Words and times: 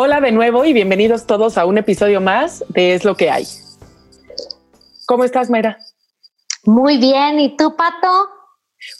Hola 0.00 0.20
de 0.20 0.30
nuevo 0.30 0.64
y 0.64 0.72
bienvenidos 0.72 1.26
todos 1.26 1.58
a 1.58 1.66
un 1.66 1.76
episodio 1.76 2.20
más 2.20 2.64
de 2.68 2.94
Es 2.94 3.04
lo 3.04 3.16
que 3.16 3.30
hay. 3.30 3.46
¿Cómo 5.06 5.24
estás, 5.24 5.50
Mayra? 5.50 5.76
Muy 6.62 6.98
bien, 6.98 7.40
¿y 7.40 7.56
tú, 7.56 7.74
Pato? 7.74 8.28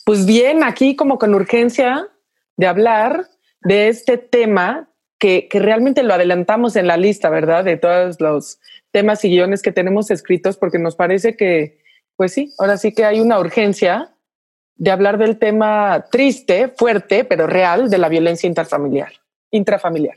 Pues 0.05 0.27
bien, 0.27 0.65
aquí 0.65 0.97
como 0.97 1.17
con 1.21 1.37
urgencia 1.37 2.09
de 2.57 2.67
hablar 2.67 3.29
de 3.61 3.87
este 3.87 4.19
tema 4.19 4.91
que, 5.21 5.47
que, 5.47 5.61
realmente 5.61 6.03
lo 6.03 6.15
adelantamos 6.15 6.75
en 6.75 6.89
la 6.89 6.97
lista, 6.97 7.31
¿verdad? 7.31 7.65
De 7.65 7.77
todos 7.77 8.21
los 8.21 8.59
temas 8.91 9.25
y 9.25 9.29
guiones 9.29 9.63
que 9.63 9.71
tenemos 9.71 10.11
escritos, 10.11 10.57
porque 10.57 10.81
nos 10.81 10.97
parece 10.97 11.37
que, 11.37 11.79
pues 12.17 12.33
sí, 12.33 12.53
ahora 12.59 12.77
sí 12.77 12.93
que 12.93 13.05
hay 13.05 13.21
una 13.21 13.39
urgencia 13.39 14.17
de 14.75 14.91
hablar 14.91 15.17
del 15.17 15.39
tema 15.39 16.07
triste, 16.11 16.75
fuerte, 16.77 17.23
pero 17.23 17.47
real 17.47 17.89
de 17.89 17.99
la 17.99 18.09
violencia 18.09 18.49
intrafamiliar. 18.49 19.13
intrafamiliar. 19.53 20.17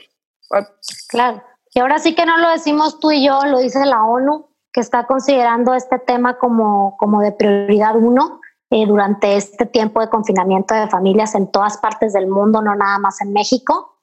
Claro, 1.08 1.42
y 1.74 1.80
ahora 1.80 1.98
sí 1.98 2.14
que 2.14 2.26
no 2.26 2.36
lo 2.38 2.50
decimos 2.50 3.00
tú 3.00 3.10
y 3.10 3.24
yo, 3.26 3.40
lo 3.46 3.58
dice 3.58 3.84
la 3.86 4.04
ONU, 4.04 4.48
que 4.72 4.80
está 4.80 5.06
considerando 5.06 5.74
este 5.74 5.98
tema 5.98 6.38
como, 6.38 6.96
como 6.96 7.20
de 7.20 7.32
prioridad 7.32 7.96
uno 7.96 8.40
eh, 8.70 8.86
durante 8.86 9.36
este 9.36 9.66
tiempo 9.66 10.00
de 10.00 10.08
confinamiento 10.08 10.74
de 10.74 10.88
familias 10.88 11.34
en 11.34 11.50
todas 11.50 11.78
partes 11.78 12.12
del 12.12 12.26
mundo, 12.26 12.62
no 12.62 12.74
nada 12.74 12.98
más 12.98 13.20
en 13.20 13.32
México. 13.32 13.98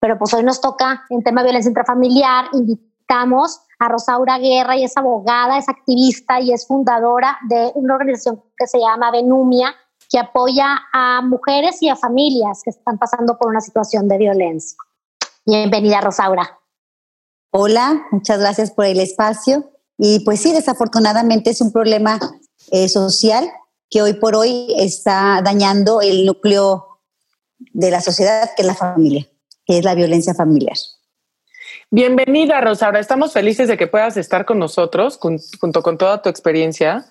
Pero 0.00 0.18
pues 0.18 0.32
hoy 0.34 0.42
nos 0.42 0.60
toca 0.60 1.04
en 1.10 1.22
tema 1.22 1.42
de 1.42 1.48
violencia 1.48 1.68
intrafamiliar, 1.68 2.46
invitamos 2.52 3.60
a 3.78 3.88
Rosaura 3.88 4.38
Guerra 4.38 4.76
y 4.76 4.84
es 4.84 4.96
abogada, 4.96 5.58
es 5.58 5.68
activista 5.68 6.40
y 6.40 6.52
es 6.52 6.66
fundadora 6.66 7.38
de 7.48 7.72
una 7.74 7.94
organización 7.94 8.42
que 8.56 8.66
se 8.66 8.78
llama 8.78 9.10
Venumia, 9.10 9.74
que 10.10 10.18
apoya 10.18 10.78
a 10.92 11.22
mujeres 11.22 11.82
y 11.82 11.88
a 11.88 11.96
familias 11.96 12.62
que 12.62 12.70
están 12.70 12.98
pasando 12.98 13.36
por 13.38 13.48
una 13.48 13.60
situación 13.60 14.08
de 14.08 14.18
violencia. 14.18 14.76
Bienvenida, 15.48 16.00
Rosaura. 16.00 16.58
Hola, 17.52 18.02
muchas 18.10 18.40
gracias 18.40 18.72
por 18.72 18.84
el 18.84 18.98
espacio. 18.98 19.70
Y 19.96 20.24
pues 20.24 20.40
sí, 20.40 20.52
desafortunadamente 20.52 21.50
es 21.50 21.60
un 21.60 21.70
problema 21.70 22.18
eh, 22.72 22.88
social 22.88 23.48
que 23.88 24.02
hoy 24.02 24.14
por 24.14 24.34
hoy 24.34 24.74
está 24.76 25.40
dañando 25.44 26.00
el 26.00 26.26
núcleo 26.26 26.98
de 27.58 27.92
la 27.92 28.00
sociedad, 28.00 28.50
que 28.56 28.62
es 28.62 28.66
la 28.66 28.74
familia, 28.74 29.28
que 29.64 29.78
es 29.78 29.84
la 29.84 29.94
violencia 29.94 30.34
familiar. 30.34 30.74
Bienvenida, 31.92 32.60
Rosaura. 32.60 32.98
Estamos 32.98 33.32
felices 33.32 33.68
de 33.68 33.76
que 33.76 33.86
puedas 33.86 34.16
estar 34.16 34.46
con 34.46 34.58
nosotros 34.58 35.16
junto 35.60 35.80
con 35.80 35.96
toda 35.96 36.22
tu 36.22 36.28
experiencia, 36.28 37.06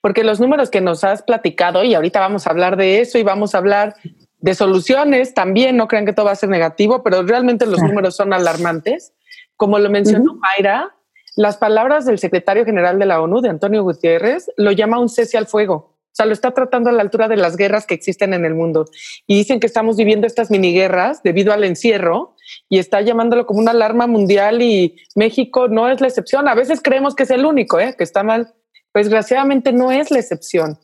porque 0.00 0.22
los 0.22 0.38
números 0.38 0.70
que 0.70 0.80
nos 0.80 1.02
has 1.02 1.24
platicado, 1.24 1.82
y 1.82 1.94
ahorita 1.94 2.20
vamos 2.20 2.46
a 2.46 2.50
hablar 2.50 2.76
de 2.76 3.00
eso 3.00 3.18
y 3.18 3.24
vamos 3.24 3.56
a 3.56 3.58
hablar 3.58 3.96
de 4.40 4.54
soluciones 4.54 5.34
también, 5.34 5.76
no 5.76 5.88
crean 5.88 6.06
que 6.06 6.12
todo 6.12 6.26
va 6.26 6.32
a 6.32 6.36
ser 6.36 6.48
negativo, 6.48 7.02
pero 7.02 7.22
realmente 7.22 7.66
los 7.66 7.82
números 7.82 8.16
son 8.16 8.32
alarmantes. 8.32 9.12
Como 9.56 9.78
lo 9.78 9.90
mencionó 9.90 10.34
Mayra, 10.34 10.94
las 11.36 11.58
palabras 11.58 12.06
del 12.06 12.18
secretario 12.18 12.64
general 12.64 12.98
de 12.98 13.06
la 13.06 13.20
ONU, 13.20 13.40
de 13.40 13.50
Antonio 13.50 13.82
Gutiérrez, 13.82 14.50
lo 14.56 14.72
llama 14.72 14.98
un 14.98 15.08
cese 15.08 15.38
al 15.38 15.46
fuego. 15.46 15.96
O 16.10 16.12
sea, 16.12 16.26
lo 16.26 16.32
está 16.32 16.50
tratando 16.50 16.90
a 16.90 16.92
la 16.92 17.02
altura 17.02 17.28
de 17.28 17.36
las 17.36 17.56
guerras 17.56 17.86
que 17.86 17.94
existen 17.94 18.34
en 18.34 18.44
el 18.44 18.54
mundo. 18.54 18.86
Y 19.28 19.36
dicen 19.36 19.60
que 19.60 19.66
estamos 19.66 19.96
viviendo 19.96 20.26
estas 20.26 20.50
mini 20.50 20.72
guerras 20.72 21.22
debido 21.22 21.52
al 21.52 21.62
encierro 21.62 22.34
y 22.68 22.78
está 22.78 23.00
llamándolo 23.00 23.46
como 23.46 23.60
una 23.60 23.70
alarma 23.70 24.08
mundial 24.08 24.60
y 24.60 24.96
México 25.14 25.68
no 25.68 25.88
es 25.88 26.00
la 26.00 26.08
excepción. 26.08 26.48
A 26.48 26.54
veces 26.54 26.80
creemos 26.82 27.14
que 27.14 27.22
es 27.22 27.30
el 27.30 27.44
único, 27.44 27.78
¿eh? 27.78 27.94
que 27.96 28.02
está 28.02 28.24
mal. 28.24 28.54
Pues 28.92 29.06
desgraciadamente 29.06 29.72
no 29.72 29.92
es 29.92 30.10
la 30.10 30.18
excepción. 30.18 30.78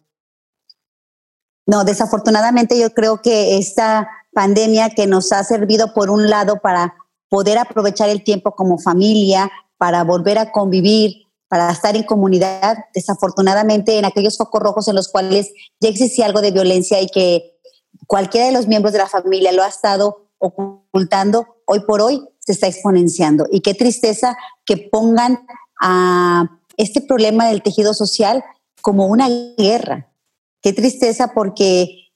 No, 1.67 1.85
desafortunadamente 1.85 2.79
yo 2.79 2.95
creo 2.95 3.21
que 3.21 3.59
esta 3.59 4.09
pandemia 4.33 4.91
que 4.91 5.07
nos 5.07 5.33
ha 5.33 5.43
servido 5.43 5.93
por 5.93 6.11
un 6.11 6.31
lado 6.31 6.61
para 6.61 6.95
poder 7.29 7.59
aprovechar 7.59 8.09
el 8.09 8.23
tiempo 8.23 8.53
como 8.53 8.79
familia, 8.79 9.51
para 9.77 10.05
volver 10.05 10.39
a 10.39 10.53
convivir, 10.53 11.27
para 11.49 11.71
estar 11.71 11.97
en 11.97 12.05
comunidad, 12.05 12.79
desafortunadamente 12.95 13.99
en 13.99 14.05
aquellos 14.05 14.37
focos 14.37 14.63
rojos 14.63 14.89
en 14.89 14.95
los 14.95 15.09
cuales 15.09 15.53
ya 15.81 15.89
existía 15.89 16.27
algo 16.27 16.41
de 16.41 16.51
violencia 16.51 17.01
y 17.01 17.09
que 17.09 17.59
cualquiera 18.07 18.47
de 18.47 18.53
los 18.53 18.67
miembros 18.67 18.93
de 18.93 18.99
la 18.99 19.09
familia 19.09 19.53
lo 19.53 19.63
ha 19.63 19.69
estado 19.69 20.29
ocultando, 20.39 21.47
hoy 21.67 21.81
por 21.81 22.01
hoy 22.01 22.23
se 22.39 22.53
está 22.53 22.67
exponenciando. 22.67 23.47
Y 23.51 23.61
qué 23.61 23.75
tristeza 23.75 24.37
que 24.65 24.77
pongan 24.77 25.47
a 25.81 26.61
este 26.77 27.01
problema 27.01 27.49
del 27.49 27.63
tejido 27.63 27.95
social 27.95 28.45
como 28.83 29.07
una 29.07 29.29
guerra, 29.57 30.09
Qué 30.67 30.73
tristeza 30.73 31.31
porque 31.33 32.09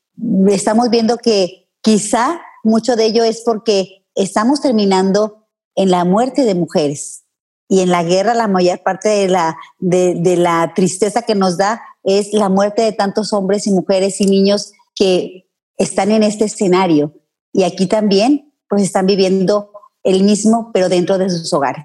estamos 0.49 0.91
viendo 0.91 1.19
que 1.19 1.69
quizá 1.83 2.43
mucho 2.65 2.97
de 2.97 3.05
ello 3.05 3.23
es 3.23 3.43
porque 3.47 4.05
estamos 4.17 4.61
terminando 4.61 5.47
en 5.77 5.93
la 5.93 6.05
muerte 6.05 6.43
de 6.43 6.57
mujeres 6.57 7.27
y 7.69 7.79
en 7.79 7.91
la 7.91 8.03
guerra 8.03 8.35
la 8.35 8.49
mayor 8.49 8.83
parte 8.83 9.09
de 9.09 9.29
la, 9.29 9.57
de, 9.79 10.37
la 10.37 10.73
tristeza 10.75 11.23
que 11.23 11.37
nos 11.37 11.59
da 11.59 11.81
es 12.03 12.33
la 12.33 12.49
muerte 12.49 12.83
de 12.83 12.91
tantos 12.91 13.33
hombres 13.33 13.69
y 13.69 13.71
mujeres 13.71 14.21
y 14.21 14.27
niños 14.27 14.73
que 14.97 15.49
están 15.77 16.11
en 16.11 16.25
este 16.25 16.47
escenario 16.47 17.15
y 17.53 17.63
aquí 17.63 17.87
también 17.87 18.53
pues 18.69 18.83
están 18.83 19.07
viviendo 19.07 19.71
el 20.03 20.25
mismo 20.25 20.73
pero 20.75 20.89
dentro 20.89 21.19
de 21.19 21.31
sus 21.31 21.53
hogares. 21.53 21.85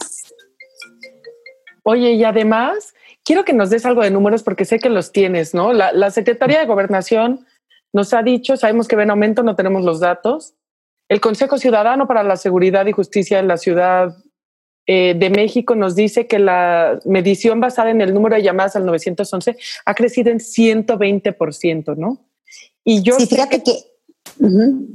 Oye, 1.83 2.13
y 2.13 2.23
además 2.23 2.95
quiero 3.25 3.43
que 3.43 3.51
nos 3.51 3.69
des 3.69 3.85
algo 3.85 4.03
de 4.03 4.11
números 4.11 4.43
porque 4.43 4.63
sé 4.63 4.79
que 4.79 4.89
los 4.89 5.11
tienes, 5.11 5.53
¿no? 5.53 5.73
La, 5.73 6.11
Secretaría 6.11 6.59
de 6.59 6.65
Gobernación 6.65 7.45
nos 7.91 8.13
ha 8.13 8.23
dicho, 8.23 8.55
sabemos 8.55 8.87
que 8.87 8.95
ven 8.95 9.09
aumento, 9.09 9.43
no 9.43 9.55
tenemos 9.55 9.83
los 9.83 9.99
datos. 9.99 10.53
El 11.09 11.19
Consejo 11.19 11.57
Ciudadano 11.57 12.07
para 12.07 12.23
la 12.23 12.37
Seguridad 12.37 12.85
y 12.85 12.91
Justicia 12.91 13.39
en 13.39 13.47
la 13.47 13.57
Ciudad 13.57 14.15
eh, 14.87 15.15
de 15.17 15.29
México 15.29 15.75
nos 15.75 15.95
dice 15.95 16.27
que 16.27 16.39
la 16.39 16.99
medición 17.05 17.59
basada 17.59 17.89
en 17.89 18.01
el 18.01 18.13
número 18.13 18.35
de 18.35 18.43
llamadas 18.43 18.75
al 18.75 18.85
911 18.85 19.57
ha 19.85 19.95
crecido 19.95 20.31
en 20.31 20.39
120%, 20.39 21.95
¿no? 21.97 22.19
Y 22.83 23.01
yo 23.01 23.19
sí, 23.19 23.25
fíjate 23.25 23.63
que, 23.63 23.73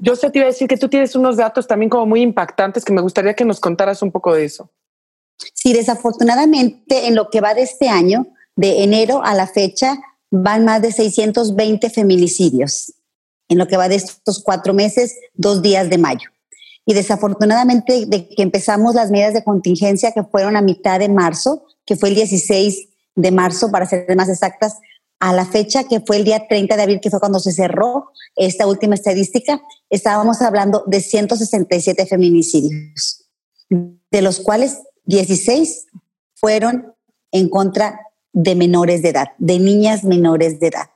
yo 0.01 0.15
sé 0.15 0.31
te 0.31 0.39
iba 0.39 0.47
a 0.47 0.51
decir 0.51 0.69
que 0.69 0.77
tú 0.77 0.89
tienes 0.89 1.17
unos 1.17 1.37
datos 1.37 1.67
también 1.67 1.91
como 1.91 2.07
muy 2.07 2.21
impactantes 2.21 2.85
que 2.85 2.93
me 2.93 3.01
gustaría 3.01 3.35
que 3.35 3.45
nos 3.45 3.59
contaras 3.59 4.03
un 4.03 4.13
poco 4.13 4.35
de 4.35 4.45
eso. 4.45 4.71
Sí, 5.55 5.73
desafortunadamente 5.73 7.06
en 7.06 7.15
lo 7.15 7.31
que 7.31 7.41
va 7.41 7.55
de 7.55 7.62
este 7.62 7.89
año, 7.89 8.27
de 8.56 8.83
enero 8.83 9.23
a 9.25 9.34
la 9.34 9.47
fecha, 9.47 9.99
van 10.31 10.65
más 10.65 10.83
de 10.83 10.93
620 10.93 11.91
feminicidios. 11.91 12.95
En 13.49 13.59
lo 13.59 13.67
que 13.67 13.77
va 13.77 13.89
de 13.89 13.97
estos 13.97 14.43
cuatro 14.43 14.75
meses, 14.75 15.17
dos 15.34 15.61
días 15.61 15.91
de 15.91 15.99
mayo. 15.99 16.31
Y 16.87 16.95
desafortunadamente, 16.95 18.06
de 18.06 18.28
que 18.28 18.43
empezamos 18.43 18.95
las 18.95 19.11
medidas 19.11 19.34
de 19.34 19.45
contingencia 19.45 20.12
que 20.12 20.25
fueron 20.25 20.56
a 20.56 20.62
mitad 20.62 20.99
de 20.99 21.09
marzo, 21.09 21.65
que 21.84 21.97
fue 21.97 22.11
el 22.11 22.15
16 22.15 22.89
de 23.17 23.31
marzo, 23.33 23.71
para 23.71 23.87
ser 23.87 24.07
más 24.17 24.28
exactas, 24.28 24.78
a 25.21 25.34
la 25.34 25.45
fecha 25.45 25.84
que 25.84 26.01
fue 26.01 26.17
el 26.17 26.25
día 26.25 26.49
30 26.49 26.77
de 26.77 26.83
abril, 26.83 27.01
que 27.01 27.11
fue 27.11 27.21
cuando 27.21 27.41
se 27.41 27.53
cerró 27.53 28.11
esta 28.37 28.67
última 28.67 28.95
estadística, 28.95 29.61
estábamos 29.91 30.41
hablando 30.41 30.83
de 30.87 31.01
167 31.01 32.07
feminicidios, 32.07 33.28
de 33.69 34.22
los 34.22 34.41
cuales 34.41 34.78
16 35.10 35.87
fueron 36.34 36.94
en 37.32 37.48
contra 37.48 38.00
de 38.32 38.54
menores 38.54 39.03
de 39.03 39.10
edad, 39.10 39.28
de 39.38 39.59
niñas 39.59 40.04
menores 40.04 40.60
de 40.60 40.69
edad. 40.69 40.91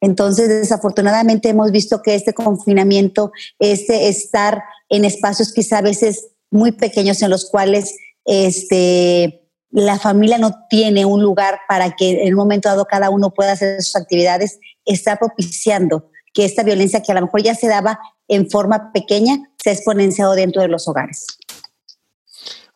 Entonces, 0.00 0.48
desafortunadamente 0.48 1.50
hemos 1.50 1.70
visto 1.70 2.02
que 2.02 2.14
este 2.14 2.32
confinamiento, 2.32 3.30
este 3.58 4.08
estar 4.08 4.62
en 4.88 5.04
espacios 5.04 5.52
quizá 5.52 5.78
a 5.78 5.82
veces 5.82 6.28
muy 6.50 6.72
pequeños 6.72 7.20
en 7.20 7.30
los 7.30 7.50
cuales 7.50 7.94
este, 8.24 9.42
la 9.70 9.98
familia 9.98 10.38
no 10.38 10.54
tiene 10.70 11.04
un 11.04 11.22
lugar 11.22 11.60
para 11.68 11.94
que 11.94 12.22
en 12.22 12.34
un 12.34 12.38
momento 12.38 12.68
dado 12.68 12.86
cada 12.86 13.10
uno 13.10 13.34
pueda 13.34 13.52
hacer 13.52 13.82
sus 13.82 13.96
actividades, 13.96 14.60
está 14.84 15.16
propiciando 15.16 16.10
que 16.32 16.44
esta 16.44 16.62
violencia 16.62 17.02
que 17.02 17.12
a 17.12 17.16
lo 17.16 17.22
mejor 17.22 17.42
ya 17.42 17.54
se 17.54 17.68
daba 17.68 17.98
en 18.28 18.48
forma 18.48 18.92
pequeña 18.92 19.50
se 19.62 19.72
exponenciado 19.72 20.34
dentro 20.34 20.62
de 20.62 20.68
los 20.68 20.86
hogares. 20.88 21.26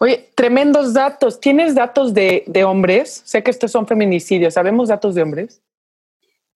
Oye, 0.02 0.32
tremendos 0.34 0.94
datos. 0.94 1.38
¿Tienes 1.38 1.76
datos 1.76 2.12
de, 2.12 2.64
hombres? 2.66 3.22
Sé 3.25 3.44
que 3.44 3.52
estos 3.52 3.70
son 3.70 3.87
feminicidios. 3.87 4.54
¿Sabemos 4.54 4.88
datos 4.88 5.14
de 5.14 5.22
hombres? 5.22 5.60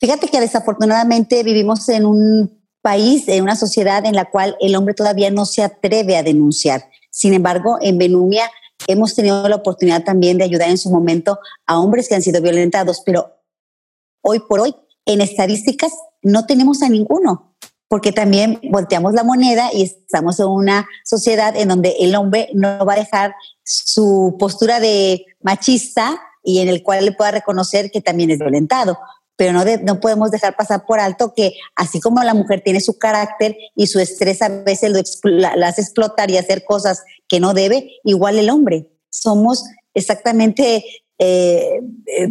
Fíjate 0.01 0.27
que 0.27 0.41
desafortunadamente 0.41 1.45
vivimos 1.45 1.89
en 1.89 2.07
un 2.07 2.61
país, 2.83 3.29
en 3.29 3.45
una 3.45 3.55
sociedad 3.55 4.05
en 4.05 4.17
la 4.17 4.25
cual 4.25 4.57
el 4.59 4.75
hombre 4.75 4.95
todavía 4.95 5.31
no 5.31 5.47
se 5.47 5.63
atreve 5.63 6.17
a 6.17 6.25
denunciar. 6.25 6.91
Sin 7.13 7.35
embargo, 7.35 7.79
en 7.81 7.99
Benumia 7.99 8.51
hemos 8.89 9.15
tenido 9.15 9.49
la 9.49 9.55
oportunidad 9.55 10.03
también 10.03 10.39
de 10.39 10.45
ayudar 10.45 10.69
en 10.69 10.79
su 10.79 10.91
momento 10.91 11.39
a 11.67 11.79
hombres 11.79 12.09
que 12.09 12.17
han 12.17 12.23
sido 12.23 12.43
violentados, 12.43 13.01
pero 13.07 13.33
hoy 14.23 14.41
por 14.41 14.59
hoy, 14.59 14.75
en 15.05 15.21
estadísticas, 15.21 15.93
no 16.21 16.47
tenemos 16.47 16.83
a 16.83 16.89
ninguno 16.89 17.55
porque 17.89 18.13
también 18.13 18.61
volteamos 18.71 19.15
la 19.15 19.23
moneda 19.23 19.71
y 19.73 19.83
estamos 19.83 20.41
en 20.41 20.47
una 20.47 20.89
sociedad 21.05 21.57
en 21.57 21.69
donde 21.69 21.95
el 22.01 22.15
hombre 22.17 22.49
no 22.55 22.85
va 22.85 22.95
a 22.95 22.99
dejar 22.99 23.35
su 23.63 24.37
postura 24.39 24.81
de 24.81 25.25
machista 25.41 26.21
y 26.43 26.61
en 26.61 26.69
el 26.69 26.83
cual 26.83 27.05
le 27.05 27.13
pueda 27.13 27.31
reconocer 27.31 27.91
que 27.91 28.01
también 28.01 28.31
es 28.31 28.39
violentado. 28.39 28.99
pero 29.37 29.53
no, 29.53 29.65
no 29.83 30.01
podemos 30.01 30.31
dejar 30.31 30.57
pasar 30.57 30.87
por 30.87 30.99
alto 30.99 31.35
que 31.37 31.53
así 31.75 32.01
como 32.01 32.23
la 32.23 32.33
mujer 32.33 32.63
tiene 32.65 32.81
su 32.81 32.99
carácter 32.99 33.57
y 33.75 33.87
su 33.87 34.01
estrés 34.01 34.41
a 34.41 34.49
veces 34.49 34.91
lo 34.91 35.31
la, 35.31 35.69
hace 35.69 35.83
explotar 35.83 36.31
y 36.31 36.39
hacer 36.39 36.65
cosas 36.65 37.05
que 37.29 37.39
no 37.39 37.53
debe, 37.53 37.91
igual 38.03 38.39
el 38.39 38.49
hombre. 38.49 38.91
Somos 39.11 39.65
exactamente, 39.93 40.85
eh, 41.19 41.81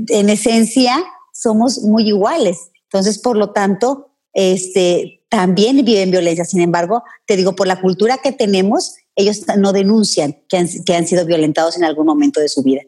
en 0.09 0.29
esencia, 0.29 1.03
somos 1.31 1.79
muy 1.81 2.07
iguales. 2.07 2.71
Entonces, 2.83 3.19
por 3.19 3.35
lo 3.35 3.51
tanto, 3.51 4.11
este, 4.33 5.24
también 5.35 5.83
viven 5.83 6.11
violencia. 6.11 6.45
Sin 6.45 6.61
embargo, 6.61 7.03
te 7.25 7.35
digo, 7.35 7.57
por 7.57 7.67
la 7.67 7.81
cultura 7.81 8.19
que 8.23 8.31
tenemos, 8.31 8.95
ellos 9.17 9.45
no 9.57 9.73
denuncian 9.73 10.37
que 10.47 10.55
han, 10.55 10.67
que 10.85 10.95
han 10.95 11.05
sido 11.05 11.25
violentados 11.25 11.75
en 11.75 11.83
algún 11.83 12.05
momento 12.05 12.39
de 12.39 12.47
su 12.47 12.63
vida. 12.63 12.83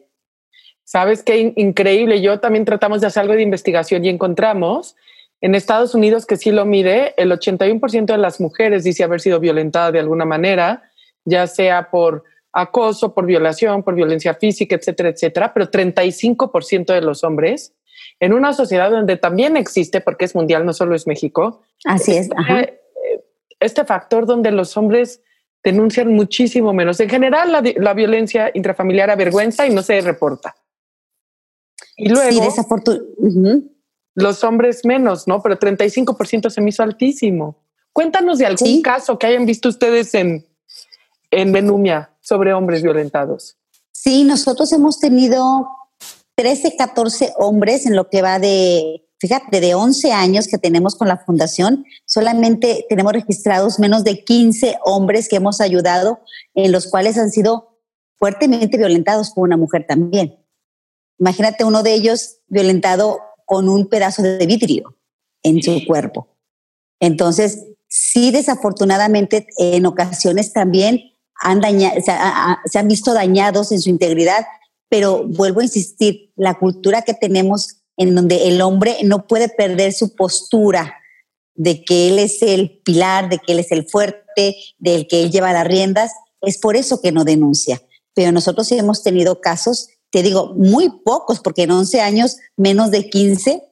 Sabes 0.82 1.22
qué 1.22 1.52
increíble. 1.56 2.22
Yo 2.22 2.40
también 2.40 2.64
tratamos 2.64 3.02
de 3.02 3.08
hacer 3.08 3.20
algo 3.20 3.34
de 3.34 3.42
investigación 3.42 4.02
y 4.02 4.08
encontramos 4.08 4.96
en 5.42 5.54
Estados 5.54 5.94
Unidos 5.94 6.24
que 6.24 6.38
sí 6.38 6.50
lo 6.50 6.64
mide, 6.64 7.12
el 7.18 7.30
81% 7.30 8.06
de 8.06 8.16
las 8.16 8.40
mujeres 8.40 8.82
dice 8.82 9.04
haber 9.04 9.20
sido 9.20 9.38
violentada 9.40 9.92
de 9.92 10.00
alguna 10.00 10.24
manera, 10.24 10.90
ya 11.26 11.46
sea 11.46 11.90
por 11.90 12.24
acoso, 12.50 13.12
por 13.12 13.26
violación, 13.26 13.82
por 13.82 13.94
violencia 13.94 14.32
física, 14.32 14.74
etcétera, 14.74 15.10
etcétera, 15.10 15.52
pero 15.52 15.70
35% 15.70 16.94
de 16.94 17.02
los 17.02 17.22
hombres 17.24 17.74
en 18.20 18.32
una 18.32 18.52
sociedad 18.52 18.90
donde 18.90 19.16
también 19.16 19.56
existe, 19.56 20.00
porque 20.00 20.24
es 20.24 20.34
mundial, 20.34 20.66
no 20.66 20.72
solo 20.72 20.94
es 20.94 21.06
México. 21.06 21.62
Así 21.84 22.16
es. 22.16 22.28
Este, 22.48 22.80
este 23.60 23.84
factor 23.84 24.26
donde 24.26 24.50
los 24.50 24.76
hombres 24.76 25.20
denuncian 25.62 26.12
muchísimo 26.12 26.72
menos. 26.72 27.00
En 27.00 27.08
general, 27.08 27.52
la, 27.52 27.94
violencia 27.94 28.50
intrafamiliar 28.54 29.10
avergüenza 29.10 29.66
y 29.66 29.74
no 29.74 29.82
se 29.82 30.00
reporta. 30.00 30.56
Y 31.96 32.08
luego, 32.08 32.54
los 34.14 34.44
hombres 34.44 34.84
menos, 34.84 35.28
¿no? 35.28 35.42
Pero 35.42 35.58
35% 35.58 36.50
se 36.50 36.60
me 36.60 36.70
hizo 36.70 36.82
altísimo. 36.82 37.56
Cuéntanos 37.92 38.38
de 38.38 38.46
algún 38.46 38.82
caso 38.82 39.18
que 39.18 39.26
hayan 39.26 39.46
visto 39.46 39.68
ustedes 39.68 40.14
en, 40.14 40.46
en 41.30 41.52
Benumia 41.52 42.10
sobre 42.20 42.52
hombres 42.52 42.82
violentados. 42.82 43.56
Sí, 43.92 44.24
nosotros 44.24 44.72
hemos 44.72 45.00
tenido 45.00 45.68
13, 46.38 46.76
14 46.76 47.32
hombres 47.36 47.84
en 47.84 47.96
lo 47.96 48.08
que 48.08 48.22
va 48.22 48.38
de, 48.38 49.04
fíjate, 49.18 49.60
de 49.60 49.74
11 49.74 50.12
años 50.12 50.46
que 50.46 50.56
tenemos 50.56 50.94
con 50.94 51.08
la 51.08 51.16
fundación, 51.16 51.84
solamente 52.04 52.86
tenemos 52.88 53.12
registrados 53.12 53.80
menos 53.80 54.04
de 54.04 54.22
15 54.22 54.78
hombres 54.84 55.28
que 55.28 55.34
hemos 55.34 55.60
ayudado, 55.60 56.20
en 56.54 56.70
los 56.70 56.86
cuales 56.86 57.18
han 57.18 57.32
sido 57.32 57.80
fuertemente 58.20 58.78
violentados 58.78 59.32
por 59.32 59.48
una 59.48 59.56
mujer 59.56 59.84
también. 59.88 60.38
Imagínate 61.18 61.64
uno 61.64 61.82
de 61.82 61.94
ellos 61.94 62.36
violentado 62.46 63.18
con 63.44 63.68
un 63.68 63.88
pedazo 63.88 64.22
de 64.22 64.46
vidrio 64.46 64.96
en 65.42 65.60
su 65.60 65.84
cuerpo. 65.88 66.28
Entonces, 67.00 67.64
sí, 67.88 68.30
desafortunadamente, 68.30 69.48
en 69.56 69.86
ocasiones 69.86 70.52
también 70.52 71.00
han 71.40 71.62
se 71.62 72.78
han 72.78 72.86
visto 72.86 73.12
dañados 73.12 73.72
en 73.72 73.80
su 73.80 73.90
integridad 73.90 74.46
pero 74.88 75.24
vuelvo 75.24 75.60
a 75.60 75.64
insistir, 75.64 76.32
la 76.36 76.58
cultura 76.58 77.02
que 77.02 77.14
tenemos 77.14 77.78
en 77.96 78.14
donde 78.14 78.48
el 78.48 78.60
hombre 78.62 78.96
no 79.04 79.26
puede 79.26 79.48
perder 79.48 79.92
su 79.92 80.14
postura 80.14 80.94
de 81.54 81.84
que 81.84 82.08
él 82.08 82.18
es 82.20 82.40
el 82.42 82.80
pilar, 82.84 83.28
de 83.28 83.38
que 83.38 83.52
él 83.52 83.58
es 83.58 83.72
el 83.72 83.88
fuerte, 83.88 84.56
del 84.78 85.08
que 85.08 85.22
él 85.22 85.30
lleva 85.32 85.52
las 85.52 85.66
riendas, 85.66 86.12
es 86.40 86.58
por 86.58 86.76
eso 86.76 87.00
que 87.00 87.10
no 87.10 87.24
denuncia. 87.24 87.82
Pero 88.14 88.30
nosotros 88.30 88.68
sí 88.68 88.78
hemos 88.78 89.02
tenido 89.02 89.40
casos, 89.40 89.88
te 90.10 90.22
digo, 90.22 90.54
muy 90.54 90.88
pocos, 91.04 91.40
porque 91.40 91.64
en 91.64 91.72
11 91.72 92.00
años 92.00 92.36
menos 92.56 92.92
de 92.92 93.10
15 93.10 93.64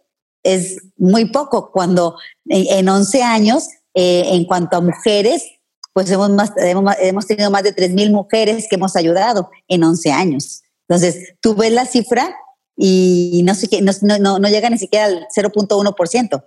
es 0.43 0.79
muy 0.97 1.27
poco, 1.27 1.71
cuando 1.71 2.17
en 2.49 2.89
11 2.89 3.23
años, 3.23 3.69
eh, 3.95 4.25
en 4.33 4.45
cuanto 4.45 4.77
a 4.77 4.81
mujeres, 4.81 5.45
pues 5.93 6.11
hemos, 6.11 6.31
hemos, 6.59 6.95
hemos 7.01 7.27
tenido 7.27 7.51
más 7.51 7.63
de 7.63 7.75
3.000 7.75 8.11
mujeres 8.11 8.67
que 8.69 8.77
hemos 8.77 8.97
ayudado 8.97 9.51
en 9.69 9.83
11 9.83 10.13
años. 10.13 10.63
Entonces, 10.89 11.35
tú 11.41 11.55
ves 11.55 11.73
la 11.73 11.85
cifra 11.87 12.37
y 12.77 13.43
no, 13.45 13.55
sé 13.55 13.69
qué, 13.69 13.83
no, 13.83 13.93
no, 14.21 14.39
no 14.39 14.49
llega 14.49 14.71
ni 14.71 14.79
siquiera 14.79 15.07
al 15.07 15.27
0.1% 15.35 16.45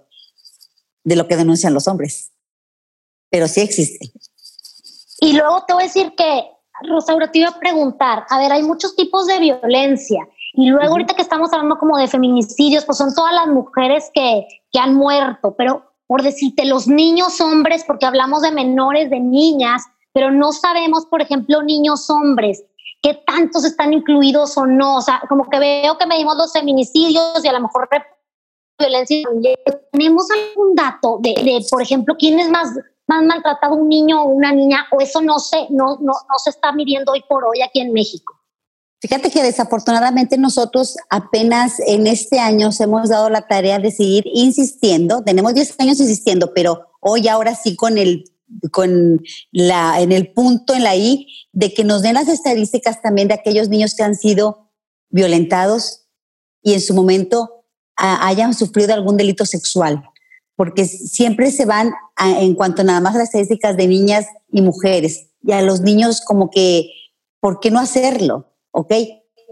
de 1.04 1.16
lo 1.16 1.28
que 1.28 1.36
denuncian 1.36 1.74
los 1.74 1.88
hombres. 1.88 2.32
Pero 3.30 3.48
sí 3.48 3.62
existe. 3.62 4.12
Y 5.22 5.34
luego 5.34 5.66
te 5.66 5.74
voy 5.74 5.84
a 5.84 5.88
decir 5.88 6.14
que, 6.16 6.46
Rosaura, 6.88 7.32
te 7.32 7.40
iba 7.40 7.50
a 7.50 7.60
preguntar, 7.60 8.26
a 8.30 8.38
ver, 8.38 8.52
hay 8.52 8.64
muchos 8.64 8.96
tipos 8.96 9.28
de 9.28 9.40
violencia. 9.40 10.28
Y 10.54 10.70
luego 10.70 10.94
ahorita 10.94 11.16
que 11.16 11.22
estamos 11.22 11.52
hablando 11.52 11.78
como 11.78 11.98
de 11.98 12.08
feminicidios, 12.08 12.86
pues 12.86 12.98
son 12.98 13.14
todas 13.14 13.34
las 13.34 13.48
mujeres 13.48 14.10
que, 14.14 14.48
que 14.72 14.80
han 14.80 14.96
muerto, 14.96 15.56
pero 15.58 15.94
por 16.08 16.24
decirte, 16.24 16.66
los 16.66 16.88
niños 16.88 17.40
hombres, 17.40 17.84
porque 17.86 18.06
hablamos 18.06 18.42
de 18.42 18.52
menores, 18.52 19.12
de 19.12 19.20
niñas, 19.20 19.84
pero 20.12 20.32
no 20.32 20.54
sabemos, 20.54 21.06
por 21.06 21.22
ejemplo, 21.22 21.62
niños 21.62 22.10
hombres 22.10 22.64
qué 23.02 23.22
tantos 23.26 23.66
están 23.66 23.94
incluidos 23.94 24.58
o 24.58 24.66
no. 24.66 24.98
O 24.98 25.02
sea, 25.02 25.22
como 25.28 25.50
que 25.50 25.60
veo 25.60 25.98
que 25.98 26.06
medimos 26.06 26.36
los 26.38 26.52
feminicidios 26.52 27.44
y 27.44 27.48
a 27.48 27.54
lo 27.54 27.62
mejor 27.62 27.90
violencia. 28.80 29.28
¿Tenemos 29.92 30.28
algún 30.32 30.76
dato 30.76 31.20
de, 31.22 31.66
por 31.70 31.82
ejemplo, 31.82 32.16
quién 32.18 32.40
es 32.40 32.50
más, 32.50 32.70
más 33.08 33.24
maltratado, 33.24 33.76
un 33.76 33.90
niño 33.90 34.24
o 34.24 34.28
una 34.28 34.52
niña? 34.52 34.88
O 34.92 35.02
eso 35.02 35.22
no 35.22 35.40
se, 35.40 35.68
no, 35.70 35.98
no, 36.00 36.14
no 36.14 36.38
se 36.44 36.50
está 36.50 36.72
midiendo 36.72 37.12
hoy 37.12 37.24
por 37.28 37.46
hoy 37.46 37.62
aquí 37.62 37.80
en 37.82 37.92
México. 37.92 38.36
Fíjate 39.02 39.32
que 39.32 39.42
desafortunadamente 39.42 40.38
nosotros 40.38 40.98
apenas 41.10 41.80
en 41.80 42.06
este 42.06 42.38
año 42.40 42.70
hemos 42.78 43.08
dado 43.08 43.30
la 43.30 43.48
tarea 43.48 43.80
de 43.80 43.92
seguir 43.92 44.26
insistiendo. 44.26 45.24
Tenemos 45.24 45.54
10 45.54 45.80
años 45.80 46.00
insistiendo, 46.02 46.54
pero 46.54 46.88
hoy 47.00 47.30
ahora 47.30 47.56
sí 47.56 47.78
con 47.78 47.98
el 47.98 48.26
con 48.72 49.22
la, 49.52 50.02
en 50.02 50.12
el 50.12 50.32
punto, 50.34 50.74
en 50.74 50.84
la 50.84 50.96
I, 50.96 51.28
de 51.52 51.74
que 51.74 51.84
nos 51.84 52.02
den 52.02 52.16
las 52.16 52.28
estadísticas 52.28 53.02
también 53.02 53.28
de 53.28 53.36
aquellos 53.36 53.70
niños 53.70 53.96
que 53.96 54.04
han 54.04 54.16
sido 54.16 54.72
violentados 55.10 56.06
y 56.62 56.74
en 56.74 56.82
su 56.82 56.94
momento 56.94 57.66
hayan 57.96 58.54
sufrido 58.54 58.94
algún 58.94 59.18
delito 59.18 59.46
sexual, 59.46 60.04
porque 60.56 60.86
siempre 60.86 61.52
se 61.52 61.66
van 61.66 61.92
en 62.18 62.56
cuanto 62.56 62.84
nada 62.84 63.02
más 63.02 63.16
a 63.16 63.20
las 63.20 63.28
estadísticas 63.28 63.76
de 63.76 63.88
niñas 63.88 64.26
y 64.52 64.62
mujeres, 64.62 65.28
y 65.44 65.52
a 65.52 65.62
los 65.62 65.82
niños 65.82 66.22
como 66.22 66.50
que, 66.50 66.90
¿por 67.40 67.60
qué 67.60 67.72
no 67.72 67.80
hacerlo? 67.80 68.54
¿Ok? 68.72 68.94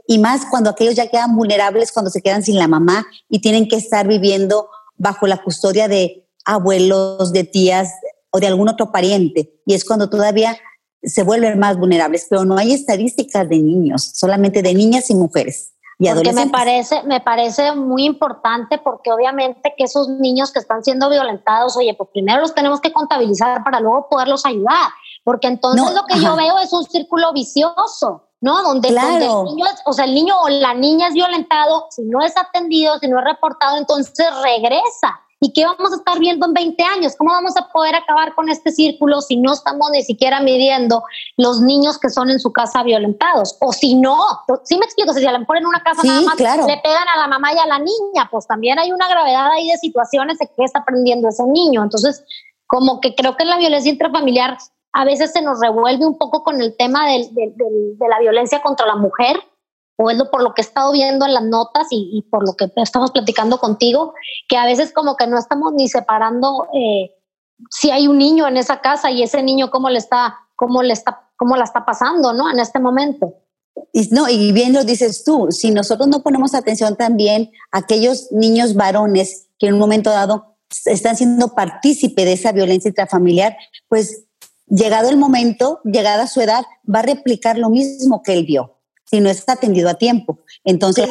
Y 0.07 0.19
más 0.19 0.45
cuando 0.49 0.69
aquellos 0.69 0.95
ya 0.95 1.09
quedan 1.09 1.35
vulnerables, 1.35 1.91
cuando 1.91 2.09
se 2.09 2.21
quedan 2.21 2.43
sin 2.43 2.57
la 2.57 2.67
mamá 2.67 3.05
y 3.29 3.39
tienen 3.39 3.67
que 3.67 3.75
estar 3.75 4.07
viviendo 4.07 4.69
bajo 4.95 5.27
la 5.27 5.43
custodia 5.43 5.89
de 5.89 6.25
abuelos, 6.45 7.33
de 7.33 7.43
tías, 7.43 7.89
o 8.31 8.39
de 8.39 8.47
algún 8.47 8.69
otro 8.69 8.91
pariente. 8.91 9.61
Y 9.65 9.73
es 9.73 9.85
cuando 9.85 10.09
todavía 10.09 10.57
se 11.03 11.23
vuelven 11.23 11.59
más 11.59 11.77
vulnerables, 11.77 12.27
pero 12.29 12.45
no 12.45 12.57
hay 12.57 12.73
estadísticas 12.73 13.47
de 13.47 13.59
niños, 13.59 14.11
solamente 14.13 14.61
de 14.61 14.73
niñas 14.73 15.09
y 15.09 15.15
mujeres. 15.15 15.73
Y 15.99 16.09
porque 16.09 16.31
me 16.31 16.47
parece, 16.47 17.01
me 17.03 17.21
parece 17.21 17.71
muy 17.73 18.05
importante 18.05 18.77
porque 18.77 19.11
obviamente 19.11 19.73
que 19.75 19.85
esos 19.85 20.07
niños 20.07 20.51
que 20.51 20.59
están 20.59 20.83
siendo 20.83 21.09
violentados, 21.09 21.75
oye, 21.75 21.95
pues 21.95 22.09
primero 22.13 22.41
los 22.41 22.53
tenemos 22.53 22.81
que 22.81 22.93
contabilizar 22.93 23.63
para 23.63 23.79
luego 23.79 24.07
poderlos 24.07 24.45
ayudar, 24.45 24.91
porque 25.23 25.47
entonces 25.47 25.91
lo 25.95 26.05
que 26.05 26.19
yo 26.19 26.35
veo 26.35 26.59
es 26.59 26.71
un 26.71 26.83
círculo 26.83 27.33
vicioso, 27.33 28.29
¿no? 28.41 28.61
Donde, 28.61 28.89
donde 28.93 29.25
el 29.25 29.43
niño, 29.45 29.65
o 29.85 29.93
sea, 29.93 30.05
el 30.05 30.13
niño 30.13 30.35
o 30.39 30.49
la 30.49 30.75
niña 30.75 31.07
es 31.07 31.15
violentado, 31.15 31.87
si 31.89 32.03
no 32.03 32.21
es 32.21 32.37
atendido, 32.37 32.99
si 32.99 33.07
no 33.07 33.17
es 33.17 33.25
reportado, 33.25 33.77
entonces 33.77 34.27
regresa 34.43 35.19
¿Y 35.39 35.53
qué 35.53 35.65
vamos 35.65 35.91
a 35.93 35.97
estar 35.97 36.17
viendo 36.17 36.47
en 36.47 36.53
20 36.53 36.83
años? 36.83 37.15
¿Cómo 37.15 37.31
vamos 37.31 37.55
a 37.57 37.67
poder 37.69 37.93
acabar 37.93 38.33
con 38.33 38.49
este 38.49 38.71
círculo 38.71 39.21
si 39.21 39.37
no 39.37 39.53
estamos 39.53 39.91
ni 39.91 40.01
siquiera 40.01 40.39
midiendo 40.39 41.03
los 41.37 41.61
niños 41.61 41.99
que 41.99 42.09
son 42.09 42.31
en 42.31 42.39
su 42.39 42.51
casa 42.51 42.81
violentados? 42.81 43.55
O 43.61 43.71
si 43.71 43.93
no, 43.93 44.17
sí 44.63 44.77
me 44.79 44.85
explico, 44.85 45.13
si 45.13 45.25
a 45.25 45.31
lo 45.31 45.39
mejor 45.39 45.57
en 45.57 45.67
una 45.67 45.83
casa 45.83 46.01
nada 46.03 46.21
más 46.21 46.39
le 46.39 46.77
pegan 46.77 47.07
a 47.13 47.19
la 47.19 47.27
mamá 47.27 47.53
y 47.53 47.57
a 47.59 47.67
la 47.67 47.77
niña, 47.77 48.27
pues 48.31 48.47
también 48.47 48.79
hay 48.79 48.91
una 48.91 49.07
gravedad 49.07 49.51
ahí 49.51 49.69
de 49.69 49.77
situaciones 49.77 50.39
de 50.39 50.49
qué 50.57 50.63
está 50.63 50.79
aprendiendo 50.79 51.29
ese 51.29 51.43
niño. 51.45 51.83
Entonces, 51.83 52.23
como 52.65 52.99
que 52.99 53.13
creo 53.13 53.37
que 53.37 53.45
la 53.45 53.57
violencia 53.57 53.91
intrafamiliar 53.91 54.57
a 54.93 55.05
veces 55.05 55.31
se 55.33 55.43
nos 55.43 55.59
revuelve 55.59 56.07
un 56.07 56.17
poco 56.17 56.43
con 56.43 56.59
el 56.59 56.75
tema 56.75 57.05
de 57.07 57.29
la 58.09 58.19
violencia 58.19 58.63
contra 58.63 58.87
la 58.87 58.95
mujer, 58.95 59.39
o 59.97 60.09
es 60.11 60.17
lo 60.17 60.29
por 60.29 60.43
lo 60.43 60.53
que 60.53 60.61
he 60.61 60.65
estado 60.65 60.91
viendo 60.91 61.25
en 61.25 61.33
las 61.33 61.43
notas 61.43 61.87
y, 61.89 62.25
por 62.29 62.45
lo 62.45 62.55
que 62.55 62.71
estamos 62.77 63.11
platicando 63.11 63.57
contigo, 63.57 64.13
que 64.47 64.57
a 64.57 64.65
veces 64.65 64.93
como 64.93 65.15
que 65.15 65.27
no 65.27 65.37
estamos 65.37 65.73
ni 65.73 65.89
separando 65.89 66.67
eh, 66.73 67.11
si 67.71 67.89
hay 67.89 68.07
un 68.07 68.19
niño 68.19 68.47
en 68.47 68.57
esa 68.57 68.79
casa 68.79 69.09
y 69.09 69.23
ese 69.23 69.41
niño 69.41 69.71
cómo 69.71 69.89
le 69.89 69.97
está, 69.97 70.35
cómo 70.55 70.83
le 70.83 70.93
está, 70.93 71.29
cómo 71.35 71.55
la 71.57 71.63
está 71.63 71.83
pasando, 71.83 72.31
¿no? 72.31 72.49
En 72.51 72.59
este 72.59 72.79
momento. 72.79 73.33
Y, 73.91 74.07
no, 74.09 74.29
y 74.29 74.51
bien 74.51 74.73
lo 74.73 74.83
dices 74.83 75.23
tú, 75.23 75.47
si 75.49 75.71
nosotros 75.71 76.07
no 76.07 76.21
ponemos 76.21 76.53
atención 76.53 76.95
también 76.95 77.51
a 77.71 77.79
aquellos 77.79 78.31
niños 78.31 78.75
varones 78.75 79.49
que 79.57 79.67
en 79.67 79.73
un 79.73 79.79
momento 79.79 80.11
dado 80.11 80.57
están 80.85 81.15
siendo 81.15 81.55
partícipe 81.55 82.25
de 82.25 82.33
esa 82.33 82.51
violencia 82.51 82.89
intrafamiliar, 82.89 83.57
pues 83.87 84.25
llegado 84.67 85.09
el 85.09 85.17
momento, 85.17 85.79
llegada 85.83 86.27
su 86.27 86.41
edad, 86.41 86.65
va 86.93 86.99
a 86.99 87.03
replicar 87.03 87.57
lo 87.57 87.69
mismo 87.69 88.21
que 88.21 88.33
él 88.33 88.45
vio 88.45 88.76
si 89.09 89.21
no 89.21 89.29
es 89.29 89.47
atendido 89.47 89.89
a 89.89 89.93
tiempo. 89.93 90.39
Entonces, 90.63 91.07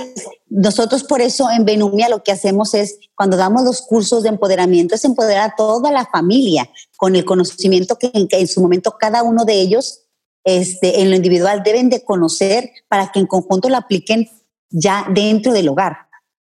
nosotros 0.48 1.04
por 1.04 1.20
eso 1.20 1.50
en 1.50 1.64
Benumia 1.64 2.08
lo 2.08 2.22
que 2.22 2.32
hacemos 2.32 2.74
es, 2.74 2.98
cuando 3.14 3.36
damos 3.36 3.64
los 3.64 3.82
cursos 3.82 4.22
de 4.22 4.28
empoderamiento, 4.28 4.94
es 4.94 5.04
empoderar 5.04 5.50
a 5.50 5.54
toda 5.56 5.90
la 5.90 6.04
familia 6.06 6.68
con 6.96 7.16
el 7.16 7.24
conocimiento 7.24 7.96
que 7.96 8.10
en, 8.12 8.48
su 8.48 8.60
momento 8.60 8.96
cada 8.98 9.22
uno 9.22 9.44
de 9.44 9.54
ellos 9.54 10.02
este, 10.44 11.00
en 11.00 11.10
lo 11.10 11.16
individual 11.16 11.62
deben 11.64 11.88
de 11.88 12.04
conocer 12.04 12.70
para 12.88 13.10
que 13.10 13.18
en 13.18 13.26
conjunto 13.26 13.68
lo 13.68 13.76
apliquen 13.76 14.28
ya 14.70 15.06
dentro 15.12 15.52
del 15.52 15.68
hogar 15.68 15.96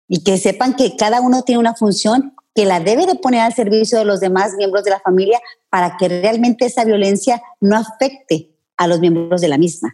y 0.08 0.24
que 0.24 0.38
sepan 0.38 0.76
que 0.76 0.96
cada 0.96 1.22
uno 1.22 1.44
tiene 1.44 1.60
una 1.60 1.76
función 1.76 2.36
que 2.56 2.66
la 2.66 2.80
debe 2.80 3.06
de 3.06 3.16
poner 3.16 3.42
al 3.42 3.54
servicio 3.54 3.98
de 4.00 4.06
los 4.06 4.20
demás 4.20 4.54
miembros 4.58 4.84
de 4.84 4.92
la 4.92 5.00
familia 5.00 5.40
para 5.70 5.98
que 5.98 6.08
realmente 6.08 6.66
esa 6.66 6.86
violencia 6.86 7.42
no 7.60 7.78
afecte 7.78 8.56
a 8.78 8.88
los 8.88 9.00
miembros 9.00 9.42
de 9.42 9.48
la 9.48 9.58
misma 9.58 9.94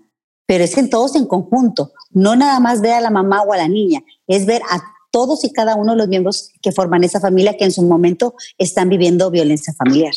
pero 0.51 0.65
es 0.65 0.77
en 0.77 0.89
todos 0.89 1.15
en 1.15 1.27
conjunto, 1.27 1.93
no 2.09 2.35
nada 2.35 2.59
más 2.59 2.81
ver 2.81 2.95
a 2.95 2.99
la 2.99 3.09
mamá 3.09 3.41
o 3.41 3.53
a 3.53 3.57
la 3.57 3.69
niña, 3.69 4.01
es 4.27 4.45
ver 4.45 4.61
a 4.69 4.81
todos 5.09 5.45
y 5.45 5.53
cada 5.53 5.77
uno 5.77 5.93
de 5.93 5.99
los 5.99 6.09
miembros 6.09 6.51
que 6.61 6.73
forman 6.73 7.05
esa 7.05 7.21
familia 7.21 7.55
que 7.55 7.63
en 7.63 7.71
su 7.71 7.83
momento 7.83 8.35
están 8.57 8.89
viviendo 8.89 9.31
violencia 9.31 9.73
familiar. 9.73 10.11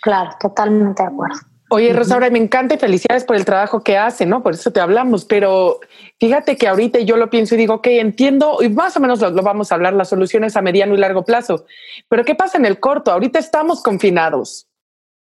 Claro, 0.00 0.30
totalmente 0.40 1.02
de 1.02 1.08
acuerdo. 1.10 1.36
Oye, 1.68 1.92
Rosaura, 1.92 2.30
me 2.30 2.38
encanta 2.38 2.76
y 2.76 2.78
felicidades 2.78 3.24
por 3.24 3.36
el 3.36 3.44
trabajo 3.44 3.82
que 3.82 3.98
hace, 3.98 4.24
¿no? 4.24 4.42
Por 4.42 4.54
eso 4.54 4.70
te 4.70 4.80
hablamos, 4.80 5.26
pero 5.26 5.80
fíjate 6.18 6.56
que 6.56 6.68
ahorita 6.68 7.00
yo 7.00 7.18
lo 7.18 7.28
pienso 7.28 7.54
y 7.54 7.58
digo, 7.58 7.74
ok, 7.74 7.88
entiendo, 7.88 8.62
y 8.62 8.70
más 8.70 8.96
o 8.96 9.00
menos 9.00 9.20
lo, 9.20 9.28
lo, 9.28 9.42
vamos 9.42 9.70
a 9.70 9.74
hablar, 9.74 9.92
las 9.92 10.08
soluciones 10.08 10.56
a 10.56 10.62
mediano 10.62 10.94
y 10.94 10.96
largo 10.96 11.22
plazo, 11.26 11.66
pero 12.08 12.24
¿qué 12.24 12.34
pasa 12.34 12.56
en 12.56 12.64
el 12.64 12.80
corto? 12.80 13.12
Ahorita 13.12 13.38
estamos 13.38 13.82
confinados. 13.82 14.68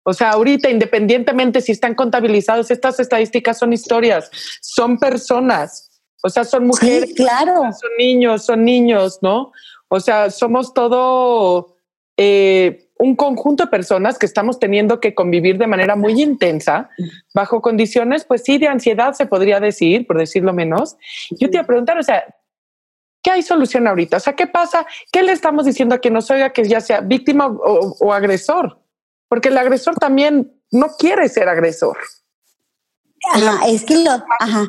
O 0.04 0.14
sea, 0.14 0.32
ahorita, 0.32 0.70
independientemente 0.70 1.62
si 1.62 1.72
están 1.72 1.94
contabilizados, 1.94 2.72
estas 2.72 3.00
estadísticas 3.00 3.60
son 3.60 3.72
historias, 3.74 4.30
son 4.62 4.98
personas, 4.98 5.92
o 6.24 6.30
sea, 6.30 6.44
son 6.44 6.68
mujeres, 6.68 7.14
claro. 7.16 7.62
son 7.72 7.90
niños, 7.98 8.46
son 8.46 8.66
niños, 8.66 9.20
¿no? 9.22 9.52
O 9.90 10.00
sea, 10.00 10.30
somos 10.30 10.74
todo 10.74 11.76
eh, 12.18 12.90
un 12.98 13.16
conjunto 13.16 13.66
de 13.66 13.70
personas 13.70 14.18
que 14.18 14.26
estamos 14.26 14.60
teniendo 14.60 15.00
que 15.00 15.14
convivir 15.14 15.58
de 15.58 15.68
manera 15.68 15.96
muy 15.96 16.22
intensa, 16.22 16.90
bajo 17.34 17.62
condiciones, 17.62 18.26
pues 18.26 18.44
sí, 18.44 18.58
de 18.58 18.68
ansiedad 18.68 19.14
se 19.14 19.26
podría 19.26 19.60
decir, 19.60 20.08
por 20.08 20.18
decirlo 20.18 20.54
menos. 20.54 20.98
Yo 21.32 21.50
te 21.50 21.58
iba 21.58 21.64
a 21.64 21.68
preguntar, 21.68 21.98
o 21.98 22.04
sea, 22.04 22.24
¿qué 23.24 23.32
hay 23.32 23.42
solución 23.42 23.88
ahorita? 23.88 24.18
O 24.18 24.20
sea, 24.20 24.34
¿qué 24.34 24.48
pasa? 24.48 24.86
¿Qué 25.12 25.24
le 25.24 25.32
estamos 25.32 25.66
diciendo 25.66 25.96
a 25.96 26.00
quien 26.00 26.14
nos 26.14 26.30
oiga 26.32 26.52
que 26.52 26.64
ya 26.64 26.82
sea 26.82 27.02
víctima 27.02 27.48
o 27.48 28.14
agresor? 28.14 28.81
Porque 29.32 29.48
el 29.48 29.58
agresor 29.58 29.96
también 29.96 30.62
no 30.72 30.88
quiere 31.00 31.30
ser 31.30 31.48
agresor. 31.48 31.98
Ajá, 33.32 33.66
es 33.66 33.86
que 33.86 34.04
lo, 34.04 34.12
ajá, 34.12 34.68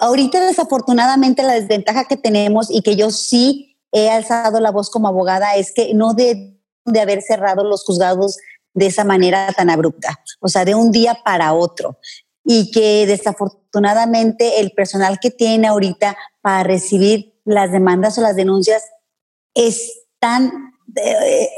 ahorita 0.00 0.46
desafortunadamente 0.46 1.42
la 1.42 1.52
desventaja 1.52 2.06
que 2.06 2.16
tenemos 2.16 2.70
y 2.70 2.80
que 2.80 2.96
yo 2.96 3.10
sí 3.10 3.76
he 3.92 4.08
alzado 4.08 4.60
la 4.60 4.70
voz 4.70 4.88
como 4.88 5.08
abogada 5.08 5.56
es 5.56 5.74
que 5.74 5.92
no 5.92 6.14
de, 6.14 6.58
de 6.86 7.00
haber 7.02 7.20
cerrado 7.20 7.64
los 7.64 7.84
juzgados 7.84 8.38
de 8.72 8.86
esa 8.86 9.04
manera 9.04 9.52
tan 9.52 9.68
abrupta, 9.68 10.18
o 10.40 10.48
sea, 10.48 10.64
de 10.64 10.74
un 10.74 10.90
día 10.90 11.18
para 11.22 11.52
otro. 11.52 11.98
Y 12.44 12.70
que 12.70 13.06
desafortunadamente 13.06 14.60
el 14.60 14.70
personal 14.70 15.18
que 15.20 15.30
tiene 15.30 15.68
ahorita 15.68 16.16
para 16.40 16.62
recibir 16.62 17.38
las 17.44 17.72
demandas 17.72 18.16
o 18.16 18.22
las 18.22 18.36
denuncias 18.36 18.84
es 19.52 20.06
tan 20.18 20.67
eh, 21.02 21.50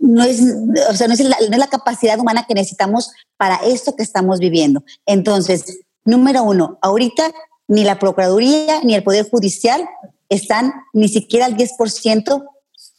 no, 0.00 0.24
es, 0.24 0.40
o 0.88 0.94
sea, 0.94 1.08
no, 1.08 1.14
es 1.14 1.20
la, 1.20 1.36
no 1.48 1.52
es 1.52 1.58
la 1.58 1.68
capacidad 1.68 2.18
humana 2.18 2.44
que 2.46 2.54
necesitamos 2.54 3.12
para 3.36 3.56
esto 3.64 3.96
que 3.96 4.02
estamos 4.02 4.38
viviendo. 4.38 4.84
Entonces, 5.06 5.80
número 6.04 6.42
uno, 6.42 6.78
ahorita 6.82 7.32
ni 7.68 7.84
la 7.84 7.98
Procuraduría 7.98 8.80
ni 8.82 8.94
el 8.94 9.02
Poder 9.02 9.28
Judicial 9.28 9.88
están 10.28 10.72
ni 10.92 11.08
siquiera 11.08 11.46
al 11.46 11.56
10% 11.56 12.44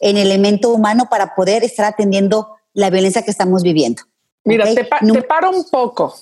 en 0.00 0.16
elemento 0.16 0.70
humano 0.70 1.06
para 1.10 1.34
poder 1.34 1.64
estar 1.64 1.86
atendiendo 1.86 2.56
la 2.72 2.90
violencia 2.90 3.22
que 3.22 3.30
estamos 3.30 3.62
viviendo. 3.62 4.02
Mira, 4.44 4.66
te, 4.66 4.84
te, 4.84 5.22
paro 5.22 5.50
un 5.50 5.64
poco, 5.70 6.14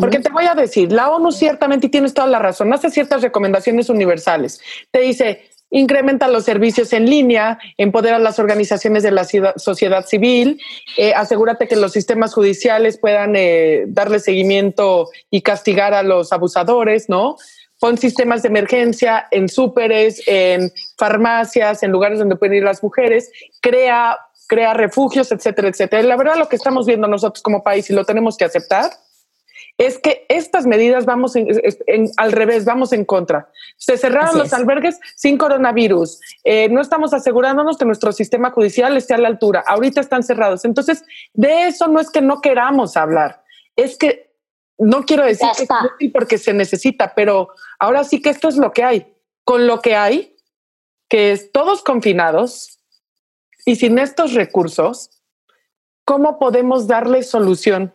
porque 0.00 0.18
te 0.18 0.30
voy 0.30 0.46
a 0.46 0.54
decir, 0.54 0.90
la 0.90 1.10
ONU 1.10 1.30
ciertamente, 1.30 1.86
y 1.86 1.90
tienes 1.90 2.12
toda 2.12 2.26
la 2.26 2.38
razón, 2.38 2.72
hace 2.72 2.90
ciertas 2.90 3.22
recomendaciones 3.22 3.88
universales. 3.88 4.60
Te 4.90 5.00
dice, 5.00 5.50
incrementa 5.70 6.28
los 6.28 6.44
servicios 6.44 6.92
en 6.92 7.08
línea, 7.08 7.58
empodera 7.76 8.18
las 8.18 8.38
organizaciones 8.38 9.02
de 9.02 9.10
la 9.10 9.24
sociedad 9.56 10.06
civil, 10.06 10.60
eh, 10.96 11.12
asegúrate 11.14 11.66
que 11.66 11.76
los 11.76 11.92
sistemas 11.92 12.32
judiciales 12.32 12.98
puedan 12.98 13.34
eh, 13.36 13.84
darle 13.88 14.20
seguimiento 14.20 15.08
y 15.30 15.42
castigar 15.42 15.94
a 15.94 16.02
los 16.02 16.32
abusadores, 16.32 17.08
¿no? 17.08 17.36
Pon 17.80 17.98
sistemas 17.98 18.42
de 18.42 18.48
emergencia 18.48 19.26
en 19.30 19.48
súperes, 19.48 20.22
en 20.26 20.72
farmacias, 20.96 21.82
en 21.82 21.90
lugares 21.90 22.18
donde 22.18 22.36
pueden 22.36 22.58
ir 22.58 22.62
las 22.62 22.82
mujeres, 22.82 23.30
crea, 23.60 24.16
crea 24.46 24.74
refugios, 24.74 25.32
etcétera, 25.32 25.68
etcétera. 25.68 26.02
La 26.04 26.16
verdad, 26.16 26.36
lo 26.36 26.48
que 26.48 26.56
estamos 26.56 26.86
viendo 26.86 27.08
nosotros 27.08 27.42
como 27.42 27.62
país 27.62 27.90
y 27.90 27.92
lo 27.92 28.04
tenemos 28.04 28.36
que 28.36 28.44
aceptar 28.44 28.90
es 29.76 29.98
que 29.98 30.24
estas 30.28 30.66
medidas 30.66 31.04
vamos 31.04 31.34
en, 31.34 31.48
al 32.16 32.32
revés, 32.32 32.64
vamos 32.64 32.92
en 32.92 33.04
contra. 33.04 33.50
Se 33.76 33.96
cerraron 33.96 34.38
los 34.38 34.52
albergues 34.52 35.00
sin 35.16 35.36
coronavirus. 35.36 36.20
Eh, 36.44 36.68
no 36.68 36.80
estamos 36.80 37.12
asegurándonos 37.12 37.76
que 37.76 37.84
nuestro 37.84 38.12
sistema 38.12 38.50
judicial 38.50 38.96
esté 38.96 39.14
a 39.14 39.18
la 39.18 39.28
altura. 39.28 39.64
Ahorita 39.66 40.00
están 40.00 40.22
cerrados. 40.22 40.64
Entonces, 40.64 41.04
de 41.32 41.66
eso 41.66 41.88
no 41.88 41.98
es 41.98 42.10
que 42.10 42.20
no 42.20 42.40
queramos 42.40 42.96
hablar, 42.96 43.42
es 43.74 43.98
que 43.98 44.32
no 44.78 45.04
quiero 45.04 45.24
decir 45.24 45.48
que 45.56 45.62
es 45.64 46.12
porque 46.12 46.38
se 46.38 46.52
necesita, 46.52 47.14
pero 47.14 47.48
ahora 47.78 48.04
sí 48.04 48.20
que 48.20 48.30
esto 48.30 48.48
es 48.48 48.56
lo 48.56 48.72
que 48.72 48.84
hay. 48.84 49.14
Con 49.44 49.66
lo 49.66 49.80
que 49.80 49.94
hay, 49.94 50.36
que 51.08 51.32
es 51.32 51.52
todos 51.52 51.82
confinados 51.82 52.78
y 53.66 53.76
sin 53.76 53.98
estos 53.98 54.34
recursos, 54.34 55.22
¿cómo 56.04 56.38
podemos 56.38 56.86
darle 56.86 57.22
solución? 57.22 57.94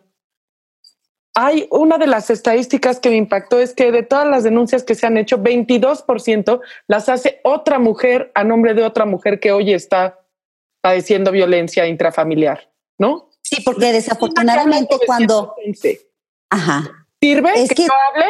Hay 1.34 1.68
una 1.70 1.98
de 1.98 2.06
las 2.06 2.30
estadísticas 2.30 2.98
que 2.98 3.10
me 3.10 3.16
impactó 3.16 3.58
es 3.58 3.72
que 3.72 3.92
de 3.92 4.02
todas 4.02 4.26
las 4.26 4.42
denuncias 4.42 4.82
que 4.82 4.94
se 4.94 5.06
han 5.06 5.16
hecho, 5.16 5.38
22% 5.38 6.60
las 6.88 7.08
hace 7.08 7.40
otra 7.44 7.78
mujer 7.78 8.32
a 8.34 8.44
nombre 8.44 8.74
de 8.74 8.84
otra 8.84 9.06
mujer 9.06 9.38
que 9.38 9.52
hoy 9.52 9.72
está 9.72 10.18
padeciendo 10.80 11.30
violencia 11.30 11.86
intrafamiliar, 11.86 12.72
¿no? 12.98 13.30
Sí, 13.42 13.62
porque 13.64 13.92
desafortunadamente 13.92 14.96
cuando... 15.06 15.54
Ajá. 16.50 17.06
¿Sirve 17.20 17.62
es 17.62 17.70
que, 17.70 17.84
hable? 17.84 18.26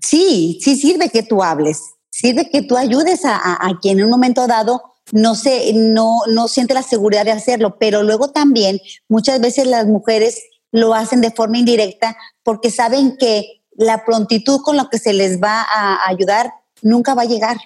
Sí, 0.00 0.58
sí 0.62 0.76
sirve 0.76 1.08
que 1.08 1.22
tú 1.22 1.42
hables. 1.42 1.82
Sirve 2.10 2.50
que 2.50 2.62
tú 2.62 2.76
ayudes 2.76 3.24
a, 3.24 3.36
a, 3.36 3.78
quien 3.80 3.98
en 3.98 4.04
un 4.04 4.10
momento 4.10 4.46
dado 4.46 4.94
no, 5.12 5.34
se, 5.34 5.72
no, 5.72 6.20
no 6.28 6.48
siente 6.48 6.74
la 6.74 6.82
seguridad 6.82 7.24
de 7.24 7.32
hacerlo, 7.32 7.76
pero 7.78 8.02
luego 8.02 8.30
también 8.30 8.80
muchas 9.08 9.40
veces 9.40 9.66
las 9.66 9.86
mujeres 9.86 10.42
lo 10.72 10.94
hacen 10.94 11.20
de 11.20 11.30
forma 11.30 11.58
indirecta 11.58 12.16
porque 12.42 12.70
saben 12.70 13.16
que 13.16 13.64
la 13.72 14.04
prontitud 14.04 14.60
con 14.62 14.76
lo 14.76 14.88
que 14.88 14.98
se 14.98 15.12
les 15.12 15.40
va 15.40 15.62
a 15.62 16.08
ayudar 16.08 16.52
nunca 16.82 17.14
va 17.14 17.22
a 17.22 17.26
llegar. 17.26 17.56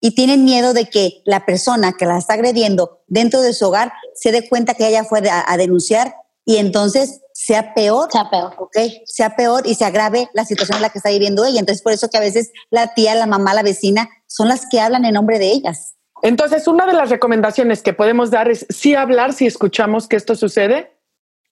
Y 0.00 0.14
tienen 0.14 0.44
miedo 0.44 0.74
de 0.74 0.86
que 0.86 1.22
la 1.24 1.46
persona 1.46 1.92
que 1.92 2.04
la 2.04 2.18
está 2.18 2.34
agrediendo 2.34 3.02
dentro 3.06 3.40
de 3.40 3.54
su 3.54 3.66
hogar 3.66 3.92
se 4.14 4.32
dé 4.32 4.48
cuenta 4.48 4.74
que 4.74 4.86
ella 4.86 5.04
fue 5.04 5.22
a, 5.30 5.56
denunciar 5.56 6.14
y 6.44 6.58
entonces 6.58 7.22
sea 7.32 7.74
peor, 7.74 8.10
sea 8.12 8.30
peor, 8.30 8.54
¿ok? 8.58 8.76
Sea 9.04 9.34
peor 9.36 9.66
y 9.66 9.74
se 9.74 9.84
agrave 9.84 10.28
la 10.34 10.44
situación 10.44 10.76
en 10.76 10.82
la 10.82 10.90
que 10.90 10.98
está 10.98 11.10
viviendo 11.10 11.44
ella. 11.44 11.60
Entonces, 11.60 11.82
por 11.82 11.92
eso 11.92 12.08
que 12.08 12.18
a 12.18 12.20
veces 12.20 12.52
la 12.70 12.94
tía, 12.94 13.14
la 13.14 13.26
mamá, 13.26 13.54
la 13.54 13.62
vecina 13.62 14.08
son 14.26 14.48
las 14.48 14.66
que 14.70 14.80
hablan 14.80 15.04
en 15.04 15.14
nombre 15.14 15.38
de 15.38 15.50
ellas. 15.50 15.94
Entonces, 16.22 16.68
una 16.68 16.86
de 16.86 16.92
las 16.92 17.10
recomendaciones 17.10 17.82
que 17.82 17.92
podemos 17.92 18.30
dar 18.30 18.50
es 18.50 18.66
sí 18.68 18.94
hablar 18.94 19.32
si 19.32 19.46
escuchamos 19.46 20.08
que 20.08 20.16
esto 20.16 20.34
sucede, 20.34 20.95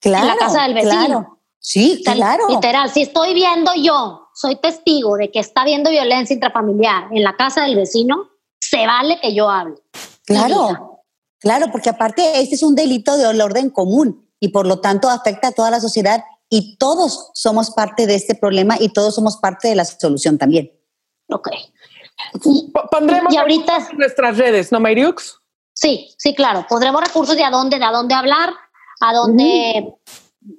Claro, 0.05 0.25
en 0.25 0.29
la 0.29 0.37
casa 0.37 0.63
del 0.65 0.75
vecino. 0.75 1.07
Claro. 1.07 1.41
Sí, 1.59 2.03
claro. 2.05 2.45
Literal, 2.51 2.91
si 2.91 3.01
estoy 3.01 3.33
viendo 3.33 3.73
yo, 3.75 4.29
soy 4.35 4.57
testigo 4.57 5.17
de 5.17 5.31
que 5.31 5.41
está 5.41 5.63
habiendo 5.63 5.89
violencia 5.89 6.35
intrafamiliar 6.35 7.09
en 7.11 7.23
la 7.23 7.37
casa 7.37 7.63
del 7.63 7.75
vecino, 7.75 8.29
se 8.61 8.87
vale 8.87 9.19
que 9.23 9.35
yo 9.35 9.49
hable. 9.49 9.77
Claro, 10.27 11.01
claro, 11.39 11.69
porque 11.73 11.89
aparte 11.89 12.43
este 12.43 12.57
es 12.57 12.63
un 12.63 12.75
delito 12.75 13.17
de 13.17 13.27
orden 13.27 13.71
común 13.71 14.31
y 14.39 14.49
por 14.49 14.67
lo 14.67 14.81
tanto 14.81 15.09
afecta 15.09 15.49
a 15.49 15.53
toda 15.53 15.71
la 15.71 15.81
sociedad 15.81 16.23
y 16.51 16.77
todos 16.77 17.31
somos 17.33 17.71
parte 17.71 18.07
de 18.07 18.15
este 18.15 18.35
problema 18.35 18.77
y 18.79 18.91
todos 18.91 19.15
somos 19.15 19.39
parte 19.39 19.69
de 19.69 19.77
la 19.77 19.87
solución 19.87 20.37
también. 20.37 20.71
Ok. 21.31 21.49
Pondremos 22.91 23.33
y 23.33 23.39
ahorita 23.39 23.89
nuestras 23.97 24.37
redes, 24.37 24.71
¿no, 24.71 24.81
Mayriux? 24.81 25.41
Sí, 25.73 26.15
sí, 26.19 26.35
claro. 26.35 26.67
Pondremos 26.69 27.03
recursos 27.03 27.37
de 27.37 27.45
a 27.45 27.51
dónde, 27.51 27.79
de 27.79 27.85
a 27.87 27.91
dónde 27.91 28.15
hablar 28.15 28.51
a 29.01 29.13
dónde 29.13 29.95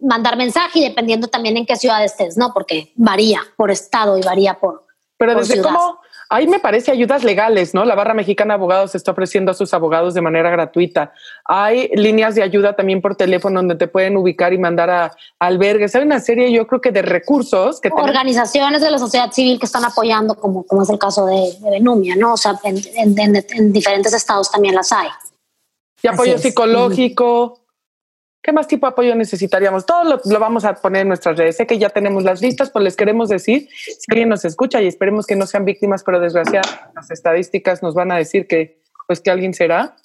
mandar 0.01 0.37
mensaje 0.37 0.79
y 0.79 0.83
dependiendo 0.83 1.27
también 1.27 1.57
en 1.57 1.65
qué 1.65 1.75
ciudad 1.75 2.03
estés, 2.03 2.37
¿no? 2.37 2.53
Porque 2.53 2.91
varía 2.95 3.41
por 3.55 3.71
estado 3.71 4.17
y 4.17 4.21
varía 4.21 4.55
por. 4.59 4.85
Pero 5.17 5.35
desde 5.35 5.61
cómo 5.61 5.99
Ahí 6.29 6.47
me 6.47 6.59
parece 6.59 6.91
ayudas 6.91 7.23
legales, 7.23 7.73
¿no? 7.73 7.85
La 7.85 7.93
Barra 7.93 8.15
Mexicana 8.15 8.53
de 8.53 8.55
Abogados 8.55 8.95
está 8.95 9.11
ofreciendo 9.11 9.51
a 9.51 9.53
sus 9.53 9.73
abogados 9.75 10.15
de 10.15 10.21
manera 10.21 10.49
gratuita. 10.49 11.13
Hay 11.43 11.89
líneas 11.95 12.33
de 12.33 12.41
ayuda 12.41 12.75
también 12.75 12.99
por 12.99 13.15
teléfono 13.15 13.59
donde 13.59 13.75
te 13.75 13.87
pueden 13.87 14.17
ubicar 14.17 14.51
y 14.51 14.57
mandar 14.57 14.89
a, 14.89 15.11
albergues. 15.39 15.95
Hay 15.95 16.03
una 16.03 16.19
serie, 16.19 16.51
yo 16.51 16.65
creo 16.65 16.81
que 16.81 16.91
de 16.91 17.03
recursos 17.03 17.79
que 17.79 17.89
organizaciones 17.91 18.81
de 18.81 18.89
la 18.89 18.97
sociedad 18.97 19.31
civil 19.31 19.59
que 19.59 19.67
están 19.67 19.85
apoyando, 19.85 20.35
como, 20.35 20.63
como 20.65 20.81
es 20.81 20.89
el 20.89 20.97
caso 20.97 21.27
de, 21.27 21.53
Benumia, 21.61 22.15
¿no? 22.15 22.33
O 22.33 22.37
sea, 22.37 22.59
en, 22.63 23.71
diferentes 23.71 24.13
estados 24.13 24.49
también 24.49 24.73
las 24.73 24.91
hay. 24.91 25.09
Y 26.01 26.07
apoyo 26.07 26.37
psicológico. 26.39 27.59
¿Qué 28.45 28.51
más 28.51 28.67
tipo 28.67 28.85
de 28.85 28.91
apoyo 28.91 29.15
necesitaríamos? 29.15 29.87
Todo 29.87 30.03
lo, 30.23 30.39
vamos 30.39 30.65
a 30.65 30.75
poner 30.75 31.01
en 31.01 31.07
nuestras 31.07 31.35
redes. 31.35 31.57
Sé 31.57 31.65
que 31.65 31.79
ya 31.79 31.89
tenemos 31.89 32.23
las 32.23 32.43
listas, 32.43 32.69
pues 32.69 32.83
les 32.83 32.95
queremos 32.95 33.27
decir, 33.27 33.69
si 33.71 34.05
alguien 34.11 34.29
nos 34.29 34.45
escucha 34.45 34.79
y 34.83 34.85
esperemos 34.85 35.25
que 35.25 35.35
no 35.35 35.47
sean 35.47 35.65
víctimas, 35.65 36.03
pero 36.03 36.19
desgraciadamente 36.19 36.93
las 36.93 37.09
estadísticas 37.09 37.81
nos 37.81 37.95
van 37.95 38.11
a 38.11 38.17
decir 38.17 38.45
que, 38.45 38.83
pues 39.07 39.19
que 39.19 39.31
alguien 39.31 39.55
será, 39.55 39.95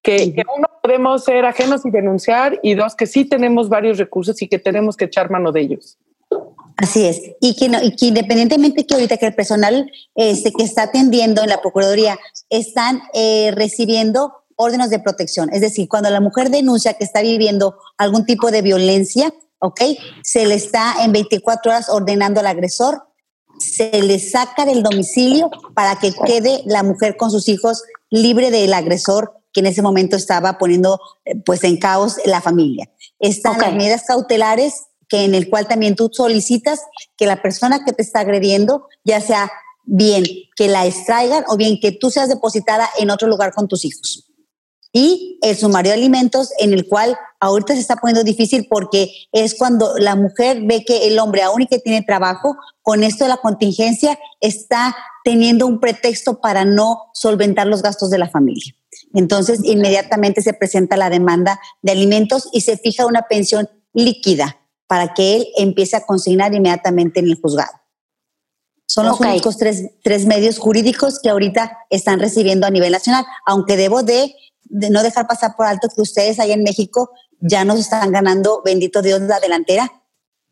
que, 0.00 0.32
uno 0.56 0.68
podemos 0.80 1.24
ser 1.24 1.44
ajenos 1.44 1.84
y 1.84 1.90
denunciar 1.90 2.60
y 2.62 2.74
dos, 2.74 2.94
que 2.94 3.06
sí 3.06 3.24
tenemos 3.24 3.68
varios 3.68 3.98
recursos 3.98 4.40
y 4.42 4.46
que 4.46 4.60
tenemos 4.60 4.96
que 4.96 5.06
echar 5.06 5.28
mano 5.28 5.50
de 5.50 5.62
ellos. 5.62 5.98
Así 6.76 7.04
es. 7.04 7.20
Y 7.40 7.56
que, 7.56 7.64
y 7.82 7.96
que 7.96 8.06
independientemente 8.06 8.86
que 8.86 8.94
ahorita 8.94 9.16
que 9.16 9.26
el 9.26 9.34
personal 9.34 9.90
este, 10.14 10.52
que 10.52 10.62
está 10.62 10.84
atendiendo 10.84 11.42
en 11.42 11.48
la 11.48 11.60
Procuraduría 11.60 12.16
están 12.48 13.00
eh, 13.12 13.50
recibiendo 13.56 14.34
órdenes 14.58 14.90
de 14.90 14.98
protección. 14.98 15.48
Es 15.52 15.62
decir, 15.62 15.88
cuando 15.88 16.10
la 16.10 16.20
mujer 16.20 16.50
denuncia 16.50 16.94
que 16.94 17.04
está 17.04 17.22
viviendo 17.22 17.78
algún 17.96 18.26
tipo 18.26 18.50
de 18.50 18.60
violencia, 18.60 19.32
¿ok? 19.60 19.80
Se 20.22 20.44
le 20.46 20.56
está 20.56 20.96
en 21.04 21.12
24 21.12 21.70
horas 21.70 21.88
ordenando 21.88 22.40
al 22.40 22.46
agresor, 22.46 23.04
se 23.58 24.02
le 24.02 24.18
saca 24.18 24.66
del 24.66 24.82
domicilio 24.82 25.50
para 25.74 25.96
que 25.98 26.12
quede 26.12 26.62
la 26.66 26.82
mujer 26.82 27.16
con 27.16 27.30
sus 27.30 27.48
hijos 27.48 27.84
libre 28.10 28.50
del 28.50 28.74
agresor 28.74 29.32
que 29.52 29.60
en 29.60 29.66
ese 29.66 29.80
momento 29.80 30.16
estaba 30.16 30.58
poniendo 30.58 31.00
eh, 31.24 31.36
pues 31.44 31.64
en 31.64 31.78
caos 31.78 32.16
la 32.24 32.40
familia. 32.40 32.90
Están 33.18 33.58
las 33.58 33.72
medidas 33.72 34.04
cautelares 34.06 34.74
que 35.08 35.24
en 35.24 35.34
el 35.34 35.48
cual 35.48 35.66
también 35.66 35.96
tú 35.96 36.10
solicitas 36.12 36.82
que 37.16 37.26
la 37.26 37.40
persona 37.40 37.84
que 37.84 37.92
te 37.92 38.02
está 38.02 38.20
agrediendo, 38.20 38.86
ya 39.04 39.20
sea 39.20 39.50
bien 39.84 40.24
que 40.54 40.68
la 40.68 40.84
extraigan 40.84 41.44
o 41.48 41.56
bien 41.56 41.80
que 41.80 41.92
tú 41.92 42.10
seas 42.10 42.28
depositada 42.28 42.90
en 42.98 43.10
otro 43.10 43.26
lugar 43.26 43.54
con 43.54 43.68
tus 43.68 43.84
hijos 43.84 44.27
y 44.92 45.38
el 45.42 45.56
sumario 45.56 45.92
de 45.92 45.98
alimentos 45.98 46.50
en 46.58 46.72
el 46.72 46.88
cual 46.88 47.16
ahorita 47.40 47.74
se 47.74 47.80
está 47.80 47.96
poniendo 47.96 48.24
difícil 48.24 48.66
porque 48.68 49.12
es 49.32 49.54
cuando 49.54 49.96
la 49.98 50.16
mujer 50.16 50.62
ve 50.62 50.84
que 50.84 51.08
el 51.08 51.18
hombre 51.18 51.42
aún 51.42 51.62
y 51.62 51.66
que 51.66 51.78
tiene 51.78 52.02
trabajo, 52.02 52.56
con 52.82 53.04
esto 53.04 53.24
de 53.24 53.30
la 53.30 53.36
contingencia 53.36 54.18
está 54.40 54.96
teniendo 55.24 55.66
un 55.66 55.78
pretexto 55.78 56.40
para 56.40 56.64
no 56.64 57.10
solventar 57.12 57.66
los 57.66 57.82
gastos 57.82 58.10
de 58.10 58.18
la 58.18 58.28
familia. 58.28 58.74
Entonces, 59.14 59.60
inmediatamente 59.62 60.42
se 60.42 60.54
presenta 60.54 60.96
la 60.96 61.10
demanda 61.10 61.60
de 61.82 61.92
alimentos 61.92 62.48
y 62.52 62.62
se 62.62 62.76
fija 62.76 63.06
una 63.06 63.22
pensión 63.22 63.68
líquida 63.92 64.58
para 64.86 65.12
que 65.14 65.36
él 65.36 65.46
empiece 65.56 65.96
a 65.96 66.06
consignar 66.06 66.54
inmediatamente 66.54 67.20
en 67.20 67.26
el 67.26 67.40
juzgado. 67.40 67.72
Son 68.86 69.04
los 69.04 69.20
únicos 69.20 69.58
tres, 69.58 69.90
tres 70.02 70.24
medios 70.24 70.58
jurídicos 70.58 71.20
que 71.20 71.28
ahorita 71.28 71.76
están 71.90 72.20
recibiendo 72.20 72.66
a 72.66 72.70
nivel 72.70 72.92
nacional, 72.92 73.26
aunque 73.44 73.76
debo 73.76 74.02
de 74.02 74.34
de 74.70 74.90
no 74.90 75.02
dejar 75.02 75.26
pasar 75.26 75.56
por 75.56 75.66
alto 75.66 75.88
que 75.88 76.02
ustedes 76.02 76.38
ahí 76.38 76.52
en 76.52 76.62
México 76.62 77.10
ya 77.40 77.64
nos 77.64 77.78
están 77.78 78.10
ganando, 78.12 78.62
bendito 78.64 79.02
Dios, 79.02 79.20
la 79.22 79.40
delantera. 79.40 80.02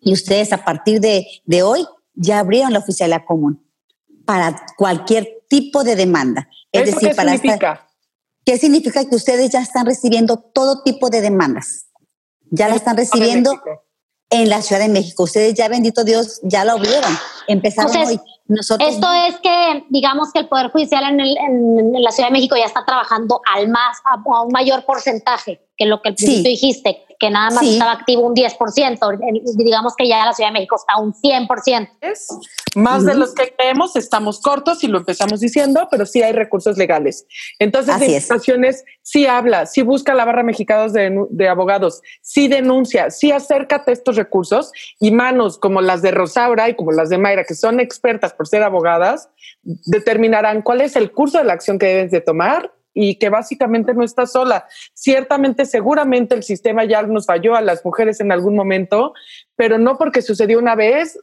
Y 0.01 0.13
ustedes 0.13 0.53
a 0.53 0.65
partir 0.65 1.01
de, 1.01 1.27
de 1.45 1.63
hoy 1.63 1.87
ya 2.15 2.39
abrieron 2.39 2.73
la 2.73 2.79
oficialidad 2.79 3.25
común 3.27 3.65
para 4.25 4.65
cualquier 4.77 5.45
tipo 5.49 5.85
de 5.85 5.97
demanda. 5.97 6.49
Es 6.73 6.87
decir, 6.87 7.11
qué 7.11 7.15
para 7.15 7.33
significa? 7.33 7.89
¿Qué 8.45 8.59
significa 8.59 9.05
que 9.05 9.17
ustedes 9.17 9.51
ya 9.51 9.61
están 9.61 9.87
recibiendo 9.87 10.37
todo 10.37 10.83
tipo 10.83 11.11
de 11.11 11.21
demandas? 11.21 11.87
Ya 12.51 12.69
la 12.69 12.77
están 12.77 12.97
recibiendo 12.97 13.61
en 14.31 14.49
la 14.49 14.63
Ciudad 14.63 14.81
de 14.81 14.89
México. 14.89 15.25
Ustedes 15.25 15.55
ya, 15.55 15.69
bendito 15.69 16.05
Dios, 16.05 16.41
ya 16.43 16.65
la 16.65 16.73
abrieron. 16.73 17.13
Empezaron 17.49 17.97
hoy. 17.97 18.21
Nosotros 18.49 18.89
Esto 18.89 19.09
es 19.13 19.37
que, 19.41 19.85
digamos 19.91 20.33
que 20.33 20.39
el 20.41 20.49
Poder 20.49 20.71
Judicial 20.71 21.03
en, 21.05 21.21
en, 21.21 22.03
la 22.03 22.13
Ciudad 22.13 22.29
de 22.29 22.33
México 22.33 22.57
ya 22.57 22.67
está 22.67 22.85
trabajando 22.85 23.41
al 23.53 23.69
más, 23.69 23.99
a, 24.05 24.23
un 24.43 24.53
mayor 24.53 24.85
porcentaje 24.85 25.61
que 25.77 25.87
lo 25.87 26.01
que 26.01 26.11
el 26.11 26.15
principio 26.15 26.51
dijiste, 26.51 27.06
que 27.19 27.31
nada 27.31 27.51
más 27.51 27.65
estaba 27.65 27.93
activo 27.93 28.23
un 28.23 28.35
10%. 28.35 29.55
Digamos 29.57 29.95
que 29.97 30.09
ya 30.09 30.25
la 30.25 30.33
Ciudad 30.33 30.51
de 30.51 30.55
México 30.55 30.77
está 30.77 31.01
un 31.01 31.13
100%. 31.13 31.89
Es 32.01 32.29
más 32.75 33.05
de 33.05 33.15
los 33.15 33.35
que 33.35 33.55
creemos, 33.57 33.97
estamos 33.97 34.41
cortos 34.41 34.85
y 34.85 34.89
lo 34.89 34.99
empezamos 34.99 35.41
diciendo, 35.41 35.89
pero 35.91 36.05
sí 36.05 36.23
hay 36.23 36.33
recursos 36.33 36.77
legales. 36.77 37.27
Entonces, 37.59 37.95
Así 37.95 38.15
en 38.15 38.21
situaciones 38.21 38.85
sí 39.03 39.27
habla, 39.27 39.67
sí 39.67 39.83
busca 39.83 40.15
la 40.15 40.25
barra 40.25 40.43
mexicana 40.43 40.89
de, 40.89 41.27
de, 41.31 41.49
abogados, 41.49 42.03
sí 42.21 42.49
denuncia, 42.49 43.11
sí 43.11 43.33
acércate 43.33 43.91
a 43.91 43.95
estos 43.95 44.17
recursos 44.17 44.73
y 45.01 45.11
manos 45.11 45.59
como 45.59 45.81
las 45.81 46.03
de 46.03 46.11
Rosaura 46.11 46.69
y 46.69 46.75
como 46.75 46.93
las 46.93 47.09
de 47.09 47.19
Mayra, 47.19 47.45
que 47.45 47.55
son 47.55 47.81
expertas 47.81 48.35
por 48.35 48.47
ser 48.47 48.63
abogadas, 48.63 49.31
determinarán 49.63 50.63
cuál 50.63 50.81
es 50.83 50.97
el 50.97 51.13
curso 51.13 51.39
de 51.39 51.45
la 51.45 51.55
acción 51.55 51.79
que 51.79 51.87
debes 51.87 52.11
de 52.11 52.21
tomar 52.21 52.73
y 52.99 53.17
que 53.17 53.29
básicamente 53.29 53.93
no 53.93 54.03
está 54.03 54.27
sola. 54.27 54.67
Ciertamente, 54.95 55.67
seguramente 55.67 56.35
el 56.35 56.43
sistema 56.43 56.83
ya 56.85 57.03
nos 57.03 57.27
falló 57.27 57.55
a 57.55 57.61
las 57.61 57.85
mujeres 57.85 58.21
en 58.21 58.33
algún 58.33 58.57
momento, 58.57 59.13
pero 59.55 59.77
no 59.77 59.99
porque 59.99 60.23
sucedió 60.23 60.59
una 60.59 60.75
vez, 60.75 61.19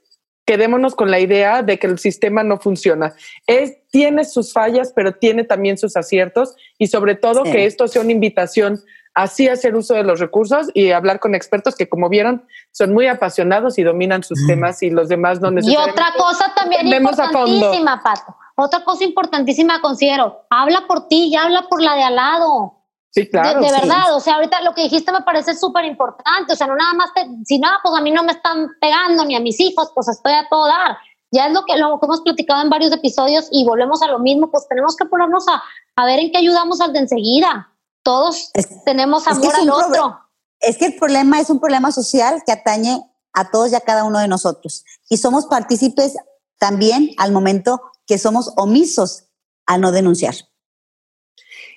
quedémonos 0.46 0.94
con 0.94 1.10
la 1.10 1.20
idea 1.20 1.64
de 1.64 1.80
que 1.80 1.88
el 1.88 1.98
sistema 1.98 2.44
no 2.44 2.60
funciona. 2.60 3.16
Es, 3.48 3.76
tiene 3.90 4.24
sus 4.24 4.54
fallas, 4.54 4.94
pero 4.96 5.14
tiene 5.14 5.46
también 5.46 5.80
sus 5.80 5.98
aciertos 5.98 6.56
y 6.78 6.88
sobre 6.88 7.16
todo 7.16 7.42
que 7.42 7.66
esto 7.66 7.88
sea 7.88 8.04
una 8.04 8.12
invitación 8.12 8.80
así 9.14 9.48
hacer 9.48 9.76
uso 9.76 9.94
de 9.94 10.04
los 10.04 10.20
recursos 10.20 10.68
y 10.74 10.92
hablar 10.92 11.20
con 11.20 11.36
expertos 11.36 11.76
que, 11.76 11.88
como 11.88 12.10
vieron, 12.10 12.46
son 12.72 12.94
muy 12.94 13.08
apasionados 13.08 13.78
y 13.78 13.84
dominan 13.84 14.24
sus 14.24 14.46
temas 14.48 14.82
y 14.82 14.90
los 14.90 15.10
demás 15.10 15.40
no 15.40 15.52
necesariamente. 15.52 15.92
Y 15.92 16.04
otra 16.04 16.14
cosa 16.18 16.54
también 16.56 16.88
importantísima, 16.88 18.02
Pato, 18.04 18.36
otra 18.56 18.84
cosa 18.84 19.04
importantísima 19.04 19.82
considero, 19.82 20.46
habla 20.50 20.86
por 20.88 21.08
ti 21.08 21.30
y 21.32 21.36
habla 21.36 21.68
por 21.70 21.82
la 21.82 21.96
de 21.96 22.04
al 22.04 22.16
lado. 22.16 22.80
Sí, 23.12 23.30
claro. 23.30 23.62
De, 23.62 23.72
verdad, 23.72 24.16
o 24.16 24.20
sea, 24.20 24.36
ahorita 24.36 24.62
lo 24.62 24.74
que 24.74 24.82
dijiste 24.82 25.12
me 25.12 25.22
parece 25.22 25.54
súper 25.56 25.86
importante, 25.86 26.54
o 26.54 26.56
sea, 26.56 26.66
no 26.66 26.76
nada 26.76 26.94
más, 26.96 27.14
te, 27.14 27.28
si 27.46 27.60
nada, 27.60 27.78
pues 27.84 27.94
a 27.96 28.02
mí 28.02 28.10
no 28.10 28.24
me 28.24 28.32
están 28.32 28.70
pegando 28.82 29.24
ni 29.26 29.36
a 29.36 29.40
mis 29.40 29.60
hijos, 29.60 29.92
pues 29.94 30.08
estoy 30.08 30.34
a 30.34 30.48
todo 30.50 30.66
dar. 30.66 30.98
Ya 31.32 31.48
es 31.48 31.54
lo 31.54 31.64
que, 31.66 31.78
lo 31.78 32.00
que 32.00 32.06
hemos 32.06 32.22
platicado 32.22 32.62
en 32.62 32.70
varios 32.70 32.92
episodios 32.92 33.48
y 33.52 33.66
volvemos 33.66 34.02
a 34.02 34.08
lo 34.08 34.20
mismo, 34.20 34.50
pues 34.50 34.68
tenemos 34.68 34.96
que 34.96 35.06
ponernos 35.06 35.48
a, 35.48 35.62
a 35.96 36.06
ver 36.06 36.20
en 36.20 36.32
qué 36.32 36.40
ayudamos 36.40 36.82
al 36.82 36.94
de 36.94 37.00
enseguida. 37.00 37.73
Todos 38.04 38.52
tenemos 38.86 39.28
amor 39.28 39.56
al 39.56 39.70
otro. 39.70 40.20
Es 40.60 40.78
que 40.78 40.86
el 40.86 40.96
problema 40.96 41.40
es 41.40 41.50
un 41.50 41.60
problema 41.60 41.92
social 41.92 42.44
que 42.46 42.52
atañe 42.52 43.02
a 43.34 43.50
todos 43.50 43.72
y 43.72 43.76
a 43.76 43.82
cada 43.82 44.04
uno 44.04 44.20
de 44.20 44.28
nosotros. 44.28 44.86
Y 45.10 45.18
somos 45.18 45.46
partícipes 45.48 46.16
también 46.60 47.12
al 47.18 47.32
momento 47.32 47.82
que 48.06 48.18
somos 48.18 48.54
omisos 48.58 49.30
a 49.66 49.78
no 49.78 49.92
denunciar. 49.92 50.36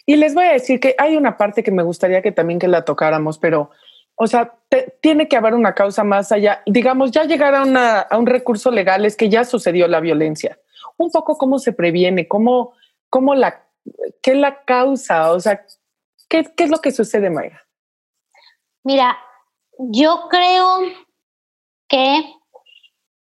Y 0.04 0.16
les 0.16 0.34
voy 0.34 0.44
a 0.44 0.52
decir 0.52 0.78
que 0.78 0.94
hay 0.98 1.16
una 1.16 1.36
parte 1.36 1.62
que 1.62 1.72
me 1.72 1.82
gustaría 1.82 2.22
que 2.22 2.30
también 2.30 2.60
que 2.60 2.68
la 2.68 2.84
tocáramos, 2.84 3.38
pero, 3.38 3.70
o 4.14 4.26
sea, 4.28 4.56
tiene 5.00 5.26
que 5.26 5.36
haber 5.36 5.54
una 5.54 5.74
causa 5.74 6.04
más 6.04 6.30
allá. 6.30 6.62
Digamos, 6.66 7.10
ya 7.10 7.24
llegar 7.24 7.54
a, 7.54 8.00
a, 8.02 8.18
un 8.18 8.26
recurso 8.26 8.70
legal 8.70 9.04
es 9.04 9.16
que 9.16 9.28
ya 9.28 9.44
sucedió 9.44 9.88
la 9.88 10.00
violencia. 10.00 10.58
Un 10.96 11.10
poco 11.10 11.36
cómo 11.36 11.58
se 11.58 11.72
previene, 11.72 12.28
cómo, 12.28 12.74
cómo 13.10 13.34
la, 13.34 13.66
qué 14.22 14.32
es 14.32 14.38
la 14.38 14.64
causa, 14.64 15.32
o 15.32 15.40
sea, 15.40 15.64
qué, 16.28 16.44
qué 16.56 16.64
es 16.64 16.70
lo 16.70 16.78
que 16.78 16.92
sucede, 16.92 17.30
Mayra. 17.30 17.62
Mira, 18.84 19.18
yo 19.78 20.28
creo 20.30 20.78
que 21.88 22.32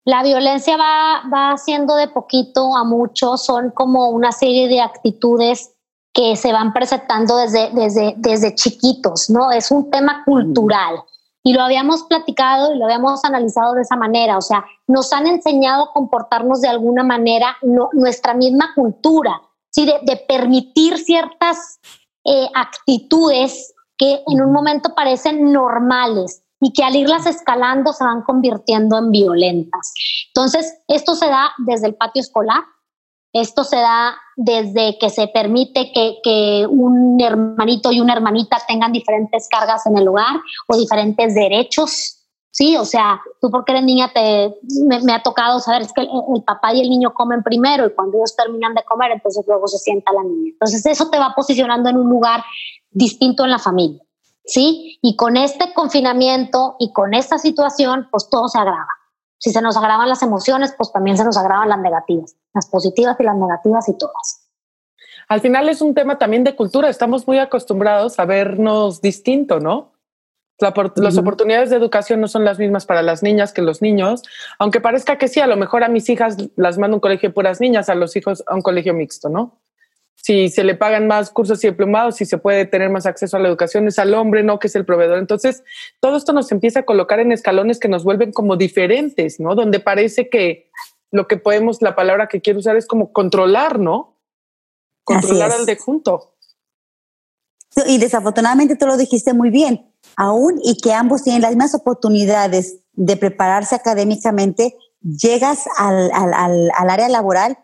la 0.06 0.24
violencia 0.24 0.78
va, 0.78 1.24
va 1.34 1.52
haciendo 1.52 1.96
de 1.96 2.08
poquito 2.08 2.76
a 2.76 2.84
mucho, 2.84 3.36
son 3.38 3.72
como 3.72 4.10
una 4.10 4.32
serie 4.32 4.68
de 4.68 4.82
actitudes 4.82 5.74
que 6.14 6.36
se 6.36 6.52
van 6.52 6.74
presentando 6.74 7.38
desde, 7.38 7.70
desde, 7.72 8.16
desde 8.18 8.56
chiquitos, 8.56 9.30
¿no? 9.30 9.52
Es 9.52 9.70
un 9.70 9.92
tema 9.92 10.24
cultural. 10.26 11.04
Y 11.44 11.54
lo 11.54 11.62
habíamos 11.62 12.04
platicado 12.04 12.74
y 12.74 12.78
lo 12.78 12.86
habíamos 12.86 13.24
analizado 13.24 13.74
de 13.74 13.82
esa 13.82 13.96
manera, 13.96 14.38
o 14.38 14.42
sea, 14.42 14.66
nos 14.88 15.14
han 15.14 15.28
enseñado 15.28 15.84
a 15.84 15.94
comportarnos 15.94 16.62
de 16.62 16.70
alguna 16.70 17.04
manera 17.04 17.58
nuestra 17.62 18.34
misma 18.34 18.74
cultura, 18.76 19.42
¿sí? 19.70 19.86
de, 19.86 20.18
permitir 20.28 20.98
ciertas 20.98 21.80
eh, 22.28 22.48
actitudes 22.54 23.74
que 23.98 24.22
en 24.28 24.42
un 24.42 24.54
momento 24.54 24.94
parecen 24.94 25.52
normales, 25.52 26.44
y 26.60 26.74
que 26.74 26.84
al 26.84 26.96
irlas 26.96 27.26
escalando 27.26 27.94
se 27.94 28.04
van 28.04 28.24
convirtiendo 28.24 28.98
en 28.98 29.12
violentas. 29.12 29.94
Entonces, 30.28 30.82
esto 30.88 31.16
se 31.16 31.28
da 31.28 31.52
desde 31.60 31.88
el 31.88 31.96
patio 31.96 32.22
escolar, 32.22 32.64
esto 33.34 33.64
se 33.64 33.76
da 33.76 34.16
desde 34.36 34.98
que 35.00 35.10
se 35.10 35.28
permite 35.28 35.92
que, 35.92 36.18
que, 36.24 36.66
un 36.68 37.20
hermanito 37.22 37.92
y 37.92 38.00
una 38.00 38.14
hermanita 38.14 38.58
tengan 38.68 38.92
diferentes 38.92 39.48
cargas 39.50 39.86
en 39.86 39.98
el 39.98 40.08
hogar 40.08 40.38
o 40.68 40.78
diferentes 40.78 41.36
derechos, 41.36 42.27
Sí, 42.52 42.76
o 42.76 42.86
sea, 42.86 43.22
tú 43.40 43.52
porque 43.52 43.72
eres 43.72 43.84
niña 43.84 44.12
te, 44.14 44.56
me, 44.86 45.14
ha 45.14 45.22
tocado 45.22 45.60
saber 45.60 45.84
es 45.84 45.94
que 45.94 46.02
el, 46.02 46.10
el, 46.36 46.44
papá 46.44 46.74
y 46.74 46.82
el 46.82 46.90
niño 46.90 47.14
comen 47.14 47.44
primero 47.44 47.86
y 47.86 47.94
cuando 47.94 48.18
ellos 48.18 48.36
terminan 48.36 48.74
de 48.74 48.84
comer, 48.84 49.12
entonces 49.12 49.46
luego 49.48 49.68
se 49.68 49.78
sienta 49.78 50.12
la 50.12 50.24
niña. 50.24 50.52
Entonces 50.54 50.86
eso 50.86 51.10
te 51.10 51.20
va 51.20 51.34
posicionando 51.36 51.90
en 51.90 51.98
un 51.98 52.10
lugar 52.10 52.44
distinto 52.90 53.44
en 53.44 53.52
la 53.52 53.60
familia, 53.60 54.02
¿sí? 54.44 54.98
Y 55.04 55.16
con 55.16 55.38
este 55.38 55.74
confinamiento 55.74 56.78
y 56.80 56.92
con 56.94 57.14
esta 57.14 57.38
situación, 57.38 58.08
pues 58.10 58.30
todo 58.30 58.48
se 58.48 58.58
agrava. 58.58 58.90
Si 59.40 59.52
se 59.52 59.62
nos 59.62 59.78
agravan 59.78 60.10
las 60.10 60.24
emociones, 60.24 60.74
pues 60.76 60.92
también 60.92 61.16
se 61.16 61.24
nos 61.24 61.38
agravan 61.38 61.70
las 61.70 61.80
negativas, 61.80 62.36
las 62.54 62.68
positivas 62.68 63.18
y 63.20 63.24
las 63.24 63.36
negativas 63.36 63.88
y 63.88 63.98
todas. 63.98 64.48
Al 65.28 65.42
final 65.42 65.70
es 65.70 65.82
un 65.82 65.94
tema 65.94 66.18
también 66.18 66.44
de 66.44 66.56
cultura. 66.56 66.90
Estamos 66.90 67.28
muy 67.28 67.38
acostumbrados 67.38 68.18
a 68.20 68.26
vernos 68.26 69.02
distinto, 69.02 69.60
¿no? 69.60 69.92
Las 70.60 71.18
oportunidades 71.18 71.70
de 71.70 71.76
educación 71.76 72.20
no 72.20 72.28
son 72.28 72.44
las 72.44 72.58
mismas 72.58 72.88
para 72.88 73.04
las 73.04 73.22
niñas 73.22 73.54
que 73.54 73.62
los 73.62 73.82
niños, 73.82 74.24
aunque 74.58 74.82
parezca 74.82 75.18
que 75.18 75.28
sí, 75.28 75.40
a 75.40 75.46
lo 75.46 75.56
mejor 75.56 75.84
a 75.84 75.88
mis 75.88 76.10
hijas 76.10 76.36
las 76.56 76.80
mando 76.80 76.96
a 76.96 76.98
un 76.98 77.02
colegio 77.02 77.30
de 77.30 77.34
puras 77.34 77.62
niñas, 77.62 77.90
a 77.90 77.96
los 77.96 78.16
hijos 78.16 78.44
a 78.48 78.56
un 78.56 78.62
colegio 78.62 78.94
mixto, 78.96 79.30
¿no? 79.30 79.62
Si 80.16 80.50
se 80.50 80.64
le 80.64 80.74
pagan 80.74 81.08
más 81.08 81.30
cursos 81.30 81.64
y 81.64 81.68
diplomados, 81.68 82.16
si 82.16 82.26
se 82.26 82.40
puede 82.40 82.66
tener 82.66 82.90
más 82.90 83.06
acceso 83.06 83.38
a 83.38 83.40
la 83.40 83.48
educación, 83.48 83.88
es 83.88 84.00
al 84.00 84.14
hombre, 84.16 84.42
no 84.44 84.58
que 84.58 84.68
es 84.68 84.76
el 84.76 84.84
proveedor. 84.84 85.20
Entonces, 85.20 85.64
todo 86.00 86.18
esto 86.18 86.34
nos 86.34 86.52
empieza 86.52 86.80
a 86.80 86.86
colocar 86.86 87.20
en 87.20 87.32
escalones 87.32 87.80
que 87.80 87.88
nos 87.88 88.04
vuelven 88.04 88.32
como 88.32 88.58
diferentes, 88.58 89.40
¿no? 89.40 89.54
Donde 89.54 89.80
parece 89.80 90.28
que 90.28 90.72
lo 91.12 91.28
que 91.28 91.38
podemos, 91.38 91.82
la 91.82 91.96
palabra 91.96 92.28
que 92.28 92.42
quiero 92.42 92.60
usar 92.60 92.76
es 92.76 92.88
como 92.88 93.14
controlar, 93.14 93.80
¿no? 93.80 94.18
Controlar 95.04 95.52
al 95.52 95.66
de 95.66 95.78
junto. 95.78 96.34
Y 97.86 97.98
desafortunadamente 97.98 98.76
tú 98.76 98.88
lo 98.88 98.98
dijiste 98.98 99.34
muy 99.34 99.50
bien 99.50 99.94
aún 100.16 100.60
y 100.64 100.78
que 100.78 100.94
ambos 100.94 101.24
tienen 101.24 101.42
las 101.42 101.52
mismas 101.52 101.76
oportunidades 101.76 102.80
de 102.94 103.18
prepararse 103.18 103.76
académicamente, 103.76 104.76
llegas 105.02 105.66
al, 105.78 106.12
área 106.76 107.10
laboral 107.10 107.58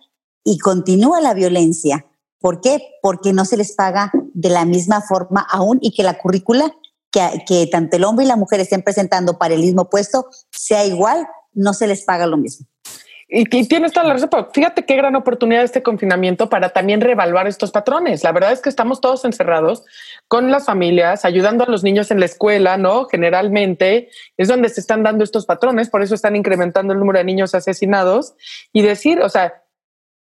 y 0.43 0.59
continúa 0.59 1.19
la 1.21 1.33
violencia. 1.33 2.05
¿Por 2.39 2.61
qué? 2.61 2.79
Porque 3.01 3.33
no 3.33 3.45
se 3.45 3.57
les 3.57 3.73
paga 3.73 4.11
de 4.33 4.49
la 4.49 4.65
misma 4.65 5.01
forma 5.01 5.47
aún 5.49 5.79
y 5.81 5.93
que 5.93 6.03
la 6.03 6.19
currícula 6.19 6.75
que, 7.11 7.43
que 7.47 7.67
tanto 7.67 7.97
el 7.97 8.03
hombre 8.03 8.25
y 8.25 8.27
la 8.27 8.35
mujer 8.35 8.59
estén 8.59 8.83
presentando 8.83 9.37
para 9.37 9.53
el 9.53 9.61
mismo 9.61 9.89
puesto 9.89 10.27
sea 10.51 10.85
igual, 10.85 11.27
no 11.53 11.73
se 11.73 11.87
les 11.87 12.03
paga 12.03 12.27
lo 12.27 12.37
mismo. 12.37 12.67
Y, 13.35 13.45
tienes 13.45 13.91
toda 13.91 14.05
la 14.05 14.13
razón, 14.13 14.29
fíjate 14.53 14.85
qué 14.85 14.95
gran 14.95 15.15
oportunidad 15.15 15.63
este 15.63 15.81
confinamiento 15.81 16.49
para 16.49 16.69
también 16.69 17.01
reevaluar 17.01 17.47
estos 17.47 17.71
patrones. 17.71 18.23
La 18.23 18.31
verdad 18.31 18.51
es 18.51 18.61
que 18.61 18.69
estamos 18.69 19.01
todos 19.01 19.25
encerrados 19.25 19.83
con 20.27 20.51
las 20.51 20.67
familias, 20.67 21.25
ayudando 21.25 21.63
a 21.63 21.67
los 21.67 21.83
niños 21.83 22.11
en 22.11 22.19
la 22.19 22.27
escuela, 22.27 22.77
¿no? 22.77 23.05
Generalmente 23.05 24.09
es 24.37 24.49
donde 24.49 24.69
se 24.69 24.81
están 24.81 25.01
dando 25.01 25.23
estos 25.23 25.47
patrones, 25.47 25.89
por 25.89 26.03
eso 26.03 26.13
están 26.13 26.35
incrementando 26.35 26.93
el 26.93 26.99
número 26.99 27.17
de 27.17 27.25
niños 27.25 27.55
asesinados 27.55 28.35
y 28.71 28.83
decir, 28.83 29.19
o 29.19 29.29
sea, 29.29 29.63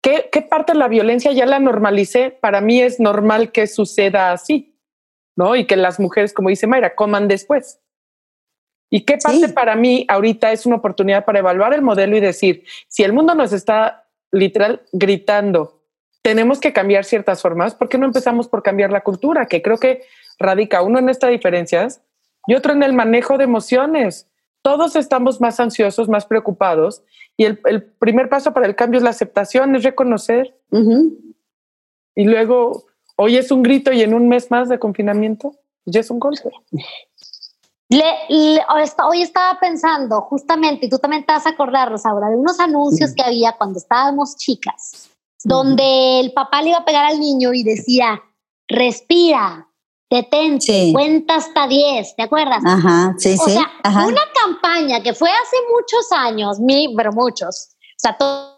¿qué, 0.04 0.28
qué 0.30 0.42
parte 0.42 0.74
de 0.74 0.80
la 0.80 0.90
violencia 0.90 1.32
ya 1.32 1.46
la 1.46 1.60
normalicé? 1.60 2.32
Para 2.32 2.60
mí 2.60 2.82
es 2.82 3.00
normal 3.00 3.54
que 3.54 3.68
suceda 3.68 4.34
así, 4.34 4.78
¿no? 5.38 5.56
Y 5.56 5.66
que 5.66 5.78
las 5.78 5.98
mujeres, 5.98 6.34
como 6.34 6.50
dice 6.50 6.68
Mayra, 6.68 6.94
coman 6.94 7.30
después. 7.30 7.80
¿Y 8.90 9.02
qué 9.02 9.18
parte 9.18 9.50
para 9.50 9.76
mí 9.76 10.06
ahorita 10.08 10.52
es 10.52 10.66
una 10.66 10.78
oportunidad 10.78 11.26
para 11.26 11.40
evaluar 11.40 11.74
el 11.74 11.82
modelo 11.82 12.16
y 12.16 12.22
decir, 12.22 12.64
si 12.88 13.04
el 13.04 13.14
mundo 13.14 13.36
nos 13.36 13.52
está 13.52 14.08
literal 14.32 14.82
gritando, 14.94 15.82
tenemos 16.22 16.60
que 16.60 16.74
cambiar 16.74 17.06
ciertas 17.06 17.42
formas, 17.42 17.76
¿por 17.76 17.90
qué 17.90 17.98
no 17.98 18.06
empezamos 18.06 18.48
por 18.48 18.64
cambiar 18.64 18.92
la 18.92 19.02
cultura? 19.02 19.46
Que 19.46 19.62
creo 19.62 19.78
que 19.78 20.04
radica 20.40 20.82
uno 20.82 21.00
en 21.00 21.10
estas 21.10 21.32
diferencias 21.32 22.02
y 22.48 22.56
otro 22.56 22.74
en 22.74 22.84
el 22.84 22.94
manejo 22.94 23.38
de 23.38 23.44
emociones. 23.44 24.28
Todos 24.62 24.96
estamos 24.96 25.40
más 25.42 25.60
ansiosos, 25.60 26.10
más 26.10 26.26
preocupados 26.26 27.04
y 27.38 27.46
el, 27.46 27.58
primer 28.00 28.30
paso 28.30 28.54
para 28.54 28.66
el 28.66 28.76
cambio 28.76 28.98
es 28.98 29.04
la 29.04 29.12
aceptación, 29.12 29.76
es 29.76 29.84
reconocer. 29.84 30.56
Y 32.16 32.26
luego, 32.26 32.88
hoy 33.16 33.38
es 33.38 33.52
un 33.52 33.64
grito 33.64 33.94
y 33.94 34.02
en 34.02 34.14
un 34.14 34.28
mes 34.28 34.50
más 34.50 34.70
de 34.70 34.80
confinamiento, 34.80 35.56
ya 35.86 36.00
es 36.00 36.10
un 36.10 36.20
golpe. 36.20 36.50
Le, 37.90 38.66
hoy 39.08 39.22
estaba 39.22 39.58
pensando 39.60 40.22
justamente, 40.22 40.88
y 40.88 40.90
tú 40.90 41.00
también 41.00 41.26
te 41.26 41.32
vas 41.32 41.46
a 41.46 41.52
acordar, 41.52 41.90
Rosaura, 41.90 42.30
de 42.30 42.36
unos 42.36 42.60
anuncios 42.60 43.14
que 43.14 43.24
había 43.24 43.54
cuando 43.54 43.80
estábamos 43.80 44.36
chicas, 44.36 45.10
donde 45.44 46.20
el 46.20 46.34
papá 46.34 46.62
le 46.62 46.70
iba 46.70 46.80
a 46.80 46.86
pegar 46.86 47.06
al 47.06 47.20
niño 47.20 47.54
y 47.54 47.64
decía, 47.64 48.22
respira, 48.68 49.70
detente, 50.10 50.92
cuenta 50.92 51.36
hasta 51.36 51.68
10, 51.68 52.16
¿te 52.18 52.24
acuerdas? 52.24 52.62
Ajá, 52.66 53.16
sí, 53.18 53.38
o 53.40 53.46
sí. 53.46 53.52
Sea, 53.52 53.72
una 53.86 54.22
campaña 54.44 55.02
que 55.02 55.14
fue 55.14 55.30
hace 55.30 55.56
muchos 55.72 56.12
años, 56.12 56.60
mi, 56.60 56.94
pero 56.96 57.14
muchos, 57.14 57.70
o 57.72 58.00
sea, 58.00 58.18
todos 58.18 58.58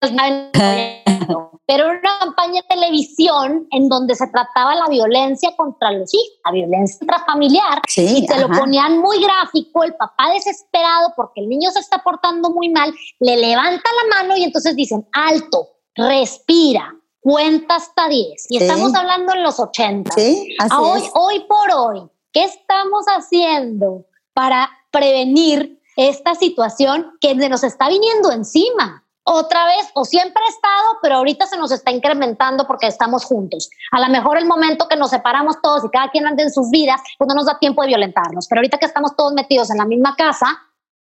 pero 1.66 1.86
era 1.86 1.98
una 1.98 2.18
campaña 2.18 2.60
de 2.62 2.68
televisión 2.68 3.66
en 3.70 3.88
donde 3.88 4.14
se 4.14 4.26
trataba 4.28 4.74
la 4.74 4.86
violencia 4.88 5.54
contra 5.56 5.92
los 5.92 6.12
hijos, 6.12 6.38
la 6.44 6.52
violencia 6.52 6.98
intrafamiliar, 7.00 7.80
y 7.96 8.26
se 8.26 8.40
lo 8.40 8.48
ponían 8.48 8.98
muy 8.98 9.22
gráfico, 9.22 9.84
el 9.84 9.94
papá 9.94 10.30
desesperado 10.32 11.12
porque 11.16 11.40
el 11.40 11.48
niño 11.48 11.70
se 11.70 11.80
está 11.80 11.98
portando 11.98 12.50
muy 12.50 12.68
mal, 12.68 12.92
le 13.20 13.36
levanta 13.36 13.82
la 14.02 14.16
mano 14.16 14.36
y 14.36 14.44
entonces 14.44 14.76
dicen, 14.76 15.06
alto, 15.12 15.68
respira, 15.94 16.94
cuenta 17.20 17.76
hasta 17.76 18.08
10. 18.08 18.46
Y 18.50 18.58
estamos 18.58 18.94
hablando 18.94 19.32
en 19.32 19.42
los 19.42 19.58
80. 19.58 20.12
Sí, 20.14 20.56
hoy, 20.78 21.02
hoy 21.14 21.40
por 21.48 21.70
hoy, 21.72 22.02
¿qué 22.32 22.44
estamos 22.44 23.06
haciendo 23.06 24.04
para 24.34 24.68
prevenir 24.90 25.80
esta 25.96 26.34
situación 26.34 27.12
que 27.20 27.34
nos 27.34 27.64
está 27.64 27.88
viniendo 27.88 28.30
encima? 28.32 29.03
Otra 29.24 29.64
vez 29.66 29.90
o 29.94 30.04
siempre 30.04 30.42
ha 30.44 30.48
estado, 30.48 30.98
pero 31.02 31.16
ahorita 31.16 31.46
se 31.46 31.56
nos 31.56 31.72
está 31.72 31.90
incrementando 31.90 32.66
porque 32.66 32.86
estamos 32.86 33.24
juntos. 33.24 33.70
A 33.90 34.00
lo 34.00 34.08
mejor 34.08 34.36
el 34.38 34.46
momento 34.46 34.86
que 34.86 34.96
nos 34.96 35.10
separamos 35.10 35.60
todos 35.62 35.84
y 35.84 35.88
cada 35.88 36.10
quien 36.10 36.26
anda 36.26 36.42
en 36.42 36.52
sus 36.52 36.70
vidas, 36.70 37.00
pues 37.18 37.28
no 37.28 37.34
nos 37.34 37.46
da 37.46 37.58
tiempo 37.58 37.82
de 37.82 37.88
violentarnos, 37.88 38.46
pero 38.48 38.60
ahorita 38.60 38.78
que 38.78 38.86
estamos 38.86 39.16
todos 39.16 39.32
metidos 39.32 39.70
en 39.70 39.78
la 39.78 39.86
misma 39.86 40.14
casa, 40.14 40.46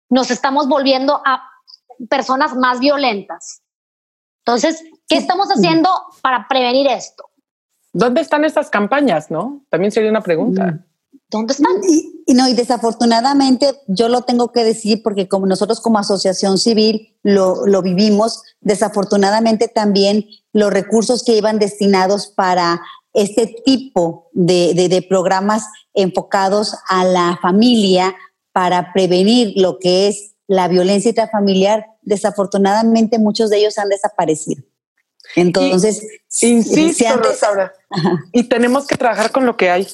nos 0.10 0.32
estamos 0.32 0.68
volviendo 0.68 1.22
a 1.24 1.44
personas 2.10 2.56
más 2.56 2.80
violentas. 2.80 3.62
Entonces, 4.44 4.84
¿qué 5.08 5.18
estamos 5.18 5.50
haciendo 5.50 5.90
para 6.22 6.48
prevenir 6.48 6.88
esto? 6.88 7.30
¿Dónde 7.94 8.22
están 8.22 8.44
estas 8.44 8.70
campañas, 8.70 9.30
no? 9.30 9.64
También 9.70 9.92
sería 9.92 10.10
una 10.10 10.22
pregunta. 10.22 10.80
¿Dónde 11.30 11.54
están? 11.54 11.72
Y, 11.88 12.34
no, 12.34 12.48
y 12.48 12.54
desafortunadamente 12.54 13.80
yo 13.88 14.10
lo 14.10 14.22
tengo 14.22 14.52
que 14.52 14.64
decir 14.64 15.04
porque 15.04 15.28
como 15.28 15.46
nosotros 15.46 15.80
como 15.80 16.00
asociación 16.00 16.58
civil 16.58 17.16
lo, 17.22 17.68
lo 17.68 17.82
vivimos, 17.82 18.42
desafortunadamente 18.62 19.68
también 19.68 20.26
los 20.54 20.72
recursos 20.72 21.24
que 21.24 21.38
iban 21.38 21.60
destinados 21.60 22.28
para 22.28 22.82
este 23.14 23.48
tipo 23.66 24.30
de, 24.34 24.74
de, 24.74 25.02
programas 25.02 25.66
enfocados 25.94 26.76
a 26.88 27.04
la 27.04 27.40
familia 27.42 28.16
para 28.52 28.94
prevenir 28.94 29.54
lo 29.56 29.80
que 29.80 30.08
es 30.08 30.36
la 30.48 30.68
violencia 30.68 31.10
intrafamiliar, 31.10 31.86
desafortunadamente 32.02 33.20
muchos 33.20 33.50
de 33.50 33.58
ellos 33.58 33.78
han 33.78 33.90
desaparecido. 33.90 34.64
Entonces, 35.36 36.02
insisto, 36.42 37.22
y 38.32 38.44
tenemos 38.44 38.88
que 38.88 38.96
trabajar 38.96 39.32
con 39.32 39.46
lo 39.46 39.58
que 39.58 39.70
hay. 39.70 39.88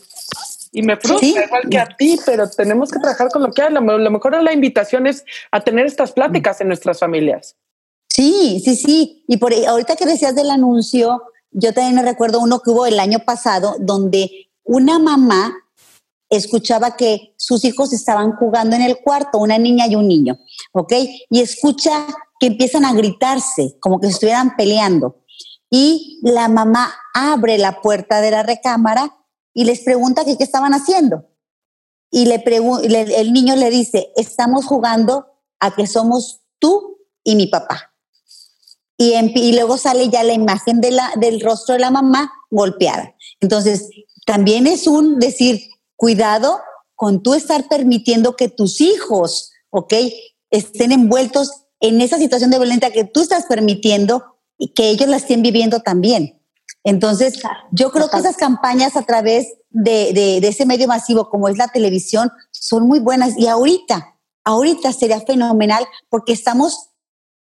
Y 0.75 0.81
me 0.81 0.97
frustra 0.97 1.45
igual 1.45 1.69
que 1.71 1.79
a 1.79 1.87
ti, 1.87 2.19
pero 2.25 2.49
tenemos 2.49 2.91
que 2.91 2.99
trabajar 2.99 3.29
con 3.29 3.43
lo 3.43 3.53
que 3.53 3.61
hay. 3.61 3.71
Lo, 3.71 3.81
mejor 3.81 4.43
la 4.43 4.51
invitación 4.51 5.07
es 5.07 5.23
a 5.49 5.61
tener 5.61 5.85
estas 5.85 6.11
pláticas 6.11 6.59
en 6.59 6.67
nuestras 6.67 6.99
familias. 6.99 7.55
Sí, 8.09 8.61
sí, 8.61 8.75
sí. 8.75 9.23
Y 9.25 9.37
por 9.37 9.53
ahorita 9.53 9.95
que 9.95 10.05
decías 10.05 10.35
del 10.35 10.51
anuncio, 10.51 11.23
yo 11.51 11.73
también 11.73 11.95
me 11.95 12.03
recuerdo 12.03 12.41
uno 12.41 12.59
que 12.59 12.71
hubo 12.71 12.85
el 12.85 12.99
año 12.99 13.19
pasado 13.19 13.77
donde 13.79 14.49
una 14.65 14.99
mamá 14.99 15.53
escuchaba 16.29 16.97
que 16.97 17.33
sus 17.37 17.63
hijos 17.63 17.93
estaban 17.93 18.33
jugando 18.33 18.75
en 18.75 18.81
el 18.81 18.97
cuarto, 18.97 19.37
una 19.37 19.57
niña 19.57 19.87
y 19.87 19.95
un 19.95 20.09
niño, 20.09 20.37
¿ok? 20.73 20.91
Y 21.29 21.39
escucha 21.39 22.05
que 22.37 22.47
empiezan 22.47 22.83
a 22.83 22.91
gritarse, 22.91 23.77
como 23.79 24.01
que 24.01 24.07
estuvieran 24.07 24.57
peleando. 24.57 25.21
Y 25.69 26.19
la 26.21 26.49
mamá 26.49 26.93
abre 27.13 27.57
la 27.57 27.79
puerta 27.79 28.19
de 28.19 28.31
la 28.31 28.43
recámara 28.43 29.15
y 29.55 29.63
les 29.63 29.79
pregunta 29.79 30.23
qué 30.25 30.35
estaban 30.39 30.73
haciendo. 30.73 31.27
Y 32.11 32.25
le 32.25 32.43
el 32.45 33.33
niño 33.33 33.55
le 33.55 33.71
dice, 33.71 34.11
estamos 34.15 34.65
jugando 34.65 35.25
a 35.59 35.73
que 35.73 35.87
somos 35.87 36.41
tú 36.59 36.97
y 37.23 37.35
mi 37.35 37.47
papá. 37.47 37.93
Y, 38.97 39.51
luego 39.53 39.77
sale 39.77 40.09
ya 40.09 40.23
la 40.23 40.33
imagen 40.33 40.79
del 40.79 41.41
rostro 41.41 41.73
de 41.73 41.79
la 41.79 41.91
mamá 41.91 42.31
golpeada. 42.49 43.15
Entonces, 43.41 43.89
también 44.25 44.67
es 44.67 44.87
un 44.87 45.19
decir, 45.19 45.61
cuidado 45.95 46.59
con 46.95 47.23
tú 47.23 47.33
estar 47.33 47.67
permitiendo 47.67 48.35
que 48.35 48.47
tus 48.47 48.79
hijos, 48.79 49.51
¿ok? 49.69 49.93
Estén 50.49 50.91
envueltos 50.91 51.51
en 51.79 51.99
esa 51.99 52.17
situación 52.17 52.51
de 52.51 52.57
violencia 52.59 52.91
que 52.91 53.03
tú 53.03 53.21
estás 53.21 53.45
permitiendo 53.45 54.37
y 54.57 54.69
que 54.69 54.89
ellos 54.89 55.09
la 55.09 55.17
estén 55.17 55.41
viviendo 55.41 55.81
también. 55.81 56.41
Entonces, 56.85 57.41
yo 57.71 57.91
creo 57.91 58.09
que 58.09 58.17
esas 58.17 58.37
campañas 58.37 58.95
a 58.95 59.01
través 59.01 59.55
de, 59.71 60.37
ese 60.37 60.67
medio 60.67 60.87
masivo 60.87 61.29
como 61.29 61.49
es 61.49 61.57
la 61.57 61.67
televisión 61.67 62.31
son 62.51 62.87
muy 62.87 62.99
buenas. 62.99 63.35
Y 63.37 63.47
ahorita, 63.47 64.15
ahorita 64.43 64.93
sería 64.93 65.19
fenomenal 65.19 65.85
porque 66.09 66.31
estamos 66.31 66.91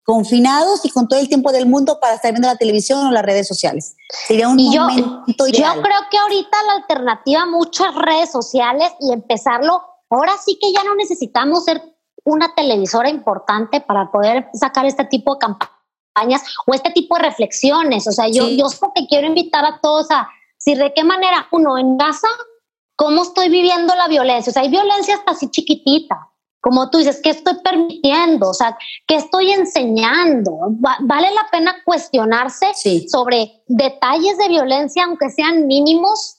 confinados 0.03 0.85
y 0.85 0.89
con 0.89 1.09
todo 1.09 1.19
el 1.19 1.27
tiempo 1.27 1.51
del 1.51 1.65
mundo 1.65 1.99
para 1.99 2.15
estar 2.15 2.31
viendo 2.31 2.47
la 2.47 2.55
televisión 2.55 3.05
o 3.05 3.11
las 3.11 3.23
redes 3.23 3.45
sociales. 3.45 3.97
Sería 4.27 4.47
un 4.47 4.57
yo, 4.57 4.81
momento 4.81 5.47
Yo 5.47 5.81
creo 5.81 5.99
que 6.09 6.17
ahorita 6.17 6.57
la 6.65 6.73
alternativa 6.75 7.45
muchas 7.45 7.93
redes 7.95 8.31
sociales 8.31 8.93
y 9.01 9.11
empezarlo, 9.11 9.81
ahora 10.09 10.33
sí 10.43 10.57
que 10.59 10.71
ya 10.71 10.85
no 10.85 10.95
necesitamos 10.95 11.65
ser 11.65 11.81
una 12.23 12.55
televisora 12.55 13.09
importante 13.09 13.81
para 13.81 14.09
poder 14.09 14.47
sacar 14.53 14.85
este 14.85 15.03
tipo 15.03 15.33
de 15.33 15.39
campañas 15.39 15.72
o 16.65 16.73
este 16.73 16.91
tipo 16.91 17.15
de 17.15 17.23
reflexiones. 17.23 18.07
O 18.07 18.11
sea, 18.11 18.27
yo, 18.27 18.47
yo 18.49 18.65
que 18.95 19.07
quiero 19.07 19.27
invitar 19.27 19.65
a 19.65 19.79
todos 19.81 20.09
a, 20.11 20.27
si 20.57 20.75
de 20.75 20.93
qué 20.93 21.03
manera, 21.03 21.47
uno, 21.51 21.77
en 21.77 21.97
casa, 21.97 22.27
cómo 22.95 23.23
estoy 23.23 23.49
viviendo 23.49 23.95
la 23.95 24.07
violencia. 24.07 24.51
O 24.51 24.53
sea, 24.53 24.63
hay 24.63 24.69
violencia 24.69 25.15
hasta 25.15 25.31
así 25.31 25.49
chiquitita 25.49 26.29
como 26.63 26.89
tú 26.89 26.97
dices, 26.99 27.19
¿qué 27.21 27.31
estoy 27.31 27.55
permitiendo? 27.61 28.51
O 28.51 28.53
sea, 28.53 28.77
¿qué 29.05 29.15
estoy 29.15 29.51
enseñando? 29.51 30.59
vale 31.01 31.29
la 31.33 31.45
pena 31.51 31.75
cuestionarse 31.83 32.67
sobre 33.09 33.61
detalles 33.67 34.37
de 34.37 34.47
violencia, 34.47 35.03
aunque 35.03 35.29
sean 35.29 35.67
mínimos, 35.67 36.37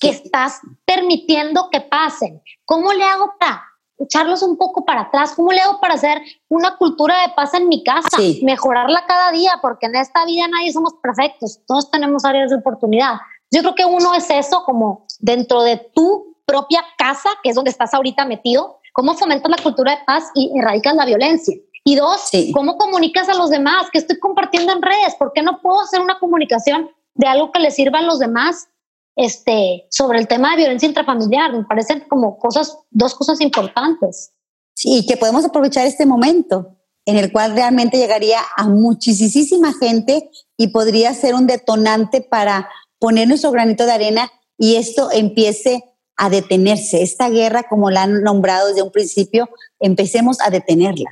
que 0.00 0.08
estás 0.08 0.60
permitiendo 0.86 1.68
que 1.70 1.82
pasen. 1.82 2.42
¿Cómo 2.64 2.90
le 2.94 3.04
hago 3.04 3.34
para 3.38 3.62
echarlos 3.98 4.42
un 4.42 4.56
poco 4.56 4.84
para 4.84 5.02
atrás? 5.02 5.34
¿Cómo 5.34 5.52
le 5.52 5.60
hago 5.60 5.80
para 5.80 5.94
hacer 5.94 6.22
una 6.48 6.76
cultura 6.76 7.22
de 7.22 7.34
paz 7.34 7.54
en 7.54 7.68
mi 7.68 7.82
casa? 7.84 8.08
Mejorarla 8.42 9.04
cada 9.06 9.32
día, 9.32 9.52
porque 9.62 9.86
en 9.86 9.96
esta 9.96 10.24
vida 10.24 10.48
nadie 10.48 10.72
somos 10.72 10.94
perfectos, 11.02 11.60
todos 11.66 11.90
tenemos 11.90 12.24
áreas 12.24 12.50
de 12.50 12.56
oportunidad. 12.56 13.14
Yo 13.50 13.60
creo 13.60 13.74
que 13.74 13.84
uno 13.84 14.14
es 14.14 14.28
eso, 14.30 14.62
como 14.64 15.06
dentro 15.20 15.62
de 15.62 15.76
tu 15.94 16.36
propia 16.44 16.82
casa, 16.98 17.30
que 17.42 17.50
es 17.50 17.56
donde 17.56 17.70
estás 17.70 17.94
ahorita 17.94 18.24
metido, 18.24 18.80
¿Cómo 18.96 19.12
fomentas 19.12 19.50
la 19.50 19.62
cultura 19.62 19.92
de 19.94 20.04
paz 20.06 20.30
y 20.34 20.58
erradicas 20.58 20.94
la 20.94 21.04
violencia? 21.04 21.54
Y 21.84 21.96
dos, 21.96 22.30
¿cómo 22.54 22.78
comunicas 22.78 23.28
a 23.28 23.34
los 23.34 23.50
demás? 23.50 23.88
¿Qué 23.92 23.98
estoy 23.98 24.18
compartiendo 24.18 24.72
en 24.72 24.80
redes? 24.80 25.14
¿Por 25.18 25.34
qué 25.34 25.42
no 25.42 25.60
puedo 25.60 25.82
hacer 25.82 26.00
una 26.00 26.18
comunicación 26.18 26.90
de 27.12 27.26
algo 27.26 27.52
que 27.52 27.60
le 27.60 27.70
sirva 27.70 27.98
a 27.98 28.02
los 28.02 28.20
demás 28.20 28.70
este, 29.16 29.86
sobre 29.90 30.18
el 30.18 30.28
tema 30.28 30.50
de 30.50 30.58
violencia 30.58 30.86
intrafamiliar? 30.86 31.52
Me 31.52 31.64
parecen 31.64 32.04
como 32.08 32.38
cosas, 32.38 32.78
dos 32.90 33.14
cosas 33.14 33.40
importantes. 33.40 34.32
Sí, 34.74 35.04
que 35.08 35.16
podemos 35.16 35.44
aprovechar 35.44 35.86
este 35.86 36.06
momento 36.06 36.76
en 37.06 37.16
el 37.16 37.32
cual 37.32 37.54
realmente 37.54 37.96
llegaría 37.96 38.40
a 38.56 38.68
muchísima 38.68 39.72
gente 39.72 40.28
y 40.56 40.68
podría 40.68 41.14
ser 41.14 41.34
un 41.34 41.46
detonante 41.46 42.20
para 42.20 42.68
poner 42.98 43.28
nuestro 43.28 43.52
granito 43.52 43.86
de 43.86 43.92
arena 43.92 44.30
y 44.58 44.76
esto 44.76 45.10
empiece 45.12 45.84
a 46.16 46.30
detenerse. 46.30 47.02
Esta 47.02 47.28
guerra, 47.28 47.64
como 47.68 47.90
la 47.90 48.02
han 48.02 48.22
nombrado 48.22 48.68
desde 48.68 48.82
un 48.82 48.90
principio, 48.90 49.48
empecemos 49.78 50.40
a 50.40 50.50
detenerla. 50.50 51.10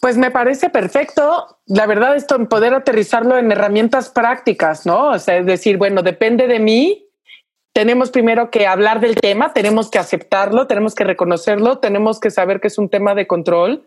Pues 0.00 0.16
me 0.16 0.30
parece 0.30 0.70
perfecto. 0.70 1.58
La 1.66 1.86
verdad, 1.86 2.16
esto 2.16 2.34
en 2.36 2.46
poder 2.46 2.72
aterrizarlo 2.74 3.36
en 3.36 3.52
herramientas 3.52 4.08
prácticas, 4.08 4.86
¿no? 4.86 5.10
O 5.10 5.18
sea, 5.18 5.36
es 5.36 5.46
decir, 5.46 5.76
bueno, 5.76 6.02
depende 6.02 6.46
de 6.46 6.58
mí. 6.58 7.06
Tenemos 7.74 8.10
primero 8.10 8.50
que 8.50 8.66
hablar 8.66 9.00
del 9.00 9.14
tema, 9.14 9.52
tenemos 9.52 9.90
que 9.90 9.98
aceptarlo, 9.98 10.66
tenemos 10.66 10.94
que 10.94 11.04
reconocerlo, 11.04 11.78
tenemos 11.78 12.18
que 12.18 12.30
saber 12.30 12.60
que 12.60 12.68
es 12.68 12.78
un 12.78 12.88
tema 12.88 13.14
de 13.14 13.26
control. 13.26 13.84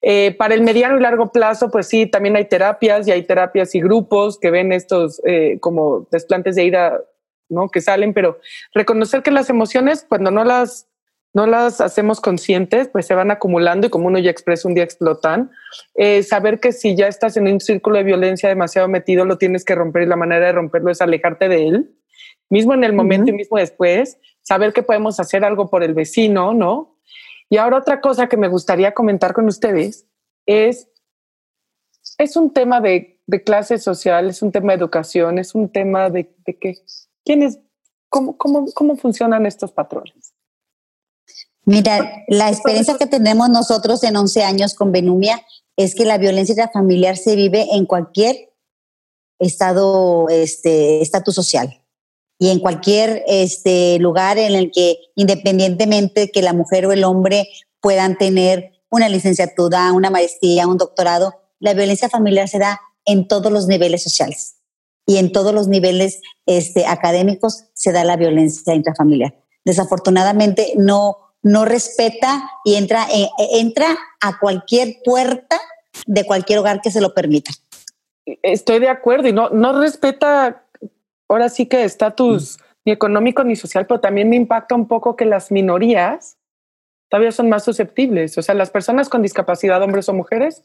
Eh, 0.00 0.34
para 0.38 0.54
el 0.54 0.62
mediano 0.62 0.96
y 0.96 1.02
largo 1.02 1.32
plazo, 1.32 1.70
pues 1.70 1.88
sí, 1.88 2.06
también 2.06 2.36
hay 2.36 2.46
terapias 2.46 3.08
y 3.08 3.12
hay 3.12 3.24
terapias 3.24 3.74
y 3.74 3.80
grupos 3.80 4.38
que 4.38 4.50
ven 4.50 4.72
estos 4.72 5.20
eh, 5.26 5.58
como 5.60 6.06
desplantes 6.10 6.54
de 6.54 6.64
ira 6.64 7.00
¿no? 7.48 7.68
Que 7.68 7.80
salen, 7.80 8.12
pero 8.12 8.38
reconocer 8.72 9.22
que 9.22 9.30
las 9.30 9.50
emociones, 9.50 10.04
cuando 10.08 10.30
no 10.30 10.44
las, 10.44 10.88
no 11.36 11.46
las 11.46 11.82
hacemos 11.82 12.22
conscientes, 12.22 12.88
pues 12.88 13.04
se 13.04 13.14
van 13.14 13.30
acumulando 13.30 13.86
y 13.86 13.90
como 13.90 14.06
uno 14.06 14.18
ya 14.18 14.30
expresa, 14.30 14.66
un 14.68 14.72
día 14.72 14.84
explotan. 14.84 15.50
Eh, 15.94 16.22
saber 16.22 16.60
que 16.60 16.72
si 16.72 16.96
ya 16.96 17.08
estás 17.08 17.36
en 17.36 17.46
un 17.46 17.60
círculo 17.60 17.98
de 17.98 18.04
violencia 18.04 18.48
demasiado 18.48 18.88
metido, 18.88 19.26
lo 19.26 19.36
tienes 19.36 19.62
que 19.62 19.74
romper 19.74 20.04
y 20.04 20.06
la 20.06 20.16
manera 20.16 20.46
de 20.46 20.52
romperlo 20.52 20.90
es 20.90 21.02
alejarte 21.02 21.50
de 21.50 21.68
él, 21.68 21.94
mismo 22.48 22.72
en 22.72 22.84
el 22.84 22.94
momento 22.94 23.28
y 23.28 23.34
mismo 23.34 23.58
después, 23.58 24.18
saber 24.40 24.72
que 24.72 24.82
podemos 24.82 25.20
hacer 25.20 25.44
algo 25.44 25.68
por 25.68 25.82
el 25.82 25.92
vecino, 25.92 26.54
¿no? 26.54 26.96
Y 27.50 27.58
ahora 27.58 27.76
otra 27.76 28.00
cosa 28.00 28.30
que 28.30 28.38
me 28.38 28.48
gustaría 28.48 28.94
comentar 28.94 29.34
con 29.34 29.44
ustedes 29.44 30.06
es, 30.46 30.88
es 32.16 32.36
un 32.38 32.54
tema 32.54 32.80
de, 32.80 33.20
de 33.26 33.42
clase 33.42 33.76
social, 33.76 34.30
es 34.30 34.40
un 34.40 34.52
tema 34.52 34.72
de 34.72 34.78
educación, 34.78 35.38
es 35.38 35.54
un 35.54 35.70
tema 35.70 36.08
de, 36.08 36.34
de 36.46 36.58
qué, 36.58 36.76
¿Quiénes, 37.26 37.60
cómo, 38.08 38.38
cómo, 38.38 38.72
cómo 38.72 38.96
funcionan 38.96 39.44
estos 39.44 39.70
patrones? 39.70 40.32
Mira, 41.66 42.24
la 42.28 42.48
experiencia 42.48 42.96
que 42.96 43.06
tenemos 43.06 43.48
nosotros 43.48 44.04
en 44.04 44.16
11 44.16 44.44
años 44.44 44.74
con 44.74 44.92
Benumia 44.92 45.44
es 45.76 45.96
que 45.96 46.04
la 46.04 46.16
violencia 46.16 46.70
familiar 46.72 47.16
se 47.16 47.34
vive 47.34 47.66
en 47.72 47.86
cualquier 47.86 48.52
estado, 49.40 50.28
este, 50.28 51.02
estatus 51.02 51.34
social 51.34 51.82
y 52.38 52.50
en 52.50 52.60
cualquier 52.60 53.24
este, 53.26 53.98
lugar 53.98 54.38
en 54.38 54.54
el 54.54 54.70
que 54.70 54.98
independientemente 55.16 56.30
que 56.30 56.40
la 56.40 56.52
mujer 56.52 56.86
o 56.86 56.92
el 56.92 57.02
hombre 57.02 57.48
puedan 57.80 58.16
tener 58.16 58.72
una 58.88 59.08
licenciatura, 59.08 59.92
una 59.92 60.10
maestría, 60.10 60.68
un 60.68 60.78
doctorado, 60.78 61.34
la 61.58 61.74
violencia 61.74 62.08
familiar 62.08 62.48
se 62.48 62.60
da 62.60 62.80
en 63.04 63.26
todos 63.26 63.50
los 63.50 63.66
niveles 63.66 64.04
sociales 64.04 64.56
y 65.04 65.16
en 65.16 65.32
todos 65.32 65.52
los 65.52 65.66
niveles 65.66 66.20
este, 66.46 66.86
académicos 66.86 67.64
se 67.74 67.90
da 67.90 68.04
la 68.04 68.16
violencia 68.16 68.72
intrafamiliar. 68.72 69.34
Desafortunadamente 69.64 70.74
no, 70.76 71.25
no 71.46 71.64
respeta 71.64 72.50
y 72.64 72.74
entra, 72.74 73.06
eh, 73.14 73.28
entra 73.52 73.86
a 74.20 74.36
cualquier 74.36 74.96
puerta 75.04 75.56
de 76.04 76.24
cualquier 76.24 76.58
hogar 76.58 76.80
que 76.80 76.90
se 76.90 77.00
lo 77.00 77.14
permita. 77.14 77.52
Estoy 78.42 78.80
de 78.80 78.88
acuerdo 78.88 79.28
y 79.28 79.32
no, 79.32 79.50
no 79.50 79.80
respeta 79.80 80.64
ahora 81.28 81.48
sí 81.48 81.66
que 81.66 81.84
estatus 81.84 82.58
ni 82.84 82.90
económico 82.90 83.44
ni 83.44 83.54
social, 83.54 83.86
pero 83.86 84.00
también 84.00 84.28
me 84.28 84.34
impacta 84.34 84.74
un 84.74 84.88
poco 84.88 85.14
que 85.14 85.24
las 85.24 85.52
minorías 85.52 86.36
todavía 87.08 87.30
son 87.30 87.48
más 87.48 87.62
susceptibles. 87.62 88.36
O 88.38 88.42
sea, 88.42 88.56
las 88.56 88.70
personas 88.70 89.08
con 89.08 89.22
discapacidad, 89.22 89.80
hombres 89.80 90.08
o 90.08 90.14
mujeres, 90.14 90.64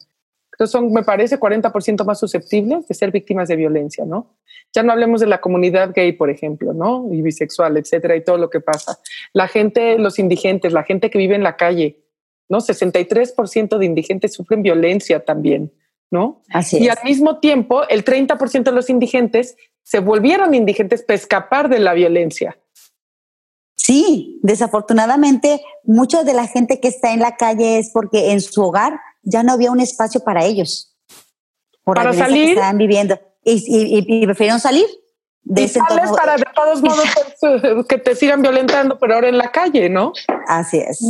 son, 0.66 0.92
me 0.92 1.04
parece, 1.04 1.40
40% 1.40 2.04
más 2.06 2.20
susceptibles 2.20 2.88
de 2.88 2.96
ser 2.96 3.12
víctimas 3.12 3.48
de 3.48 3.56
violencia, 3.56 4.04
¿no? 4.04 4.36
Ya 4.74 4.84
no 4.84 4.92
hablemos 4.92 5.20
de 5.20 5.28
la 5.28 5.42
comunidad 5.42 5.92
gay, 5.94 6.14
por 6.14 6.30
ejemplo, 6.30 6.74
¿no? 6.74 7.08
Y 7.12 7.22
bisexual, 7.22 7.78
etcétera, 7.78 8.16
y 8.16 8.24
todo 8.24 8.38
lo 8.38 8.50
que 8.50 8.62
pasa. 8.62 8.98
La 9.34 9.48
gente, 9.48 9.98
los 9.98 10.18
indigentes, 10.18 10.72
la 10.72 10.84
gente 10.84 11.10
que 11.10 11.18
vive 11.18 11.36
en 11.36 11.44
la 11.44 11.58
calle, 11.58 12.00
¿no? 12.48 12.60
63% 12.60 13.78
de 13.78 13.86
indigentes 13.86 14.34
sufren 14.34 14.62
violencia 14.62 15.26
también, 15.26 15.74
¿no? 16.10 16.42
Así 16.50 16.78
y 16.78 16.88
al 16.88 17.00
mismo 17.04 17.40
tiempo, 17.40 17.88
el 17.88 18.06
30% 18.06 18.64
de 18.64 18.72
los 18.72 18.90
indigentes 18.90 19.58
se 19.84 20.00
volvieron 20.00 20.54
indigentes 20.54 21.04
para 21.04 21.16
escapar 21.16 21.70
de 21.70 21.80
la 21.80 21.94
violencia. 21.94 22.58
Sí, 23.76 24.40
desafortunadamente, 24.44 25.62
mucha 25.84 26.24
de 26.24 26.34
la 26.34 26.48
gente 26.48 26.80
que 26.80 26.88
está 26.88 27.14
en 27.14 27.20
la 27.20 27.36
calle 27.36 27.80
es 27.80 27.90
porque 27.92 28.32
en 28.32 28.40
su 28.40 28.62
hogar 28.62 29.00
ya 29.24 29.44
no 29.44 29.54
había 29.54 29.72
un 29.72 29.80
espacio 29.80 30.24
para 30.24 30.46
ellos. 30.46 30.96
para 31.84 32.14
salir. 32.14 32.46
Que 32.46 32.52
estaban 32.52 32.78
viviendo. 32.78 33.20
Y, 33.44 34.26
prefirieron 34.26 34.60
salir. 34.60 34.86
De 35.44 35.64
y 35.64 35.68
sales 35.68 36.12
para 36.12 36.38
de 36.38 36.46
todos 36.54 36.82
modos 36.84 37.06
pues, 37.40 37.86
que 37.88 37.98
te 37.98 38.16
sigan 38.16 38.42
violentando, 38.42 39.00
pero 39.00 39.16
ahora 39.16 39.30
en 39.30 39.38
la 39.38 39.52
calle, 39.52 39.90
¿no? 39.90 40.14
Así 40.48 40.78
es. 40.78 41.02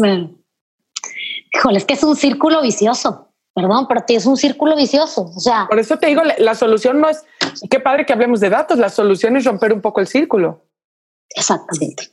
Híjole, 1.54 1.78
es 1.78 1.86
que 1.86 1.96
es 1.96 2.04
un 2.04 2.15
círculo 2.15 2.62
vicioso. 2.62 3.28
Perdón, 3.54 3.86
pero 3.89 4.06
es 4.08 4.26
un 4.26 4.38
círculo 4.38 4.78
vicioso. 4.78 5.30
O 5.36 5.39
sea, 5.39 5.67
por 5.70 5.78
eso 5.78 5.98
te 5.98 6.08
digo, 6.08 6.22
la 6.38 6.56
solución 6.56 7.02
no 7.02 7.10
es, 7.10 7.26
qué 7.70 7.82
padre 7.82 8.06
que 8.06 8.13
hablemos 8.13 8.39
de 8.39 8.50
datos, 8.50 8.80
la 8.80 8.89
solución 8.89 9.36
es 9.36 9.44
romper 9.44 9.74
un 9.74 9.82
poco 9.82 10.00
el 10.00 10.08
círculo. 10.08 10.63
Exactamente. 11.36 12.12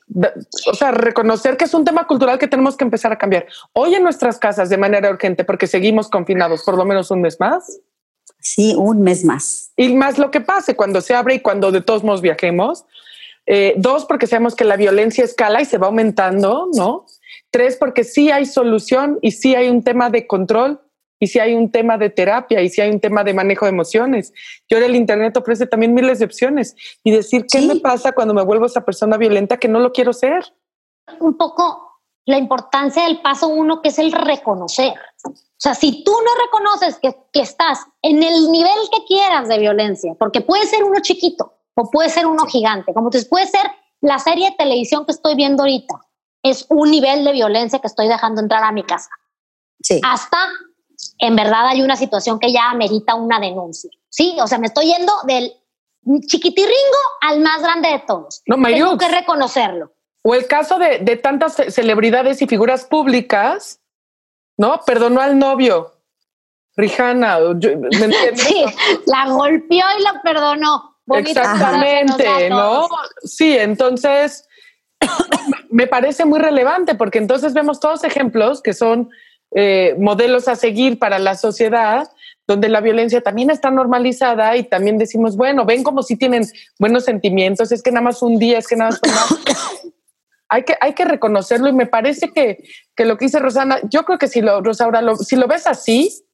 O 0.70 0.74
sea, 0.74 0.90
reconocer 0.90 1.56
que 1.56 1.64
es 1.64 1.74
un 1.74 1.84
tema 1.84 2.06
cultural 2.06 2.38
que 2.38 2.48
tenemos 2.48 2.76
que 2.76 2.84
empezar 2.84 3.12
a 3.12 3.18
cambiar. 3.18 3.46
Hoy 3.72 3.94
en 3.94 4.02
nuestras 4.02 4.38
casas 4.38 4.68
de 4.68 4.78
manera 4.78 5.10
urgente, 5.10 5.44
porque 5.44 5.66
seguimos 5.66 6.08
confinados 6.08 6.62
por 6.64 6.76
lo 6.76 6.84
menos 6.84 7.10
un 7.10 7.20
mes 7.20 7.38
más. 7.40 7.80
Sí, 8.40 8.74
un 8.76 9.02
mes 9.02 9.24
más. 9.24 9.72
Y 9.76 9.94
más 9.94 10.18
lo 10.18 10.30
que 10.30 10.40
pase 10.40 10.76
cuando 10.76 11.00
se 11.00 11.14
abre 11.14 11.34
y 11.34 11.40
cuando 11.40 11.72
de 11.72 11.80
todos 11.80 12.04
modos 12.04 12.22
viajemos. 12.22 12.84
Eh, 13.46 13.74
dos, 13.78 14.04
porque 14.04 14.26
sabemos 14.26 14.54
que 14.54 14.64
la 14.64 14.76
violencia 14.76 15.24
escala 15.24 15.62
y 15.62 15.64
se 15.64 15.78
va 15.78 15.86
aumentando, 15.86 16.68
¿no? 16.74 17.06
Tres, 17.50 17.76
porque 17.76 18.04
sí 18.04 18.30
hay 18.30 18.44
solución 18.44 19.18
y 19.22 19.30
sí 19.30 19.54
hay 19.54 19.70
un 19.70 19.82
tema 19.82 20.10
de 20.10 20.26
control 20.26 20.80
y 21.18 21.26
si 21.28 21.38
hay 21.38 21.54
un 21.54 21.70
tema 21.70 21.98
de 21.98 22.10
terapia 22.10 22.62
y 22.62 22.68
si 22.68 22.80
hay 22.80 22.90
un 22.90 23.00
tema 23.00 23.24
de 23.24 23.34
manejo 23.34 23.64
de 23.64 23.70
emociones. 23.70 24.32
Y 24.68 24.74
ahora 24.74 24.86
el 24.86 24.96
Internet 24.96 25.36
ofrece 25.36 25.66
también 25.66 25.94
miles 25.94 26.18
de 26.18 26.26
opciones 26.26 26.76
y 27.02 27.10
decir, 27.10 27.46
¿qué 27.50 27.60
me 27.62 27.76
pasa 27.76 28.12
cuando 28.12 28.34
me 28.34 28.42
vuelvo 28.42 28.66
esa 28.66 28.84
persona 28.84 29.16
violenta 29.16 29.56
que 29.56 29.68
no 29.68 29.80
lo 29.80 29.92
quiero 29.92 30.12
ser? 30.12 30.44
Un 31.18 31.36
poco 31.36 31.87
la 32.28 32.36
importancia 32.36 33.04
del 33.04 33.22
paso 33.22 33.48
uno, 33.48 33.80
que 33.80 33.88
es 33.88 33.98
el 33.98 34.12
reconocer. 34.12 34.92
O 35.24 35.32
sea, 35.56 35.74
si 35.74 36.04
tú 36.04 36.12
no 36.12 36.44
reconoces 36.44 36.98
que, 36.98 37.16
que 37.32 37.40
estás 37.40 37.86
en 38.02 38.22
el 38.22 38.52
nivel 38.52 38.78
que 38.92 39.04
quieras 39.06 39.48
de 39.48 39.58
violencia, 39.58 40.14
porque 40.18 40.42
puede 40.42 40.66
ser 40.66 40.84
uno 40.84 41.00
chiquito 41.00 41.54
o 41.74 41.90
puede 41.90 42.10
ser 42.10 42.26
uno 42.26 42.44
gigante, 42.44 42.92
como 42.92 43.08
tú 43.08 43.18
puede 43.30 43.46
ser 43.46 43.62
la 44.02 44.18
serie 44.18 44.50
de 44.50 44.56
televisión 44.56 45.06
que 45.06 45.12
estoy 45.12 45.36
viendo 45.36 45.62
ahorita, 45.62 45.94
es 46.42 46.66
un 46.68 46.90
nivel 46.90 47.24
de 47.24 47.32
violencia 47.32 47.78
que 47.78 47.86
estoy 47.86 48.08
dejando 48.08 48.42
entrar 48.42 48.62
a 48.62 48.72
mi 48.72 48.82
casa. 48.82 49.08
Sí. 49.80 49.98
Hasta, 50.04 50.36
en 51.20 51.34
verdad, 51.34 51.68
hay 51.68 51.80
una 51.80 51.96
situación 51.96 52.38
que 52.38 52.52
ya 52.52 52.68
amerita 52.68 53.14
una 53.14 53.40
denuncia. 53.40 53.90
Sí, 54.10 54.36
o 54.38 54.46
sea, 54.46 54.58
me 54.58 54.66
estoy 54.66 54.84
yendo 54.84 55.14
del 55.26 55.50
chiquitirringo 56.26 56.98
al 57.22 57.40
más 57.40 57.62
grande 57.62 57.88
de 57.88 58.00
todos. 58.00 58.42
No, 58.46 58.62
Tengo 58.62 58.98
que 58.98 59.08
reconocerlo. 59.08 59.92
O 60.22 60.34
el 60.34 60.46
caso 60.46 60.78
de, 60.78 60.98
de 60.98 61.16
tantas 61.16 61.54
ce- 61.56 61.70
celebridades 61.70 62.42
y 62.42 62.46
figuras 62.46 62.84
públicas, 62.84 63.80
¿no? 64.56 64.80
Perdonó 64.84 65.20
al 65.20 65.38
novio. 65.38 65.92
Rihanna, 66.76 67.38
yo- 67.58 67.76
¿me 67.78 67.88
entiendes? 68.04 68.42
Sí, 68.42 68.64
la 69.06 69.26
golpeó 69.28 69.84
y 69.98 70.02
la 70.02 70.20
perdonó. 70.22 70.96
Bonita 71.06 71.40
Exactamente, 71.40 72.50
¿no? 72.50 72.86
Sí, 73.22 73.56
entonces 73.56 74.46
me 75.70 75.86
parece 75.86 76.24
muy 76.26 76.38
relevante 76.38 76.94
porque 76.94 77.18
entonces 77.18 77.54
vemos 77.54 77.80
todos 77.80 78.04
ejemplos 78.04 78.60
que 78.60 78.74
son 78.74 79.08
eh, 79.54 79.94
modelos 79.98 80.48
a 80.48 80.56
seguir 80.56 80.98
para 80.98 81.18
la 81.18 81.34
sociedad, 81.34 82.10
donde 82.46 82.68
la 82.68 82.82
violencia 82.82 83.22
también 83.22 83.50
está 83.50 83.70
normalizada 83.70 84.54
y 84.56 84.64
también 84.64 84.98
decimos, 84.98 85.36
bueno, 85.36 85.64
ven 85.64 85.82
como 85.82 86.02
si 86.02 86.16
tienen 86.16 86.44
buenos 86.78 87.04
sentimientos, 87.06 87.72
es 87.72 87.82
que 87.82 87.90
nada 87.90 88.04
más 88.04 88.20
un 88.20 88.38
día, 88.38 88.58
es 88.58 88.66
que 88.68 88.76
nada 88.76 88.90
más... 88.90 89.00
Hay 90.48 90.62
que, 90.64 90.74
hay 90.80 90.94
que 90.94 91.04
reconocerlo 91.04 91.68
y 91.68 91.72
me 91.72 91.86
parece 91.86 92.30
que, 92.32 92.64
que 92.96 93.04
lo 93.04 93.16
que 93.18 93.26
dice 93.26 93.38
Rosana, 93.38 93.80
yo 93.90 94.04
creo 94.04 94.18
que 94.18 94.28
si 94.28 94.40
lo, 94.40 94.62
Rosaura, 94.62 95.02
lo- 95.02 95.16
si 95.16 95.36
lo 95.36 95.46
ves 95.46 95.66
así, 95.66 96.24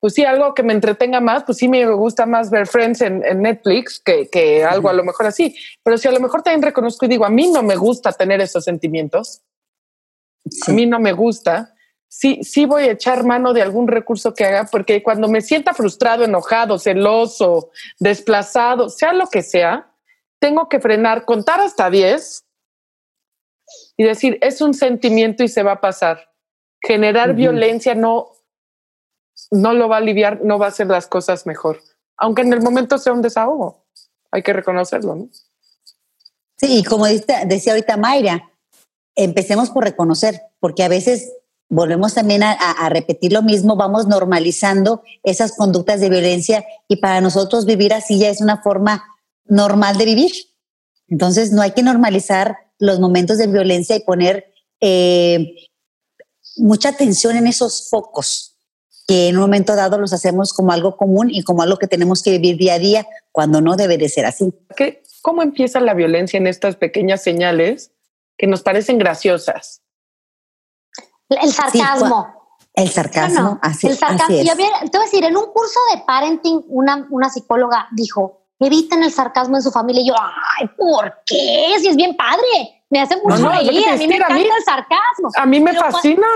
pues 0.00 0.12
sí, 0.12 0.22
algo 0.24 0.52
que 0.52 0.62
me 0.62 0.74
entretenga 0.74 1.18
más, 1.20 1.44
pues 1.44 1.56
sí 1.56 1.66
me 1.66 1.86
gusta 1.90 2.26
más 2.26 2.50
ver 2.50 2.66
Friends 2.66 3.00
en, 3.00 3.24
en 3.24 3.40
Netflix 3.40 3.98
que, 4.04 4.28
que 4.28 4.62
algo 4.62 4.90
a 4.90 4.92
lo 4.92 5.02
mejor 5.02 5.24
así. 5.26 5.56
Pero 5.82 5.96
si 5.96 6.08
a 6.08 6.12
lo 6.12 6.20
mejor 6.20 6.42
también 6.42 6.60
reconozco 6.60 7.06
y 7.06 7.08
digo, 7.08 7.24
a 7.24 7.30
mí 7.30 7.50
no 7.50 7.62
me 7.62 7.74
gusta 7.76 8.12
tener 8.12 8.42
esos 8.42 8.64
sentimientos, 8.64 9.42
a 10.68 10.72
mí 10.72 10.84
no 10.84 11.00
me 11.00 11.12
gusta, 11.12 11.74
sí, 12.06 12.40
sí 12.42 12.66
voy 12.66 12.82
a 12.82 12.92
echar 12.92 13.24
mano 13.24 13.54
de 13.54 13.62
algún 13.62 13.88
recurso 13.88 14.34
que 14.34 14.44
haga, 14.44 14.68
porque 14.70 15.02
cuando 15.02 15.26
me 15.26 15.40
sienta 15.40 15.72
frustrado, 15.72 16.22
enojado, 16.24 16.78
celoso, 16.78 17.70
desplazado, 17.98 18.90
sea 18.90 19.14
lo 19.14 19.26
que 19.28 19.42
sea, 19.42 19.90
tengo 20.38 20.68
que 20.68 20.80
frenar, 20.80 21.24
contar 21.24 21.60
hasta 21.60 21.88
10 21.88 22.43
y 23.96 24.04
decir, 24.04 24.38
es 24.40 24.60
un 24.60 24.74
sentimiento 24.74 25.42
y 25.42 25.48
se 25.48 25.62
va 25.62 25.72
a 25.72 25.80
pasar. 25.80 26.30
Generar 26.80 27.34
violencia 27.34 27.94
no, 27.94 28.32
no 29.50 29.72
lo 29.72 29.88
va 29.88 29.96
a 29.96 29.98
aliviar, 29.98 30.40
no 30.44 30.58
va 30.58 30.66
a 30.66 30.68
hacer 30.68 30.86
las 30.86 31.06
cosas 31.06 31.46
mejor. 31.46 31.80
Aunque 32.16 32.42
en 32.42 32.52
el 32.52 32.60
momento 32.60 32.98
sea 32.98 33.12
un 33.12 33.22
desahogo. 33.22 33.84
Hay 34.30 34.42
que 34.42 34.52
reconocerlo, 34.52 35.14
¿no? 35.14 35.28
Sí, 36.56 36.78
y 36.78 36.84
como 36.84 37.06
decía 37.06 37.72
ahorita 37.72 37.96
Mayra, 37.96 38.50
empecemos 39.16 39.70
por 39.70 39.84
reconocer, 39.84 40.42
porque 40.60 40.82
a 40.82 40.88
veces 40.88 41.32
volvemos 41.68 42.14
también 42.14 42.42
a- 42.42 42.52
a 42.52 42.88
repetir 42.88 43.32
lo 43.32 43.42
mismo, 43.42 43.76
vamos 43.76 44.06
normalizando 44.06 45.02
esas 45.22 45.56
conductas 45.56 46.00
de 46.00 46.10
violencia 46.10 46.64
y 46.88 46.96
para 46.96 47.20
nosotros 47.20 47.64
vivir 47.66 47.92
así 47.94 48.18
ya 48.18 48.28
es 48.28 48.40
una 48.40 48.62
forma 48.62 49.04
normal 49.46 49.96
de 49.98 50.04
vivir. 50.04 50.32
Entonces 51.08 51.52
no 51.52 51.62
hay 51.62 51.72
que 51.72 51.82
normalizar 51.82 52.56
los 52.84 53.00
momentos 53.00 53.38
de 53.38 53.46
violencia 53.46 53.96
y 53.96 54.00
poner 54.00 54.52
eh, 54.80 55.54
mucha 56.56 56.90
atención 56.90 57.36
en 57.36 57.46
esos 57.46 57.88
focos 57.88 58.56
que 59.06 59.28
en 59.28 59.36
un 59.36 59.42
momento 59.42 59.74
dado 59.76 59.98
los 59.98 60.12
hacemos 60.12 60.52
como 60.52 60.72
algo 60.72 60.96
común 60.96 61.28
y 61.30 61.42
como 61.42 61.62
algo 61.62 61.76
que 61.78 61.86
tenemos 61.86 62.22
que 62.22 62.30
vivir 62.32 62.56
día 62.56 62.74
a 62.74 62.78
día 62.78 63.06
cuando 63.32 63.60
no 63.60 63.76
debe 63.76 63.98
de 63.98 64.08
ser 64.08 64.24
así. 64.26 64.52
¿Qué- 64.76 65.02
¿Cómo 65.22 65.42
empieza 65.42 65.80
la 65.80 65.94
violencia 65.94 66.36
en 66.38 66.46
estas 66.46 66.76
pequeñas 66.76 67.22
señales 67.22 67.92
que 68.36 68.46
nos 68.46 68.62
parecen 68.62 68.98
graciosas? 68.98 69.82
El 71.28 71.50
sarcasmo. 71.52 72.34
El 72.74 72.88
sarcasmo, 72.90 73.40
No, 73.40 73.50
no, 73.54 73.58
así, 73.62 73.86
el 73.86 73.96
sarcasmo. 73.96 74.24
así 74.24 74.38
es. 74.40 74.46
Y 74.46 74.48
a 74.50 74.54
ver, 74.54 74.66
te 74.90 74.98
voy 74.98 75.06
a 75.06 75.10
decir, 75.10 75.24
en 75.24 75.36
un 75.36 75.46
curso 75.52 75.78
de 75.94 76.02
parenting, 76.06 76.64
una, 76.68 77.06
una 77.10 77.30
psicóloga 77.30 77.88
dijo, 77.92 78.43
eviten 78.60 79.02
el 79.02 79.10
sarcasmo 79.12 79.56
en 79.56 79.62
su 79.62 79.70
familia. 79.70 80.02
Y 80.02 80.08
yo, 80.08 80.14
ay, 80.60 80.68
¿por 80.76 81.12
qué? 81.26 81.74
Si 81.80 81.88
es 81.88 81.96
bien 81.96 82.16
padre. 82.16 82.82
Me 82.90 83.00
hace 83.00 83.16
mucho 83.16 83.38
no, 83.38 83.50
que 83.50 83.56
reír. 83.58 83.88
A 83.88 83.96
mí 83.96 84.06
me 84.06 84.14
a 84.14 84.16
encanta 84.18 84.34
mí- 84.34 84.42
el 84.42 84.64
sarcasmo. 84.64 85.30
A 85.36 85.46
mí 85.46 85.58
me 85.60 85.72
Pero 85.72 85.90
fascina. 85.90 86.26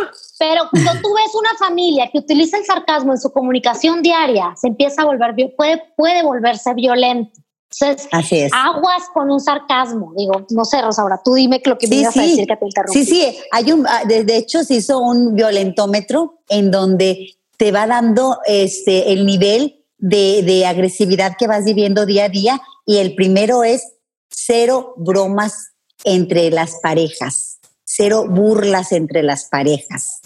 Pero 0.40 0.62
cuando 0.70 0.92
tú 1.02 1.14
ves 1.14 1.32
una 1.34 1.50
familia 1.58 2.08
que 2.12 2.18
utiliza 2.18 2.58
el 2.58 2.64
sarcasmo 2.64 3.12
en 3.12 3.18
su 3.20 3.30
comunicación 3.32 4.02
diaria, 4.02 4.54
se 4.56 4.68
empieza 4.68 5.02
a 5.02 5.04
volver, 5.04 5.34
puede, 5.56 5.82
puede 5.96 6.22
volverse 6.24 6.74
violento. 6.74 7.30
Entonces, 7.70 8.08
Así 8.10 8.38
es. 8.40 8.52
aguas 8.54 9.04
con 9.12 9.30
un 9.30 9.38
sarcasmo. 9.40 10.14
Digo, 10.16 10.46
no 10.50 10.64
sé, 10.64 10.80
Rosaura, 10.82 11.20
tú 11.22 11.34
dime 11.34 11.60
lo 11.64 11.76
que 11.78 11.86
me 11.86 11.94
Sí, 11.96 12.00
ibas 12.00 12.16
a 12.16 12.22
sí. 12.22 12.30
decir 12.30 12.46
que 12.46 12.56
te 12.56 12.64
interrumpí. 12.64 13.04
Sí, 13.04 13.14
sí, 13.14 13.38
hay 13.52 13.70
un, 13.72 13.86
ah, 13.86 14.02
de, 14.06 14.24
de 14.24 14.36
hecho 14.38 14.64
se 14.64 14.74
hizo 14.74 14.98
un 14.98 15.34
violentómetro 15.34 16.40
en 16.48 16.70
donde 16.70 17.36
te 17.58 17.70
va 17.70 17.86
dando 17.86 18.38
este, 18.46 19.12
el 19.12 19.26
nivel 19.26 19.77
de, 19.98 20.42
de 20.42 20.66
agresividad 20.66 21.36
que 21.38 21.46
vas 21.46 21.64
viviendo 21.64 22.06
día 22.06 22.24
a 22.24 22.28
día 22.28 22.60
y 22.86 22.98
el 22.98 23.14
primero 23.14 23.64
es 23.64 23.82
cero 24.30 24.94
bromas 24.96 25.72
entre 26.04 26.50
las 26.50 26.76
parejas, 26.82 27.58
cero 27.84 28.26
burlas 28.28 28.92
entre 28.92 29.22
las 29.22 29.44
parejas, 29.44 30.20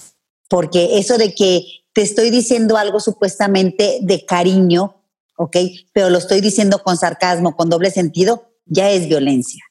porque 0.48 0.98
eso 0.98 1.18
de 1.18 1.34
que 1.34 1.64
te 1.92 2.02
estoy 2.02 2.30
diciendo 2.30 2.76
algo 2.76 3.00
supuestamente 3.00 3.98
de 4.02 4.24
cariño, 4.24 5.02
¿ok? 5.36 5.56
Pero 5.92 6.10
lo 6.10 6.18
estoy 6.18 6.40
diciendo 6.40 6.82
con 6.82 6.96
sarcasmo, 6.96 7.56
con 7.56 7.68
doble 7.68 7.90
sentido, 7.90 8.52
ya 8.66 8.90
es 8.90 9.08
violencia. 9.08 9.62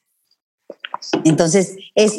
Entonces, 1.24 1.76
es, 1.96 2.14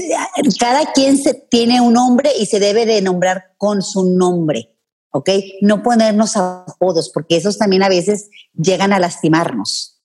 cada 0.58 0.92
quien 0.92 1.16
se, 1.16 1.34
tiene 1.34 1.80
un 1.80 1.92
nombre 1.92 2.30
y 2.38 2.46
se 2.46 2.58
debe 2.58 2.84
de 2.86 3.00
nombrar 3.00 3.54
con 3.56 3.82
su 3.82 4.04
nombre, 4.04 4.71
¿ok? 5.12 5.30
No 5.60 5.82
ponernos 5.82 6.36
apodos, 6.36 7.10
porque 7.10 7.36
esos 7.36 7.58
también 7.58 7.82
a 7.82 7.88
veces 7.88 8.28
llegan 8.54 8.92
a 8.92 8.98
lastimarnos. 8.98 10.00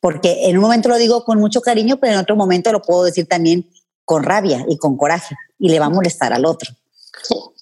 Porque 0.00 0.48
en 0.48 0.56
un 0.56 0.62
momento 0.62 0.88
lo 0.88 0.96
digo 0.96 1.24
con 1.24 1.38
mucho 1.38 1.60
cariño, 1.60 1.98
pero 1.98 2.14
en 2.14 2.18
otro 2.18 2.36
momento 2.36 2.72
lo 2.72 2.82
puedo 2.82 3.04
decir 3.04 3.26
también 3.26 3.70
con 4.04 4.22
rabia 4.22 4.64
y 4.68 4.76
con 4.78 4.96
coraje 4.96 5.36
y 5.58 5.68
le 5.68 5.78
va 5.78 5.86
a 5.86 5.90
molestar 5.90 6.32
al 6.32 6.44
otro. 6.44 6.70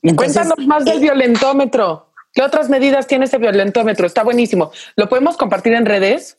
Entonces, 0.03 0.37
Cuéntanos 0.37 0.67
más 0.67 0.85
del 0.85 0.99
eh, 0.99 1.01
violentómetro. 1.01 2.13
¿Qué 2.33 2.43
otras 2.43 2.69
medidas 2.69 3.07
tiene 3.07 3.27
ese 3.27 3.39
violentómetro? 3.39 4.07
Está 4.07 4.25
buenísimo. 4.25 4.73
¿Lo 4.97 5.09
podemos 5.09 5.37
compartir 5.37 5.73
en 5.73 5.87
redes? 5.87 6.37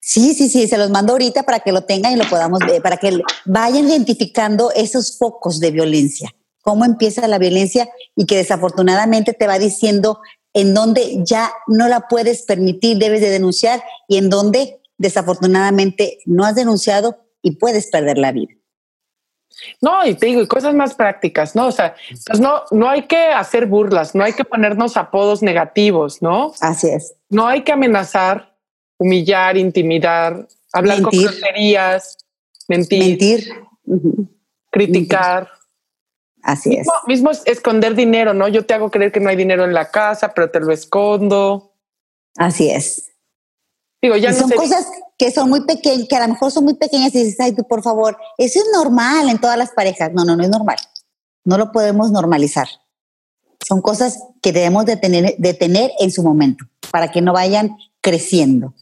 Sí, 0.00 0.34
sí, 0.34 0.48
sí, 0.48 0.66
se 0.66 0.78
los 0.78 0.90
mando 0.90 1.12
ahorita 1.12 1.44
para 1.44 1.60
que 1.60 1.70
lo 1.70 1.82
tengan 1.82 2.12
y 2.12 2.16
lo 2.16 2.24
podamos 2.24 2.58
ver, 2.60 2.82
para 2.82 2.96
que 2.96 3.20
vayan 3.44 3.88
identificando 3.88 4.72
esos 4.74 5.16
focos 5.16 5.60
de 5.60 5.70
violencia, 5.70 6.34
cómo 6.62 6.84
empieza 6.84 7.28
la 7.28 7.38
violencia 7.38 7.90
y 8.16 8.24
que 8.24 8.36
desafortunadamente 8.36 9.34
te 9.34 9.46
va 9.46 9.58
diciendo 9.58 10.20
en 10.54 10.74
dónde 10.74 11.22
ya 11.24 11.52
no 11.66 11.88
la 11.88 12.08
puedes 12.08 12.42
permitir, 12.42 12.98
debes 12.98 13.20
de 13.20 13.30
denunciar 13.30 13.82
y 14.08 14.16
en 14.16 14.30
dónde 14.30 14.80
desafortunadamente 14.96 16.18
no 16.24 16.44
has 16.44 16.54
denunciado 16.54 17.18
y 17.42 17.56
puedes 17.56 17.88
perder 17.88 18.18
la 18.18 18.32
vida. 18.32 18.54
No, 19.80 20.04
y 20.06 20.14
te 20.14 20.26
digo, 20.26 20.40
y 20.40 20.46
cosas 20.46 20.74
más 20.74 20.94
prácticas, 20.94 21.54
¿no? 21.54 21.66
O 21.66 21.72
sea, 21.72 21.94
pues 22.26 22.40
no, 22.40 22.62
no 22.70 22.88
hay 22.88 23.02
que 23.02 23.16
hacer 23.16 23.66
burlas, 23.66 24.14
no 24.14 24.24
hay 24.24 24.32
que 24.32 24.44
ponernos 24.44 24.96
apodos 24.96 25.42
negativos, 25.42 26.22
¿no? 26.22 26.52
Así 26.60 26.88
es. 26.88 27.14
No 27.28 27.46
hay 27.46 27.62
que 27.62 27.72
amenazar, 27.72 28.56
humillar, 28.98 29.56
intimidar, 29.56 30.48
hablar 30.72 31.00
Mentir. 31.00 31.20
con 31.20 31.28
groserías, 31.28 32.16
mentir, 32.68 33.00
Mentir. 33.00 33.52
Criticar. 34.70 35.50
Así 36.42 36.70
es. 36.74 36.78
Mismo, 36.78 36.92
mismo 37.06 37.30
es 37.30 37.42
esconder 37.46 37.94
dinero, 37.94 38.34
¿no? 38.34 38.48
Yo 38.48 38.66
te 38.66 38.74
hago 38.74 38.90
creer 38.90 39.12
que 39.12 39.20
no 39.20 39.30
hay 39.30 39.36
dinero 39.36 39.64
en 39.64 39.74
la 39.74 39.90
casa, 39.90 40.34
pero 40.34 40.50
te 40.50 40.60
lo 40.60 40.72
escondo. 40.72 41.72
Así 42.36 42.70
es. 42.70 43.12
Digo, 44.00 44.16
ya 44.16 44.30
y 44.30 44.32
no 44.32 44.38
son 44.40 44.48
sé. 44.48 44.56
cosas 44.56 44.90
que 45.16 45.30
son 45.30 45.48
muy 45.48 45.64
pequeñas, 45.64 46.08
que 46.08 46.16
a 46.16 46.26
lo 46.26 46.32
mejor 46.32 46.50
son 46.50 46.64
muy 46.64 46.74
pequeñas 46.74 47.14
y 47.14 47.22
dices, 47.24 47.38
ay, 47.38 47.52
tú, 47.52 47.62
por 47.66 47.82
favor, 47.82 48.18
eso 48.36 48.58
es 48.58 48.66
normal 48.74 49.28
en 49.28 49.40
todas 49.40 49.56
las 49.56 49.70
parejas. 49.70 50.12
No, 50.12 50.24
no, 50.24 50.34
no 50.34 50.42
es 50.42 50.50
normal. 50.50 50.76
No 51.44 51.56
lo 51.56 51.70
podemos 51.70 52.10
normalizar. 52.10 52.66
Son 53.66 53.80
cosas 53.80 54.18
que 54.42 54.52
debemos 54.52 54.86
de 54.86 54.96
tener, 54.96 55.36
de 55.38 55.54
tener 55.54 55.92
en 56.00 56.10
su 56.10 56.24
momento 56.24 56.64
para 56.90 57.12
que 57.12 57.20
no 57.20 57.32
vayan 57.32 57.76
creciendo. 58.00 58.74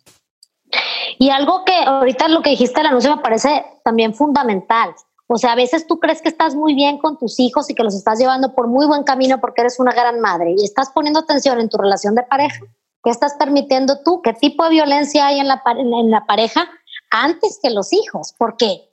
Y 1.18 1.28
algo 1.28 1.64
que 1.66 1.74
ahorita 1.74 2.28
lo 2.28 2.40
que 2.40 2.50
dijiste 2.50 2.80
el 2.80 2.86
anuncio 2.86 3.14
me 3.14 3.22
parece 3.22 3.62
también 3.84 4.14
fundamental. 4.14 4.94
O 5.32 5.38
sea, 5.38 5.52
a 5.52 5.54
veces 5.54 5.86
tú 5.86 6.00
crees 6.00 6.20
que 6.20 6.28
estás 6.28 6.56
muy 6.56 6.74
bien 6.74 6.98
con 6.98 7.16
tus 7.16 7.38
hijos 7.38 7.70
y 7.70 7.74
que 7.76 7.84
los 7.84 7.94
estás 7.94 8.18
llevando 8.18 8.52
por 8.52 8.66
muy 8.66 8.84
buen 8.86 9.04
camino 9.04 9.40
porque 9.40 9.60
eres 9.60 9.78
una 9.78 9.92
gran 9.92 10.18
madre 10.18 10.56
y 10.58 10.64
estás 10.64 10.90
poniendo 10.90 11.20
atención 11.20 11.60
en 11.60 11.68
tu 11.68 11.76
relación 11.76 12.16
de 12.16 12.24
pareja. 12.24 12.58
¿Qué 13.04 13.10
estás 13.10 13.34
permitiendo 13.34 14.00
tú? 14.02 14.22
¿Qué 14.22 14.32
tipo 14.32 14.64
de 14.64 14.70
violencia 14.70 15.28
hay 15.28 15.38
en 15.38 15.46
la, 15.46 15.62
en 15.78 16.10
la 16.10 16.26
pareja 16.26 16.68
antes 17.12 17.60
que 17.62 17.70
los 17.70 17.92
hijos? 17.92 18.34
Porque 18.36 18.90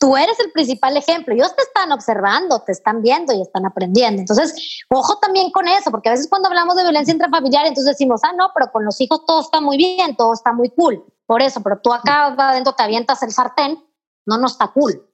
tú 0.00 0.16
eres 0.16 0.40
el 0.40 0.50
principal 0.50 0.96
ejemplo. 0.96 1.34
Ellos 1.34 1.54
te 1.54 1.60
están 1.60 1.92
observando, 1.92 2.60
te 2.60 2.72
están 2.72 3.02
viendo 3.02 3.34
y 3.34 3.42
están 3.42 3.66
aprendiendo. 3.66 4.20
Entonces, 4.20 4.80
ojo 4.88 5.18
también 5.18 5.50
con 5.50 5.68
eso, 5.68 5.90
porque 5.90 6.08
a 6.08 6.12
veces 6.12 6.26
cuando 6.30 6.48
hablamos 6.48 6.76
de 6.76 6.84
violencia 6.84 7.12
intrafamiliar, 7.12 7.66
entonces 7.66 7.92
decimos, 7.92 8.22
ah, 8.24 8.32
no, 8.34 8.50
pero 8.54 8.72
con 8.72 8.82
los 8.82 8.98
hijos 9.02 9.26
todo 9.26 9.42
está 9.42 9.60
muy 9.60 9.76
bien, 9.76 10.16
todo 10.16 10.32
está 10.32 10.54
muy 10.54 10.70
cool. 10.70 11.04
Por 11.26 11.42
eso, 11.42 11.62
pero 11.62 11.80
tú 11.82 11.92
acá 11.92 12.28
adentro 12.28 12.72
te 12.72 12.82
avientas 12.82 13.22
el 13.22 13.30
sartén, 13.30 13.78
no, 14.24 14.38
no 14.38 14.46
está 14.46 14.68
cool. 14.68 15.06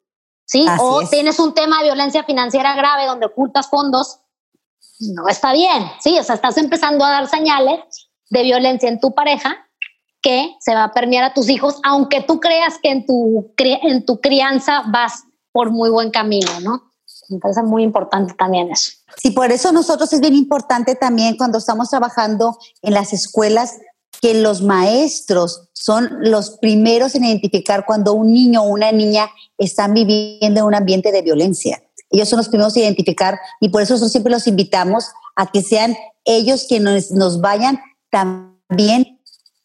¿Sí? 0.52 0.66
o 0.78 1.08
tienes 1.08 1.38
un 1.38 1.54
tema 1.54 1.78
de 1.78 1.84
violencia 1.84 2.24
financiera 2.24 2.74
grave 2.76 3.06
donde 3.06 3.26
ocultas 3.26 3.68
fondos, 3.68 4.20
no 5.00 5.26
está 5.28 5.52
bien, 5.52 5.90
¿sí? 5.98 6.18
O 6.18 6.22
sea, 6.22 6.34
estás 6.34 6.58
empezando 6.58 7.04
a 7.04 7.10
dar 7.10 7.26
señales 7.26 7.80
de 8.28 8.42
violencia 8.42 8.88
en 8.90 9.00
tu 9.00 9.14
pareja 9.14 9.56
que 10.20 10.54
se 10.60 10.74
va 10.74 10.84
a 10.84 10.92
permear 10.92 11.24
a 11.24 11.34
tus 11.34 11.48
hijos, 11.48 11.80
aunque 11.82 12.20
tú 12.20 12.38
creas 12.38 12.78
que 12.82 12.90
en 12.90 13.06
tu, 13.06 13.52
en 13.56 14.04
tu 14.04 14.20
crianza 14.20 14.82
vas 14.88 15.24
por 15.52 15.70
muy 15.70 15.88
buen 15.88 16.10
camino, 16.10 16.60
¿no? 16.60 16.92
Entonces 17.30 17.62
es 17.64 17.68
muy 17.68 17.82
importante 17.82 18.34
también 18.34 18.70
eso. 18.70 18.92
Sí, 19.16 19.30
por 19.30 19.50
eso 19.50 19.72
nosotros 19.72 20.12
es 20.12 20.20
bien 20.20 20.34
importante 20.34 20.94
también 20.94 21.36
cuando 21.38 21.58
estamos 21.58 21.88
trabajando 21.88 22.58
en 22.82 22.92
las 22.92 23.12
escuelas 23.14 23.78
que 24.22 24.34
los 24.34 24.62
maestros 24.62 25.68
son 25.72 26.08
los 26.20 26.58
primeros 26.58 27.16
en 27.16 27.24
identificar 27.24 27.84
cuando 27.84 28.14
un 28.14 28.32
niño 28.32 28.62
o 28.62 28.68
una 28.68 28.92
niña 28.92 29.28
están 29.58 29.94
viviendo 29.94 30.60
en 30.60 30.66
un 30.66 30.74
ambiente 30.76 31.10
de 31.10 31.22
violencia. 31.22 31.82
Ellos 32.08 32.28
son 32.28 32.36
los 32.36 32.48
primeros 32.48 32.76
en 32.76 32.84
identificar 32.84 33.40
y 33.60 33.68
por 33.68 33.82
eso 33.82 33.94
nosotros 33.94 34.12
siempre 34.12 34.32
los 34.32 34.46
invitamos 34.46 35.06
a 35.34 35.50
que 35.50 35.60
sean 35.60 35.96
ellos 36.24 36.66
quienes 36.68 37.10
nos 37.10 37.40
vayan 37.40 37.80
también 38.10 39.18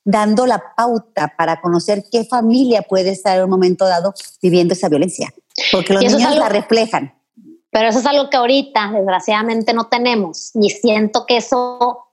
dando 0.04 0.48
la 0.48 0.64
pauta 0.76 1.34
para 1.38 1.62
conocer 1.62 2.06
qué 2.12 2.24
familia 2.24 2.82
puede 2.82 3.12
estar 3.12 3.38
en 3.38 3.44
un 3.44 3.50
momento 3.52 3.86
dado 3.86 4.14
viviendo 4.42 4.74
esa 4.74 4.90
violencia, 4.90 5.32
porque 5.72 5.94
los 5.94 6.04
niños 6.04 6.36
la 6.36 6.50
reflejan. 6.50 7.14
Pero 7.70 7.90
eso 7.90 8.00
es 8.00 8.06
algo 8.06 8.30
que 8.30 8.38
ahorita, 8.38 8.92
desgraciadamente, 8.94 9.74
no 9.74 9.88
tenemos. 9.88 10.52
Y 10.56 10.70
siento 10.70 11.26
que 11.28 11.38
eso, 11.38 12.07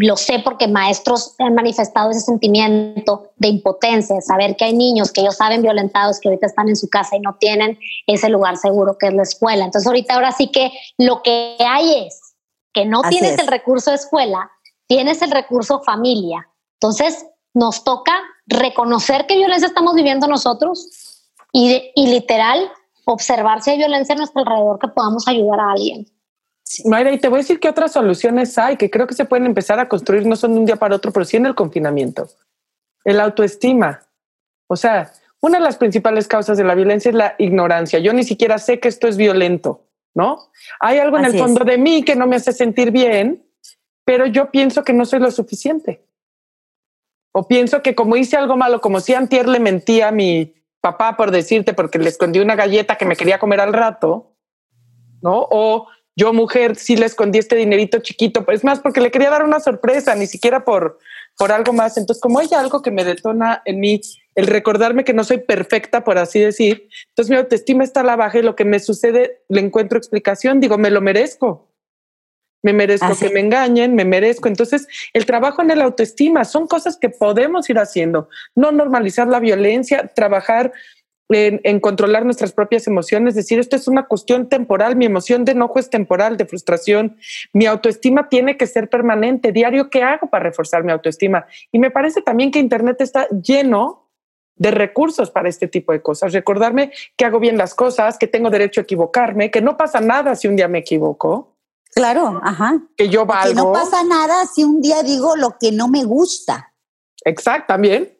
lo 0.00 0.16
sé 0.16 0.38
porque 0.38 0.68
maestros 0.68 1.34
han 1.38 1.54
manifestado 1.54 2.10
ese 2.10 2.20
sentimiento 2.20 3.30
de 3.36 3.48
impotencia, 3.48 4.20
saber 4.20 4.56
que 4.56 4.64
hay 4.64 4.74
niños 4.74 5.12
que 5.12 5.20
ellos 5.20 5.36
saben 5.36 5.62
violentados, 5.62 6.18
que 6.20 6.28
ahorita 6.28 6.46
están 6.46 6.68
en 6.68 6.76
su 6.76 6.88
casa 6.88 7.16
y 7.16 7.20
no 7.20 7.36
tienen 7.36 7.78
ese 8.06 8.28
lugar 8.28 8.56
seguro 8.56 8.96
que 8.98 9.08
es 9.08 9.14
la 9.14 9.22
escuela. 9.22 9.64
Entonces, 9.64 9.86
ahorita, 9.86 10.14
ahora 10.14 10.32
sí 10.32 10.50
que 10.50 10.72
lo 10.98 11.22
que 11.22 11.56
hay 11.60 12.06
es 12.06 12.34
que 12.72 12.86
no 12.86 13.02
tienes 13.02 13.38
el 13.38 13.46
recurso 13.46 13.90
de 13.90 13.96
escuela, 13.96 14.50
tienes 14.86 15.20
el 15.22 15.30
recurso 15.30 15.82
familia. 15.82 16.48
Entonces, 16.80 17.26
nos 17.52 17.84
toca 17.84 18.12
reconocer 18.46 19.26
qué 19.26 19.36
violencia 19.36 19.68
estamos 19.68 19.94
viviendo 19.94 20.26
nosotros 20.26 21.22
y, 21.52 21.92
y 21.94 22.06
literal 22.08 22.70
observar 23.04 23.62
si 23.62 23.70
hay 23.70 23.78
violencia 23.78 24.14
a 24.14 24.18
nuestro 24.18 24.40
alrededor 24.40 24.78
que 24.78 24.88
podamos 24.88 25.28
ayudar 25.28 25.60
a 25.60 25.72
alguien. 25.72 26.13
Mayra, 26.84 27.12
y 27.12 27.18
te 27.18 27.28
voy 27.28 27.38
a 27.38 27.42
decir 27.42 27.60
qué 27.60 27.68
otras 27.68 27.92
soluciones 27.92 28.56
hay 28.58 28.76
que 28.76 28.90
creo 28.90 29.06
que 29.06 29.14
se 29.14 29.26
pueden 29.26 29.46
empezar 29.46 29.78
a 29.78 29.88
construir 29.88 30.26
no 30.26 30.34
son 30.34 30.54
de 30.54 30.60
un 30.60 30.66
día 30.66 30.76
para 30.76 30.96
otro, 30.96 31.12
pero 31.12 31.24
sí 31.24 31.36
en 31.36 31.46
el 31.46 31.54
confinamiento. 31.54 32.28
El 33.04 33.20
autoestima. 33.20 34.02
O 34.66 34.76
sea, 34.76 35.12
una 35.40 35.58
de 35.58 35.64
las 35.64 35.76
principales 35.76 36.26
causas 36.26 36.56
de 36.56 36.64
la 36.64 36.74
violencia 36.74 37.10
es 37.10 37.14
la 37.14 37.34
ignorancia. 37.38 37.98
Yo 37.98 38.14
ni 38.14 38.24
siquiera 38.24 38.58
sé 38.58 38.80
que 38.80 38.88
esto 38.88 39.08
es 39.08 39.18
violento, 39.18 39.82
¿no? 40.14 40.48
Hay 40.80 40.98
algo 40.98 41.18
en 41.18 41.26
el 41.26 41.38
fondo 41.38 41.64
de 41.64 41.76
mí 41.76 42.02
que 42.02 42.16
no 42.16 42.26
me 42.26 42.36
hace 42.36 42.52
sentir 42.52 42.90
bien, 42.90 43.46
pero 44.06 44.24
yo 44.24 44.50
pienso 44.50 44.84
que 44.84 44.94
no 44.94 45.04
soy 45.04 45.20
lo 45.20 45.30
suficiente. 45.30 46.02
O 47.32 47.46
pienso 47.46 47.82
que 47.82 47.94
como 47.94 48.16
hice 48.16 48.36
algo 48.36 48.56
malo, 48.56 48.80
como 48.80 49.00
si 49.00 49.12
antier 49.12 49.48
le 49.48 49.60
mentía 49.60 50.08
a 50.08 50.12
mi 50.12 50.54
papá 50.80 51.16
por 51.16 51.30
decirte 51.30 51.74
porque 51.74 51.98
le 51.98 52.08
escondí 52.08 52.38
una 52.38 52.54
galleta 52.54 52.96
que 52.96 53.04
me 53.04 53.16
quería 53.16 53.38
comer 53.38 53.60
al 53.60 53.72
rato, 53.72 54.32
¿no? 55.20 55.46
O 55.50 55.88
yo 56.16 56.32
mujer 56.32 56.76
sí 56.76 56.96
le 56.96 57.06
escondí 57.06 57.38
este 57.38 57.56
dinerito 57.56 57.98
chiquito, 57.98 58.44
pues 58.44 58.64
más 58.64 58.80
porque 58.80 59.00
le 59.00 59.10
quería 59.10 59.30
dar 59.30 59.44
una 59.44 59.60
sorpresa, 59.60 60.14
ni 60.14 60.26
siquiera 60.26 60.64
por, 60.64 60.98
por 61.36 61.52
algo 61.52 61.72
más. 61.72 61.96
Entonces, 61.96 62.20
como 62.20 62.38
hay 62.38 62.48
algo 62.56 62.82
que 62.82 62.90
me 62.90 63.04
detona 63.04 63.62
en 63.64 63.80
mí, 63.80 64.00
el 64.34 64.46
recordarme 64.46 65.04
que 65.04 65.14
no 65.14 65.24
soy 65.24 65.38
perfecta, 65.38 66.04
por 66.04 66.18
así 66.18 66.40
decir, 66.40 66.88
entonces 67.08 67.30
mi 67.30 67.36
autoestima 67.36 67.84
está 67.84 68.00
a 68.00 68.04
la 68.04 68.16
baja 68.16 68.38
y 68.38 68.42
lo 68.42 68.56
que 68.56 68.64
me 68.64 68.80
sucede 68.80 69.42
le 69.48 69.60
encuentro 69.60 69.98
explicación, 69.98 70.60
digo, 70.60 70.78
me 70.78 70.90
lo 70.90 71.00
merezco 71.00 71.74
me 72.64 72.72
merezco 72.72 73.14
que 73.20 73.28
me 73.28 73.40
engañen, 73.40 73.94
me 73.94 74.06
merezco. 74.06 74.48
Entonces, 74.48 74.88
el 75.12 75.26
trabajo 75.26 75.60
en 75.60 75.70
el 75.70 75.82
autoestima 75.82 76.46
son 76.46 76.66
cosas 76.66 76.96
que 76.96 77.10
podemos 77.10 77.68
ir 77.68 77.78
haciendo, 77.78 78.30
no 78.54 78.72
normalizar 78.72 79.28
la 79.28 79.38
violencia, 79.38 80.10
trabajar 80.14 80.72
en, 81.34 81.80
controlar 81.80 82.24
nuestras 82.24 82.52
propias 82.52 82.86
emociones, 82.86 83.34
decir, 83.34 83.58
esto 83.58 83.76
es 83.76 83.88
una 83.88 84.06
cuestión 84.06 84.48
temporal, 84.48 84.96
mi 84.96 85.06
emoción 85.06 85.44
de 85.44 85.52
enojo 85.52 85.78
es 85.78 85.90
temporal, 85.90 86.36
de 86.36 86.46
frustración, 86.46 87.16
mi 87.52 87.66
autoestima 87.66 88.28
tiene 88.28 88.56
que 88.56 88.66
ser 88.66 88.88
permanente, 88.88 89.52
diario, 89.52 89.90
¿qué 89.90 90.02
hago 90.02 90.28
para 90.28 90.44
reforzar 90.44 90.84
mi 90.84 90.92
autoestima? 90.92 91.46
Y 91.72 91.78
me 91.78 91.90
parece 91.90 92.22
también 92.22 92.50
que 92.50 92.58
Internet 92.58 93.00
está 93.00 93.28
lleno 93.28 94.10
de 94.56 94.70
recursos 94.70 95.30
para 95.30 95.48
este 95.48 95.66
tipo 95.66 95.92
de 95.92 96.00
cosas, 96.00 96.32
recordarme 96.32 96.92
que 97.16 97.24
hago 97.24 97.40
bien 97.40 97.58
las 97.58 97.74
cosas, 97.74 98.18
que 98.18 98.28
tengo 98.28 98.50
derecho 98.50 98.80
a 98.80 98.84
equivocarme, 98.84 99.50
que 99.50 99.60
no 99.60 99.76
pasa 99.76 100.00
nada 100.00 100.36
si 100.36 100.46
un 100.48 100.56
día 100.56 100.68
me 100.68 100.78
equivoco, 100.78 101.54
Claro, 101.94 102.40
ajá. 102.42 102.80
Que 102.96 103.08
yo 103.08 103.24
valgo. 103.24 103.48
Que 103.48 103.54
no 103.54 103.72
pasa 103.72 104.02
nada 104.02 104.46
si 104.46 104.64
un 104.64 104.80
día 104.80 105.04
digo 105.04 105.36
lo 105.36 105.56
que 105.60 105.70
no 105.70 105.86
me 105.86 106.02
gusta. 106.02 106.74
Exacto, 107.24 107.66
también. 107.68 108.18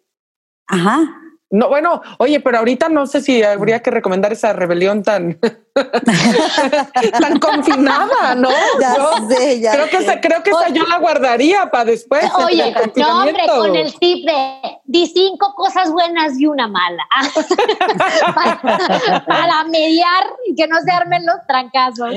Ajá. 0.69 1.24
No, 1.55 1.69
bueno, 1.69 2.03
oye, 2.19 2.41
pero 2.41 2.59
ahorita 2.59 2.89
no 2.89 3.07
sé 3.07 3.21
si 3.21 3.45
habría 3.45 3.81
que 3.81 3.93
recomendar 3.93 4.33
esa 4.33 4.53
rebelión 4.53 5.05
tan, 5.05 5.39
tan 7.21 7.39
confinada, 7.39 8.35
¿no? 8.35 8.51
Ya 8.81 8.97
sé, 9.29 9.61
ya 9.61 9.71
creo, 9.71 9.89
que 9.89 9.97
esa, 9.99 10.21
creo 10.21 10.43
que 10.43 10.51
esa 10.51 10.71
yo 10.71 10.83
la 10.83 10.99
guardaría 10.99 11.71
para 11.71 11.85
después. 11.85 12.25
Oye, 12.45 12.75
no, 12.97 13.21
hombre, 13.21 13.47
con 13.47 13.77
el 13.77 13.97
tip 14.01 14.27
de 14.27 14.81
di 14.83 15.07
cinco 15.07 15.55
cosas 15.55 15.93
buenas 15.93 16.41
y 16.41 16.47
una 16.47 16.67
mala. 16.67 17.05
para, 19.25 19.63
mediar 19.71 20.25
y 20.49 20.57
que 20.57 20.67
no 20.67 20.81
se 20.81 20.91
armen 20.91 21.25
los 21.25 21.37
trancazos. 21.47 22.17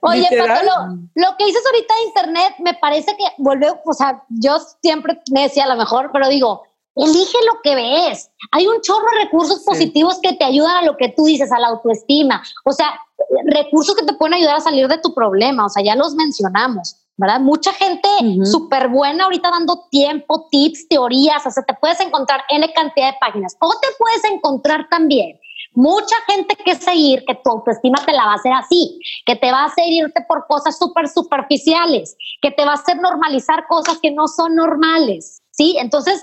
Oye, 0.00 0.26
pero 0.28 0.46
lo, 0.46 0.98
lo, 1.14 1.36
que 1.38 1.46
dices 1.46 1.62
ahorita 1.64 1.94
de 1.94 2.02
internet 2.02 2.54
me 2.58 2.74
parece 2.74 3.16
que 3.16 3.24
vuelve, 3.38 3.68
o 3.82 3.94
sea, 3.94 4.22
yo 4.28 4.58
siempre 4.82 5.18
me 5.32 5.44
decía 5.44 5.64
a 5.64 5.68
lo 5.68 5.76
mejor, 5.76 6.10
pero 6.12 6.28
digo, 6.28 6.64
Elige 6.96 7.38
lo 7.46 7.60
que 7.62 7.74
ves. 7.74 8.30
Hay 8.52 8.66
un 8.66 8.80
chorro 8.80 9.06
de 9.12 9.24
recursos 9.24 9.64
positivos 9.64 10.18
que 10.22 10.34
te 10.34 10.44
ayudan 10.44 10.76
a 10.76 10.82
lo 10.82 10.96
que 10.96 11.08
tú 11.08 11.24
dices, 11.24 11.50
a 11.50 11.58
la 11.58 11.68
autoestima. 11.68 12.42
O 12.64 12.72
sea, 12.72 13.00
recursos 13.46 13.96
que 13.96 14.04
te 14.04 14.12
pueden 14.14 14.34
ayudar 14.34 14.56
a 14.56 14.60
salir 14.60 14.86
de 14.86 14.98
tu 14.98 15.14
problema. 15.14 15.66
O 15.66 15.68
sea, 15.68 15.82
ya 15.82 15.96
los 15.96 16.14
mencionamos, 16.14 16.96
¿verdad? 17.16 17.40
Mucha 17.40 17.72
gente 17.72 18.08
súper 18.44 18.88
buena 18.88 19.24
ahorita 19.24 19.50
dando 19.50 19.86
tiempo, 19.90 20.46
tips, 20.50 20.88
teorías. 20.88 21.44
O 21.44 21.50
sea, 21.50 21.64
te 21.64 21.74
puedes 21.74 21.98
encontrar 22.00 22.44
N 22.48 22.72
cantidad 22.72 23.12
de 23.12 23.18
páginas. 23.20 23.56
O 23.60 23.70
te 23.80 23.88
puedes 23.98 24.24
encontrar 24.24 24.88
también 24.88 25.40
mucha 25.74 26.14
gente 26.28 26.56
que 26.56 26.74
seguir 26.76 27.24
que 27.26 27.34
tu 27.34 27.50
autoestima 27.50 27.98
te 28.04 28.12
la 28.12 28.26
va 28.26 28.32
a 28.32 28.36
hacer 28.36 28.52
así, 28.52 28.98
que 29.26 29.36
te 29.36 29.50
va 29.50 29.62
a 29.62 29.66
hacer 29.66 29.84
irte 29.88 30.24
por 30.26 30.46
cosas 30.46 30.78
súper 30.78 31.08
superficiales, 31.08 32.16
que 32.40 32.52
te 32.52 32.64
va 32.64 32.72
a 32.72 32.74
hacer 32.74 32.96
normalizar 32.96 33.66
cosas 33.66 33.98
que 34.00 34.12
no 34.12 34.28
son 34.28 34.54
normales. 34.54 35.40
¿Sí? 35.50 35.76
Entonces, 35.78 36.20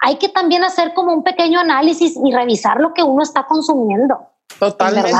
hay 0.00 0.16
que 0.16 0.28
también 0.28 0.64
hacer 0.64 0.94
como 0.94 1.12
un 1.12 1.24
pequeño 1.24 1.60
análisis 1.60 2.14
y 2.22 2.32
revisar 2.32 2.80
lo 2.80 2.92
que 2.92 3.02
uno 3.02 3.22
está 3.22 3.46
consumiendo. 3.46 4.28
Totalmente. 4.58 5.12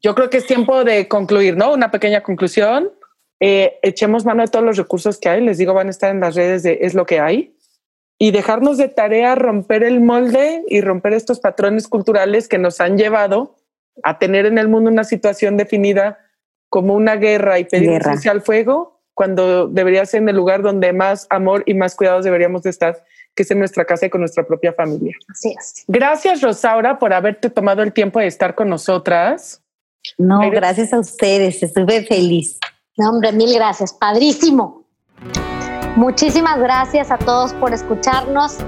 Yo 0.00 0.14
creo 0.14 0.30
que 0.30 0.38
es 0.38 0.46
tiempo 0.46 0.84
de 0.84 1.08
concluir, 1.08 1.56
¿no? 1.56 1.72
Una 1.72 1.90
pequeña 1.90 2.22
conclusión. 2.22 2.90
Eh, 3.40 3.78
echemos 3.82 4.24
mano 4.24 4.42
de 4.42 4.48
todos 4.48 4.64
los 4.64 4.76
recursos 4.76 5.18
que 5.18 5.28
hay. 5.28 5.42
Les 5.42 5.58
digo, 5.58 5.74
van 5.74 5.88
a 5.88 5.90
estar 5.90 6.10
en 6.10 6.20
las 6.20 6.34
redes 6.34 6.62
de 6.62 6.78
Es 6.82 6.94
lo 6.94 7.06
que 7.06 7.20
hay. 7.20 7.56
Y 8.18 8.32
dejarnos 8.32 8.76
de 8.76 8.88
tarea 8.88 9.34
romper 9.34 9.82
el 9.82 10.00
molde 10.00 10.62
y 10.68 10.82
romper 10.82 11.14
estos 11.14 11.40
patrones 11.40 11.88
culturales 11.88 12.48
que 12.48 12.58
nos 12.58 12.80
han 12.80 12.98
llevado 12.98 13.56
a 14.02 14.18
tener 14.18 14.46
en 14.46 14.58
el 14.58 14.68
mundo 14.68 14.90
una 14.90 15.04
situación 15.04 15.56
definida 15.56 16.18
como 16.68 16.94
una 16.94 17.16
guerra 17.16 17.58
y 17.58 17.64
pedir 17.64 18.02
al 18.30 18.42
fuego, 18.42 19.00
cuando 19.14 19.66
debería 19.66 20.06
ser 20.06 20.22
en 20.22 20.28
el 20.28 20.36
lugar 20.36 20.62
donde 20.62 20.92
más 20.92 21.26
amor 21.30 21.62
y 21.66 21.74
más 21.74 21.94
cuidados 21.96 22.24
deberíamos 22.24 22.62
de 22.62 22.70
estar 22.70 23.04
que 23.34 23.42
es 23.42 23.50
en 23.50 23.58
nuestra 23.58 23.84
casa 23.84 24.06
y 24.06 24.10
con 24.10 24.20
nuestra 24.20 24.46
propia 24.46 24.72
familia. 24.72 25.14
Así 25.28 25.54
es. 25.58 25.84
Gracias, 25.86 26.42
Rosaura, 26.42 26.98
por 26.98 27.12
haberte 27.12 27.50
tomado 27.50 27.82
el 27.82 27.92
tiempo 27.92 28.20
de 28.20 28.26
estar 28.26 28.54
con 28.54 28.68
nosotras. 28.68 29.62
No, 30.18 30.40
gracias 30.50 30.92
a 30.92 30.98
ustedes, 30.98 31.62
estuve 31.62 32.04
feliz. 32.04 32.58
No, 32.96 33.10
hombre, 33.10 33.32
mil 33.32 33.52
gracias, 33.54 33.92
padrísimo. 33.92 34.84
Muchísimas 35.96 36.58
gracias 36.58 37.10
a 37.10 37.18
todos 37.18 37.52
por 37.54 37.72
escucharnos. 37.72 38.58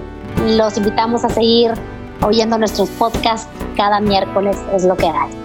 Los 0.47 0.77
invitamos 0.77 1.25
a 1.25 1.29
seguir 1.29 1.73
oyendo 2.23 2.59
nuestros 2.59 2.91
podcasts 2.91 3.49
cada 3.77 4.01
miércoles, 4.01 4.57
es 4.75 4.85
lo 4.85 4.97
que 4.97 5.07
hay. 5.07 5.41